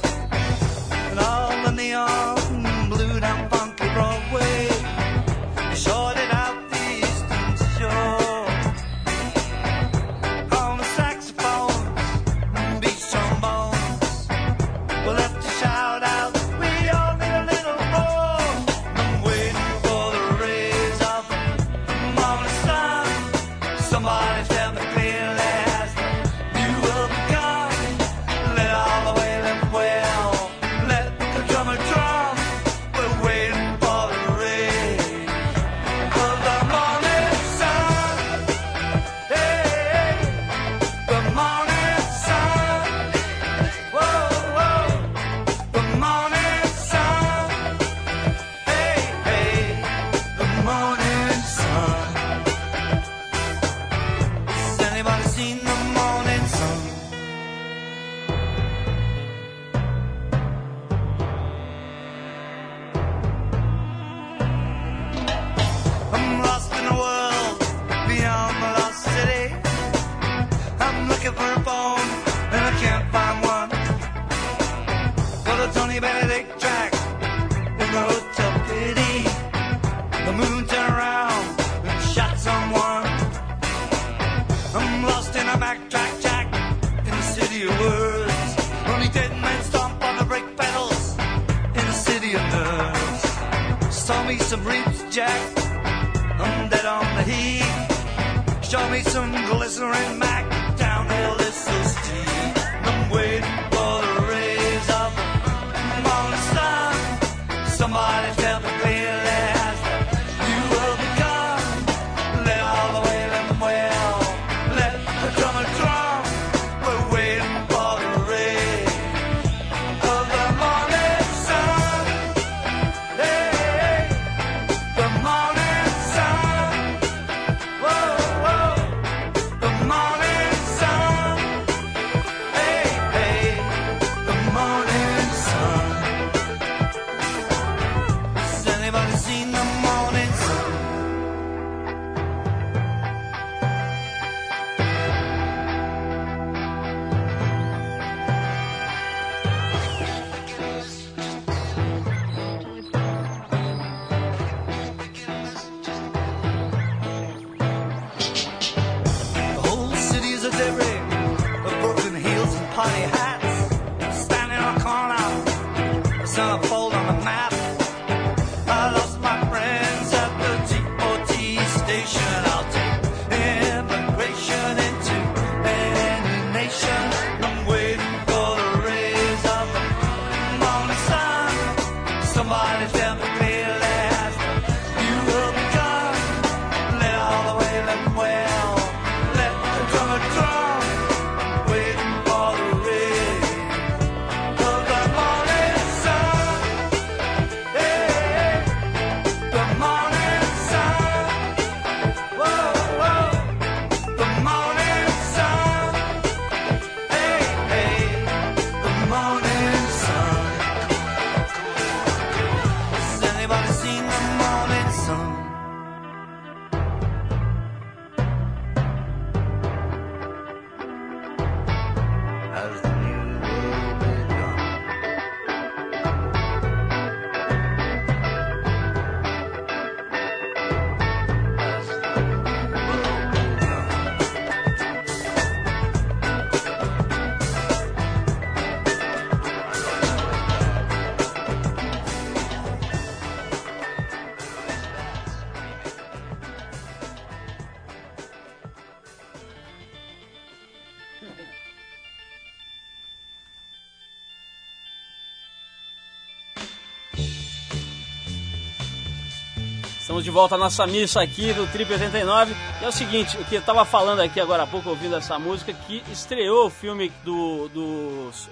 De 260.25 260.31
volta 260.31 260.55
à 260.55 260.57
nossa 260.57 260.87
missa 260.87 261.21
aqui 261.21 261.53
do 261.53 261.67
Trip 261.67 261.91
89. 261.93 262.55
E 262.81 262.85
é 262.85 262.87
o 262.87 262.91
seguinte, 262.91 263.37
o 263.37 263.45
que 263.45 263.55
eu 263.55 263.61
tava 263.61 263.85
falando 263.85 264.21
aqui 264.21 264.39
agora 264.39 264.63
há 264.63 264.67
pouco, 264.67 264.89
ouvindo 264.89 265.15
essa 265.15 265.37
música, 265.37 265.71
que 265.71 266.01
estreou 266.11 266.65
o 266.65 266.69
filme 266.69 267.11
do. 267.23 267.69
do 267.69 267.81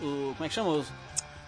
o- 0.02 0.34
como 0.38 0.46
é 0.46 0.48
que 0.48 0.54
chama? 0.54 0.84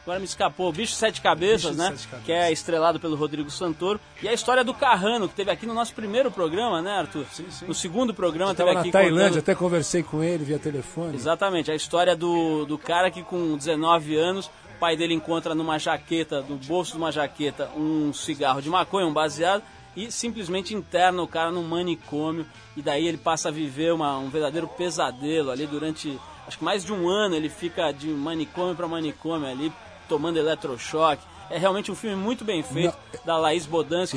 Agora 0.04 0.20
me 0.20 0.26
escapou, 0.26 0.72
Bicho 0.72 0.94
Sete 0.94 1.20
Cabeças, 1.22 1.72
Bicho 1.72 1.78
né? 1.78 1.90
Sete 1.96 2.08
Cabeças. 2.08 2.26
Que 2.26 2.32
é 2.32 2.52
estrelado 2.52 3.00
pelo 3.00 3.16
Rodrigo 3.16 3.50
Santoro. 3.52 4.00
E 4.22 4.28
a 4.28 4.34
história 4.34 4.64
do 4.64 4.74
Carrano, 4.74 5.28
que 5.30 5.36
teve 5.36 5.50
aqui 5.52 5.66
no 5.68 5.74
nosso 5.76 5.94
primeiro 5.94 6.30
programa, 6.32 6.80
né, 6.82 6.92
Arthur? 6.92 7.26
Sim, 7.32 7.46
sim. 7.50 7.66
No 7.68 7.74
segundo 7.74 8.12
programa, 8.14 8.52
Estava 8.52 8.70
teve 8.70 8.76
na 8.76 8.82
aqui 8.82 8.92
Tailândia, 8.92 9.24
contando- 9.30 9.40
até 9.40 9.56
conversei 9.56 10.02
com 10.04 10.24
ele 10.24 10.44
via 10.44 10.58
telefone. 10.60 11.16
Exatamente, 11.16 11.72
a 11.72 11.76
história 11.76 12.16
do, 12.16 12.66
do 12.66 12.78
cara 12.80 13.10
que 13.12 13.22
com 13.24 13.56
19 13.58 14.16
anos, 14.16 14.46
o 14.76 14.80
pai 14.80 14.96
dele 14.96 15.14
encontra 15.16 15.56
numa 15.56 15.80
jaqueta, 15.80 16.42
no 16.48 16.56
bolso 16.58 16.92
de 16.92 16.98
uma 16.98 17.12
jaqueta, 17.12 17.70
um 17.76 18.12
cigarro 18.14 18.62
de 18.62 18.70
maconha, 18.70 19.08
um 19.08 19.14
baseado, 19.14 19.64
e 19.96 20.12
simplesmente 20.12 20.74
interna 20.74 21.22
o 21.22 21.28
cara 21.28 21.52
num 21.52 21.64
manicômio, 21.64 22.46
e 22.76 22.82
daí 22.82 23.08
ele 23.08 23.18
passa 23.18 23.50
a 23.50 23.52
viver 23.52 23.94
uma, 23.94 24.18
um 24.18 24.30
verdadeiro 24.30 24.68
pesadelo 24.68 25.52
ali 25.52 25.66
durante, 25.66 26.20
acho 26.48 26.58
que 26.58 26.64
mais 26.64 26.84
de 26.84 26.92
um 26.94 27.08
ano 27.08 27.36
ele 27.36 27.50
fica 27.50 27.92
de 27.92 28.08
manicômio 28.08 28.76
para 28.76 28.88
manicômio 28.88 29.48
ali, 29.50 29.72
tomando 30.10 30.38
eletrochoque. 30.38 31.24
É 31.48 31.60
realmente 31.60 31.92
um 31.92 31.96
filme 31.96 32.16
muito 32.16 32.44
bem 32.44 32.64
feito, 32.64 32.98
da 33.24 33.38
Laís 33.38 33.68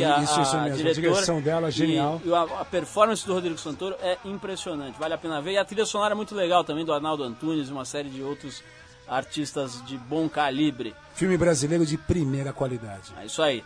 a, 0.03 0.22
Isso, 0.22 0.41
isso 0.41 0.57
a 0.57 0.62
a 0.62 0.68
diretora. 0.70 0.95
direção 0.95 1.43
dela 1.43 1.66
é 1.66 1.68
E- 1.68 1.72
genial. 1.72 2.20
e 2.24 2.33
a, 2.33 2.41
a 2.61 2.64
performance 2.64 3.26
do 3.26 3.35
Rodrigo 3.35 3.59
Santoro 3.59 3.95
é 4.01 4.16
impressionante, 4.24 4.99
vale 4.99 5.12
a 5.12 5.18
pena 5.18 5.41
ver. 5.43 5.53
E 5.53 5.59
a 5.59 5.64
trilha 5.64 5.85
sonora 5.85 6.14
é 6.14 6.16
muito 6.16 6.35
legal 6.35 6.64
também, 6.64 6.87
do 6.87 6.93
Arnaldo 6.93 7.22
Antunes 7.22 7.68
e 7.68 7.72
uma 7.72 7.85
série 7.85 8.09
de 8.09 8.22
outros 8.22 8.62
artistas 9.07 9.83
de 9.87 9.97
bom 9.97 10.29
calibre. 10.29 10.95
Filme 11.14 11.37
brasileiro 11.37 11.85
de 11.85 11.97
primeira 11.99 12.53
qualidade. 12.53 13.12
É 13.20 13.26
isso 13.26 13.43
aí. 13.43 13.62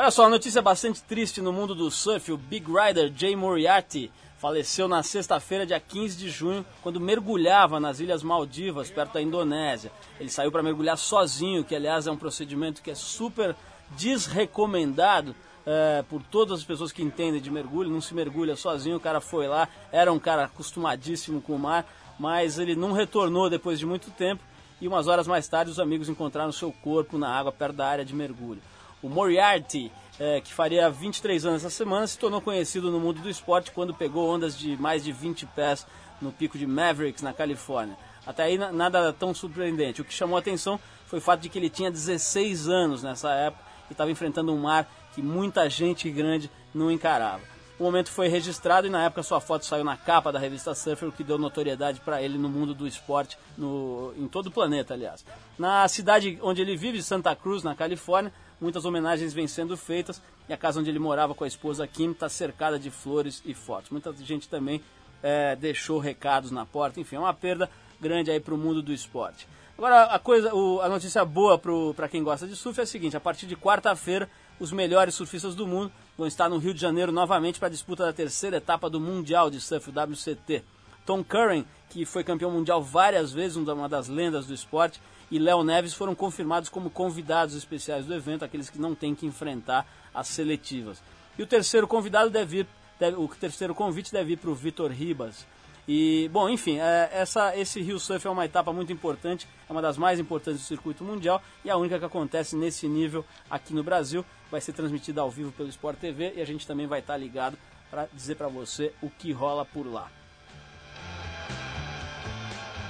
Olha 0.00 0.10
só, 0.10 0.30
notícia 0.30 0.62
bastante 0.62 1.02
triste 1.02 1.42
no 1.42 1.52
mundo 1.52 1.74
do 1.74 1.90
surf. 1.90 2.32
O 2.32 2.38
Big 2.38 2.64
Rider 2.66 3.12
Jay 3.14 3.36
Moriarty 3.36 4.10
faleceu 4.38 4.88
na 4.88 5.02
sexta-feira, 5.02 5.66
dia 5.66 5.78
15 5.78 6.16
de 6.16 6.30
junho, 6.30 6.64
quando 6.82 6.98
mergulhava 6.98 7.78
nas 7.78 8.00
Ilhas 8.00 8.22
Maldivas, 8.22 8.90
perto 8.90 9.12
da 9.12 9.20
Indonésia. 9.20 9.92
Ele 10.18 10.30
saiu 10.30 10.50
para 10.50 10.62
mergulhar 10.62 10.96
sozinho, 10.96 11.62
que 11.62 11.76
aliás 11.76 12.06
é 12.06 12.10
um 12.10 12.16
procedimento 12.16 12.80
que 12.80 12.90
é 12.90 12.94
super 12.94 13.54
desrecomendado 13.90 15.36
é, 15.66 16.02
por 16.08 16.22
todas 16.22 16.60
as 16.60 16.64
pessoas 16.64 16.92
que 16.92 17.02
entendem 17.02 17.38
de 17.38 17.50
mergulho. 17.50 17.90
Não 17.90 18.00
se 18.00 18.14
mergulha 18.14 18.56
sozinho, 18.56 18.96
o 18.96 19.00
cara 19.00 19.20
foi 19.20 19.48
lá, 19.48 19.68
era 19.92 20.10
um 20.10 20.18
cara 20.18 20.44
acostumadíssimo 20.44 21.42
com 21.42 21.54
o 21.54 21.58
mar, 21.58 21.84
mas 22.18 22.58
ele 22.58 22.74
não 22.74 22.92
retornou 22.92 23.50
depois 23.50 23.78
de 23.78 23.84
muito 23.84 24.10
tempo 24.12 24.42
e 24.80 24.88
umas 24.88 25.06
horas 25.06 25.26
mais 25.26 25.46
tarde 25.46 25.70
os 25.70 25.78
amigos 25.78 26.08
encontraram 26.08 26.52
seu 26.52 26.72
corpo 26.72 27.18
na 27.18 27.28
água 27.28 27.52
perto 27.52 27.76
da 27.76 27.86
área 27.86 28.04
de 28.04 28.14
mergulho. 28.14 28.62
O 29.02 29.08
Moriarty, 29.08 29.90
eh, 30.18 30.40
que 30.40 30.52
faria 30.52 30.90
23 30.90 31.46
anos 31.46 31.64
essa 31.64 31.74
semana, 31.74 32.06
se 32.06 32.18
tornou 32.18 32.40
conhecido 32.40 32.90
no 32.90 33.00
mundo 33.00 33.20
do 33.20 33.28
esporte 33.30 33.70
quando 33.70 33.94
pegou 33.94 34.28
ondas 34.28 34.56
de 34.58 34.76
mais 34.76 35.02
de 35.02 35.12
20 35.12 35.46
pés 35.46 35.86
no 36.20 36.30
pico 36.30 36.58
de 36.58 36.66
Mavericks, 36.66 37.22
na 37.22 37.32
Califórnia. 37.32 37.96
Até 38.26 38.42
aí 38.44 38.58
na- 38.58 38.70
nada 38.72 39.12
tão 39.12 39.32
surpreendente. 39.32 40.02
O 40.02 40.04
que 40.04 40.12
chamou 40.12 40.36
a 40.36 40.40
atenção 40.40 40.78
foi 41.06 41.18
o 41.18 41.22
fato 41.22 41.40
de 41.40 41.48
que 41.48 41.58
ele 41.58 41.70
tinha 41.70 41.90
16 41.90 42.68
anos 42.68 43.02
nessa 43.02 43.30
época 43.32 43.64
e 43.88 43.92
estava 43.92 44.10
enfrentando 44.10 44.52
um 44.52 44.58
mar 44.60 44.86
que 45.14 45.22
muita 45.22 45.68
gente 45.70 46.08
grande 46.10 46.50
não 46.74 46.90
encarava. 46.90 47.40
O 47.78 47.82
momento 47.82 48.10
foi 48.10 48.28
registrado 48.28 48.86
e 48.86 48.90
na 48.90 49.02
época 49.04 49.22
sua 49.22 49.40
foto 49.40 49.64
saiu 49.64 49.82
na 49.82 49.96
capa 49.96 50.30
da 50.30 50.38
revista 50.38 50.74
Surfer, 50.74 51.08
o 51.08 51.12
que 51.12 51.24
deu 51.24 51.38
notoriedade 51.38 51.98
para 52.00 52.20
ele 52.22 52.36
no 52.36 52.50
mundo 52.50 52.74
do 52.74 52.86
esporte, 52.86 53.38
no, 53.56 54.12
em 54.18 54.28
todo 54.28 54.48
o 54.48 54.50
planeta, 54.50 54.92
aliás. 54.92 55.24
Na 55.58 55.88
cidade 55.88 56.38
onde 56.42 56.60
ele 56.60 56.76
vive, 56.76 57.02
Santa 57.02 57.34
Cruz, 57.34 57.62
na 57.62 57.74
Califórnia, 57.74 58.30
muitas 58.60 58.84
homenagens 58.84 59.32
vêm 59.32 59.46
sendo 59.48 59.76
feitas 59.76 60.20
e 60.48 60.52
a 60.52 60.56
casa 60.56 60.80
onde 60.80 60.90
ele 60.90 60.98
morava 60.98 61.34
com 61.34 61.44
a 61.44 61.48
esposa 61.48 61.86
Kim 61.86 62.10
está 62.12 62.28
cercada 62.28 62.78
de 62.78 62.90
flores 62.90 63.42
e 63.44 63.54
fotos. 63.54 63.90
Muita 63.90 64.12
gente 64.12 64.48
também 64.48 64.80
eh, 65.22 65.56
deixou 65.56 65.98
recados 65.98 66.50
na 66.50 66.64
porta, 66.66 66.98
enfim, 67.00 67.16
é 67.16 67.18
uma 67.20 67.34
perda 67.34 67.68
grande 68.00 68.30
aí 68.30 68.40
para 68.40 68.54
o 68.54 68.58
mundo 68.58 68.80
do 68.82 68.92
esporte. 68.92 69.46
Agora, 69.76 70.04
a, 70.04 70.18
coisa, 70.18 70.54
o- 70.54 70.80
a 70.82 70.88
notícia 70.88 71.24
boa 71.24 71.58
para 71.94 72.08
quem 72.08 72.22
gosta 72.22 72.46
de 72.46 72.54
surf 72.54 72.78
é 72.80 72.82
a 72.82 72.86
seguinte: 72.86 73.16
a 73.16 73.20
partir 73.20 73.46
de 73.46 73.56
quarta-feira, 73.56 74.28
os 74.58 74.72
melhores 74.72 75.14
surfistas 75.14 75.54
do 75.54 75.66
mundo 75.66 75.90
vão 76.18 76.26
estar 76.26 76.48
no 76.50 76.58
Rio 76.58 76.74
de 76.74 76.80
Janeiro 76.80 77.10
novamente 77.12 77.58
para 77.58 77.68
a 77.68 77.70
disputa 77.70 78.04
da 78.04 78.12
terceira 78.12 78.58
etapa 78.58 78.90
do 78.90 79.00
Mundial 79.00 79.50
de 79.50 79.58
Surf, 79.60 79.90
WCT. 79.90 80.62
Tom 81.06 81.24
Curran, 81.24 81.64
que 81.88 82.04
foi 82.04 82.22
campeão 82.22 82.50
mundial 82.50 82.82
várias 82.82 83.32
vezes, 83.32 83.56
uma 83.56 83.88
das 83.88 84.06
lendas 84.06 84.46
do 84.46 84.52
esporte, 84.52 85.00
e 85.30 85.38
Léo 85.38 85.62
Neves 85.62 85.94
foram 85.94 86.14
confirmados 86.14 86.68
como 86.68 86.90
convidados 86.90 87.54
especiais 87.54 88.04
do 88.06 88.14
evento, 88.14 88.44
aqueles 88.44 88.68
que 88.68 88.78
não 88.80 88.94
têm 88.94 89.14
que 89.14 89.26
enfrentar 89.26 89.86
as 90.14 90.28
seletivas. 90.28 91.02
E 91.38 91.42
o 91.42 91.46
terceiro 91.46 91.86
convidado 91.86 92.30
deve 92.30 92.60
ir, 92.60 92.66
deve- 92.98 93.16
o 93.16 93.28
terceiro 93.28 93.74
convite 93.74 94.12
deve 94.12 94.32
ir 94.32 94.36
para 94.36 94.50
o 94.50 94.54
Vitor 94.54 94.90
Ribas. 94.90 95.46
E, 95.88 96.28
bom, 96.32 96.48
enfim, 96.48 96.78
é, 96.78 97.08
essa, 97.12 97.56
esse 97.56 97.80
Rio 97.80 97.98
Surf 97.98 98.24
é 98.26 98.30
uma 98.30 98.44
etapa 98.44 98.72
muito 98.72 98.92
importante, 98.92 99.48
é 99.68 99.72
uma 99.72 99.82
das 99.82 99.96
mais 99.96 100.20
importantes 100.20 100.60
do 100.60 100.66
circuito 100.66 101.02
mundial 101.02 101.42
e 101.64 101.70
a 101.70 101.76
única 101.76 101.98
que 101.98 102.04
acontece 102.04 102.54
nesse 102.54 102.86
nível 102.86 103.24
aqui 103.50 103.72
no 103.74 103.82
Brasil. 103.82 104.24
Vai 104.50 104.60
ser 104.60 104.72
transmitida 104.72 105.20
ao 105.20 105.30
vivo 105.30 105.50
pelo 105.52 105.68
Sport 105.68 105.98
TV 105.98 106.34
e 106.36 106.40
a 106.42 106.44
gente 106.44 106.66
também 106.66 106.86
vai 106.86 107.00
estar 107.00 107.16
ligado 107.16 107.56
para 107.90 108.06
dizer 108.12 108.34
para 108.36 108.46
você 108.48 108.92
o 109.02 109.08
que 109.10 109.32
rola 109.32 109.64
por 109.64 109.84
lá. 109.86 110.08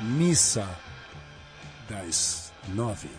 Missa 0.03 0.69
das 1.91 2.53
nove. 2.69 3.11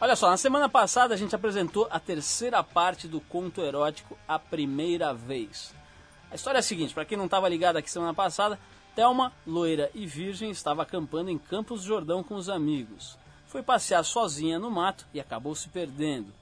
Olha 0.00 0.16
só, 0.16 0.28
na 0.28 0.36
semana 0.36 0.68
passada 0.68 1.14
a 1.14 1.16
gente 1.16 1.34
apresentou 1.34 1.86
a 1.90 2.00
terceira 2.00 2.62
parte 2.62 3.06
do 3.06 3.20
conto 3.20 3.60
erótico 3.62 4.18
A 4.26 4.38
Primeira 4.38 5.14
Vez. 5.14 5.72
A 6.30 6.34
história 6.34 6.58
é 6.58 6.60
a 6.60 6.62
seguinte, 6.62 6.92
para 6.92 7.04
quem 7.04 7.16
não 7.16 7.26
estava 7.26 7.48
ligado 7.48 7.76
aqui 7.76 7.88
semana 7.88 8.12
passada, 8.12 8.58
Thelma, 8.96 9.32
loira 9.46 9.90
e 9.94 10.06
virgem, 10.06 10.50
estava 10.50 10.82
acampando 10.82 11.30
em 11.30 11.38
Campos 11.38 11.82
do 11.82 11.86
Jordão 11.86 12.22
com 12.22 12.34
os 12.34 12.48
amigos. 12.48 13.16
Foi 13.46 13.62
passear 13.62 14.04
sozinha 14.04 14.58
no 14.58 14.70
mato 14.70 15.06
e 15.14 15.20
acabou 15.20 15.54
se 15.54 15.68
perdendo. 15.68 16.32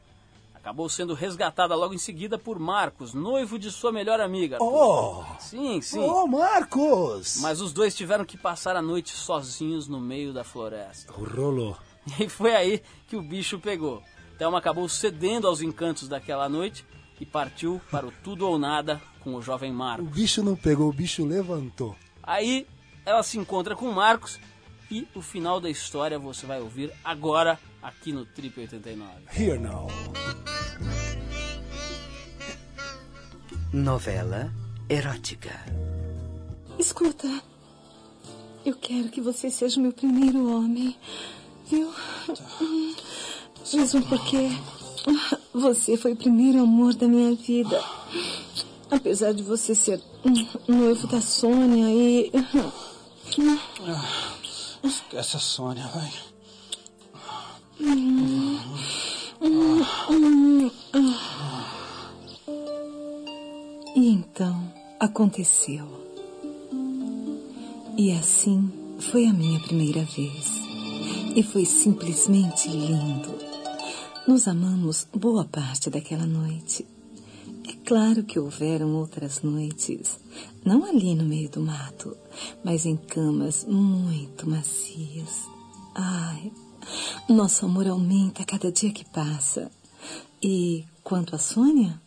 Acabou 0.63 0.89
sendo 0.89 1.13
resgatada 1.13 1.75
logo 1.75 1.93
em 1.93 1.99
seguida 1.99 2.39
por 2.39 2.57
Marcos, 2.57 3.13
noivo 3.13 3.59
de 3.59 3.69
sua 3.69 3.91
melhor 3.91 4.21
amiga. 4.21 4.59
Oh! 4.63 5.25
Sim, 5.41 5.81
sim. 5.83 5.99
Ô, 5.99 6.25
Marcos! 6.29 7.41
Mas 7.41 7.61
os 7.61 7.73
dois 7.73 7.97
tiveram 7.97 8.25
que 8.25 8.39
passar 8.39 8.77
a 8.77 8.81
noite 8.81 9.11
sozinhos 9.11 9.89
no 9.89 10.01
meio 10.01 10.33
da 10.33 10.45
floresta. 10.45 11.13
Rolou. 11.13 11.77
E 12.21 12.29
foi 12.29 12.55
aí 12.55 12.81
que 13.09 13.17
o 13.17 13.23
bicho 13.23 13.59
pegou. 13.59 14.05
Thelma 14.39 14.59
acabou 14.59 14.89
cedendo 14.89 15.49
aos 15.49 15.61
encantos 15.61 16.07
daquela 16.09 16.49
noite 16.49 16.87
e 17.21 17.27
partiu 17.27 17.81
para 17.91 18.07
o 18.07 18.13
tudo 18.23 18.47
ou 18.47 18.57
nada 18.57 19.03
com 19.19 19.35
o 19.35 19.43
jovem 19.43 19.73
O 19.73 19.75
Marcos. 19.75 20.09
bicho 20.11 20.45
não 20.45 20.55
pegou, 20.55 20.89
o 20.89 20.93
bicho 20.93 21.25
levantou. 21.25 21.97
Aí 22.23 22.69
ela 23.05 23.25
se 23.25 23.37
encontra 23.37 23.75
com 23.75 23.89
o 23.89 23.95
Marcos 23.95 24.39
e 24.89 25.09
o 25.13 25.21
final 25.21 25.61
da 25.61 25.69
história 25.69 26.21
você 26.21 26.47
vai 26.47 26.61
ouvir 26.61 26.93
agora 27.05 27.59
aqui 27.83 28.13
no 28.13 28.25
Trip 28.25 28.61
89. 28.61 29.11
Here 29.37 29.59
now. 29.59 29.89
Novela 33.73 34.53
erótica. 34.89 35.51
Escuta, 36.79 37.29
eu 38.65 38.75
quero 38.77 39.09
que 39.09 39.21
você 39.21 39.51
seja 39.51 39.79
o 39.79 39.83
meu 39.83 39.93
primeiro 39.93 40.51
homem, 40.55 40.97
viu? 41.69 41.93
Mesmo 43.75 44.03
porque 44.07 44.49
você 45.53 45.97
foi 45.97 46.13
o 46.13 46.17
primeiro 46.17 46.63
amor 46.63 46.95
da 46.95 47.09
minha 47.09 47.35
vida. 47.35 47.83
Apesar 48.91 49.33
de 49.33 49.43
você 49.43 49.75
ser 49.75 50.01
noivo 50.69 51.07
da 51.07 51.21
Sônia 51.21 51.89
e. 51.91 52.31
Esquece 54.85 55.37
a 55.37 55.41
Sônia, 55.41 55.87
vai. 55.89 56.32
E 63.95 64.09
então 64.09 64.73
aconteceu. 64.99 65.87
E 67.97 68.13
assim 68.13 68.71
foi 68.99 69.27
a 69.27 69.33
minha 69.33 69.61
primeira 69.61 70.05
vez. 70.05 70.63
E 71.35 71.43
foi 71.43 71.65
simplesmente 71.65 72.69
lindo. 72.69 73.35
Nos 74.27 74.47
amamos 74.47 75.07
boa 75.13 75.45
parte 75.45 75.91
daquela 75.91 76.27
noite. 76.27 76.87
É 77.69 77.73
claro 77.85 78.23
que 78.23 78.39
houveram 78.39 78.95
outras 78.95 79.43
noites, 79.43 80.19
não 80.65 80.85
ali 80.85 81.15
no 81.15 81.25
meio 81.25 81.51
do 81.51 81.61
mato, 81.61 82.17
mas 82.65 82.87
em 82.87 82.97
camas 82.97 83.65
muito 83.65 84.49
macias. 84.49 85.47
Ai, 85.95 86.53
nosso 87.29 87.65
amor 87.65 87.87
aumenta 87.87 88.43
a 88.43 88.47
cada 88.47 88.71
dia 88.71 88.93
que 88.93 89.05
passa. 89.05 89.71
E 90.43 90.85
quanto 91.03 91.35
a 91.35 91.39
Sônia? 91.39 92.01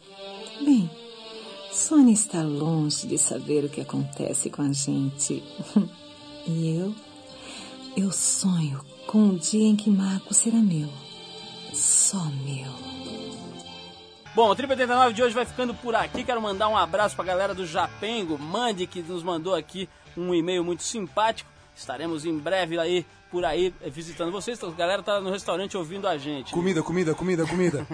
Bem, 0.63 0.89
Sônia 1.71 2.13
está 2.13 2.41
longe 2.41 3.07
de 3.07 3.17
saber 3.17 3.65
o 3.65 3.69
que 3.69 3.82
acontece 3.82 4.49
com 4.49 4.61
a 4.61 4.71
gente. 4.71 5.43
E 6.47 6.76
eu? 6.76 6.93
Eu 7.97 8.11
sonho 8.11 8.80
com 9.07 9.30
o 9.30 9.39
dia 9.39 9.67
em 9.67 9.76
que 9.76 9.89
Marco 9.89 10.32
será 10.32 10.57
meu. 10.57 10.88
Só 11.73 12.23
meu. 12.26 12.71
Bom, 14.36 14.49
o 14.49 14.55
Trip 14.55 14.69
89 14.69 15.13
de 15.13 15.23
hoje 15.23 15.34
vai 15.34 15.45
ficando 15.45 15.73
por 15.73 15.95
aqui. 15.95 16.23
Quero 16.23 16.41
mandar 16.41 16.67
um 16.67 16.78
abraço 16.78 17.15
pra 17.15 17.26
galera 17.26 17.55
do 17.55 17.65
Japengo, 17.65 18.38
Mande, 18.38 18.86
que 18.86 19.01
nos 19.01 19.23
mandou 19.23 19.55
aqui 19.55 19.89
um 20.15 20.36
e-mail 20.36 20.63
muito 20.63 20.84
simpático. 20.84 21.49
Estaremos 21.76 22.26
em 22.26 22.38
breve 22.38 22.78
aí, 22.78 23.05
por 23.36 23.43
aí, 23.43 23.73
eh, 23.81 23.89
visitando 23.89 24.31
vocês. 24.31 24.63
A 24.63 24.69
galera 24.71 25.03
tá 25.03 25.19
no 25.19 25.29
restaurante 25.29 25.75
ouvindo 25.75 26.07
a 26.07 26.17
gente. 26.17 26.53
Comida, 26.53 26.81
comida, 26.81 27.13
comida, 27.13 27.45
comida. 27.45 27.86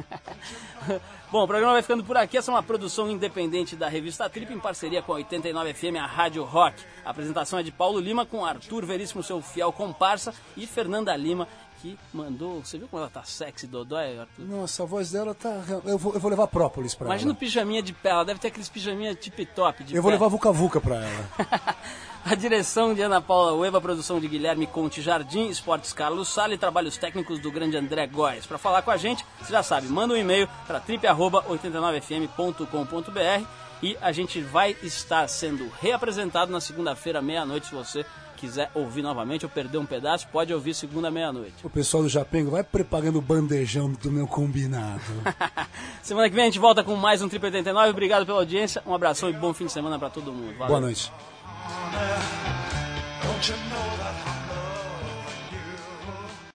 Bom, 1.32 1.44
o 1.44 1.48
programa 1.48 1.74
vai 1.74 1.82
ficando 1.82 2.04
por 2.04 2.16
aqui. 2.16 2.38
Essa 2.38 2.52
é 2.52 2.54
uma 2.54 2.62
produção 2.62 3.10
independente 3.10 3.76
da 3.76 3.90
revista 3.90 4.30
Trip, 4.30 4.54
em 4.54 4.60
parceria 4.60 5.02
com 5.02 5.14
a 5.14 5.16
89 5.16 5.74
FM, 5.74 5.96
a 6.00 6.06
Rádio 6.06 6.44
Rock. 6.44 6.84
A 7.04 7.10
apresentação 7.10 7.58
é 7.58 7.64
de 7.64 7.72
Paulo 7.72 8.00
Lima, 8.00 8.24
com 8.24 8.46
Arthur 8.46 8.86
Veríssimo, 8.86 9.24
seu 9.24 9.42
fiel 9.42 9.72
comparsa, 9.72 10.32
e 10.56 10.68
Fernanda 10.68 11.16
Lima, 11.16 11.48
que 11.82 11.98
mandou. 12.14 12.64
Você 12.64 12.78
viu 12.78 12.88
como 12.88 13.02
ela 13.02 13.10
tá 13.10 13.24
sexy, 13.24 13.66
Dodói, 13.66 14.20
Arthur? 14.20 14.46
Nossa, 14.46 14.84
a 14.84 14.86
voz 14.86 15.10
dela 15.10 15.34
tá. 15.34 15.64
Eu 15.86 15.98
vou, 15.98 16.14
eu 16.14 16.20
vou 16.20 16.30
levar 16.30 16.46
própolis 16.46 16.94
pra 16.94 17.08
Imagina 17.08 17.32
o 17.32 17.34
ela. 17.34 17.40
pijaminha 17.40 17.82
de 17.82 17.94
pé, 17.94 18.10
ela 18.10 18.24
deve 18.24 18.40
ter 18.40 18.50
aqueles 18.50 18.70
pijaminha 18.70 19.16
tip 19.16 19.44
top 19.56 19.84
de 19.86 19.96
Eu 19.96 20.04
vou 20.04 20.12
pé. 20.12 20.18
levar 20.18 20.28
Vuca 20.28 20.52
Vuca 20.52 20.80
pra 20.80 20.98
ela. 20.98 21.30
A 22.24 22.36
direção 22.36 22.94
de 22.94 23.02
Ana 23.02 23.20
Paula 23.20 23.54
Ueva, 23.54 23.82
produção 23.82 24.20
de 24.20 24.28
Guilherme 24.28 24.68
Conte 24.68 25.02
Jardim, 25.02 25.50
esportes 25.50 25.92
Carlos 25.92 26.30
Sala 26.30 26.54
e 26.54 26.58
trabalhos 26.58 26.96
técnicos 26.96 27.40
do 27.40 27.52
grande 27.52 27.76
André 27.76 28.06
Góes. 28.06 28.46
Para 28.46 28.60
falar 28.60 28.84
com 28.84 28.92
a 28.92 28.98
gente, 28.98 29.26
você 29.42 29.52
já 29.52 29.64
sabe, 29.64 29.88
manda 29.88 30.14
um 30.14 30.18
e-mail 30.18 30.48
para 30.68 30.80
trip89fm.com.br 30.80 33.46
e 33.82 33.98
a 34.00 34.12
gente 34.12 34.40
vai 34.40 34.78
estar 34.84 35.28
sendo 35.28 35.68
reapresentado 35.82 36.52
na 36.52 36.62
segunda-feira, 36.62 37.24
meia-noite, 37.24 37.66
se 37.68 37.74
você 37.74 38.06
quiser 38.38 38.70
ouvir 38.74 39.02
novamente 39.02 39.46
ou 39.46 39.50
perder 39.50 39.80
um 39.80 39.86
pedaço, 39.86 40.28
pode 40.32 40.54
ouvir 40.54 40.76
segunda 40.76 41.10
meia-noite. 41.10 41.56
O 41.64 41.70
pessoal 41.70 42.04
do 42.04 42.10
Japengo 42.10 42.52
vai 42.52 42.64
preparando 42.64 43.18
o 43.18 43.22
bandejão 43.22 43.92
do 43.92 44.12
meu 44.12 44.28
combinado. 44.28 45.02
Semana 46.02 46.30
que 46.30 46.36
vem 46.36 46.44
a 46.44 46.48
gente 46.48 46.60
volta 46.60 46.84
com 46.84 46.96
mais 46.96 47.22
um 47.22 47.30
Trip 47.30 47.46
89. 47.46 47.90
Obrigado 47.90 48.26
pela 48.26 48.40
audiência, 48.40 48.82
um 48.86 48.94
abração 48.94 49.30
e 49.30 49.34
bom 49.34 49.54
fim 49.54 49.66
de 49.66 49.72
semana 49.72 49.98
para 49.98 50.10
todo 50.10 50.32
mundo. 50.32 50.54
Valeu. 50.54 50.68
Boa 50.68 50.82
noite. 50.82 51.12
Don't 53.22 53.50
you 53.50 53.56
know 53.70 53.98
that 53.98 54.41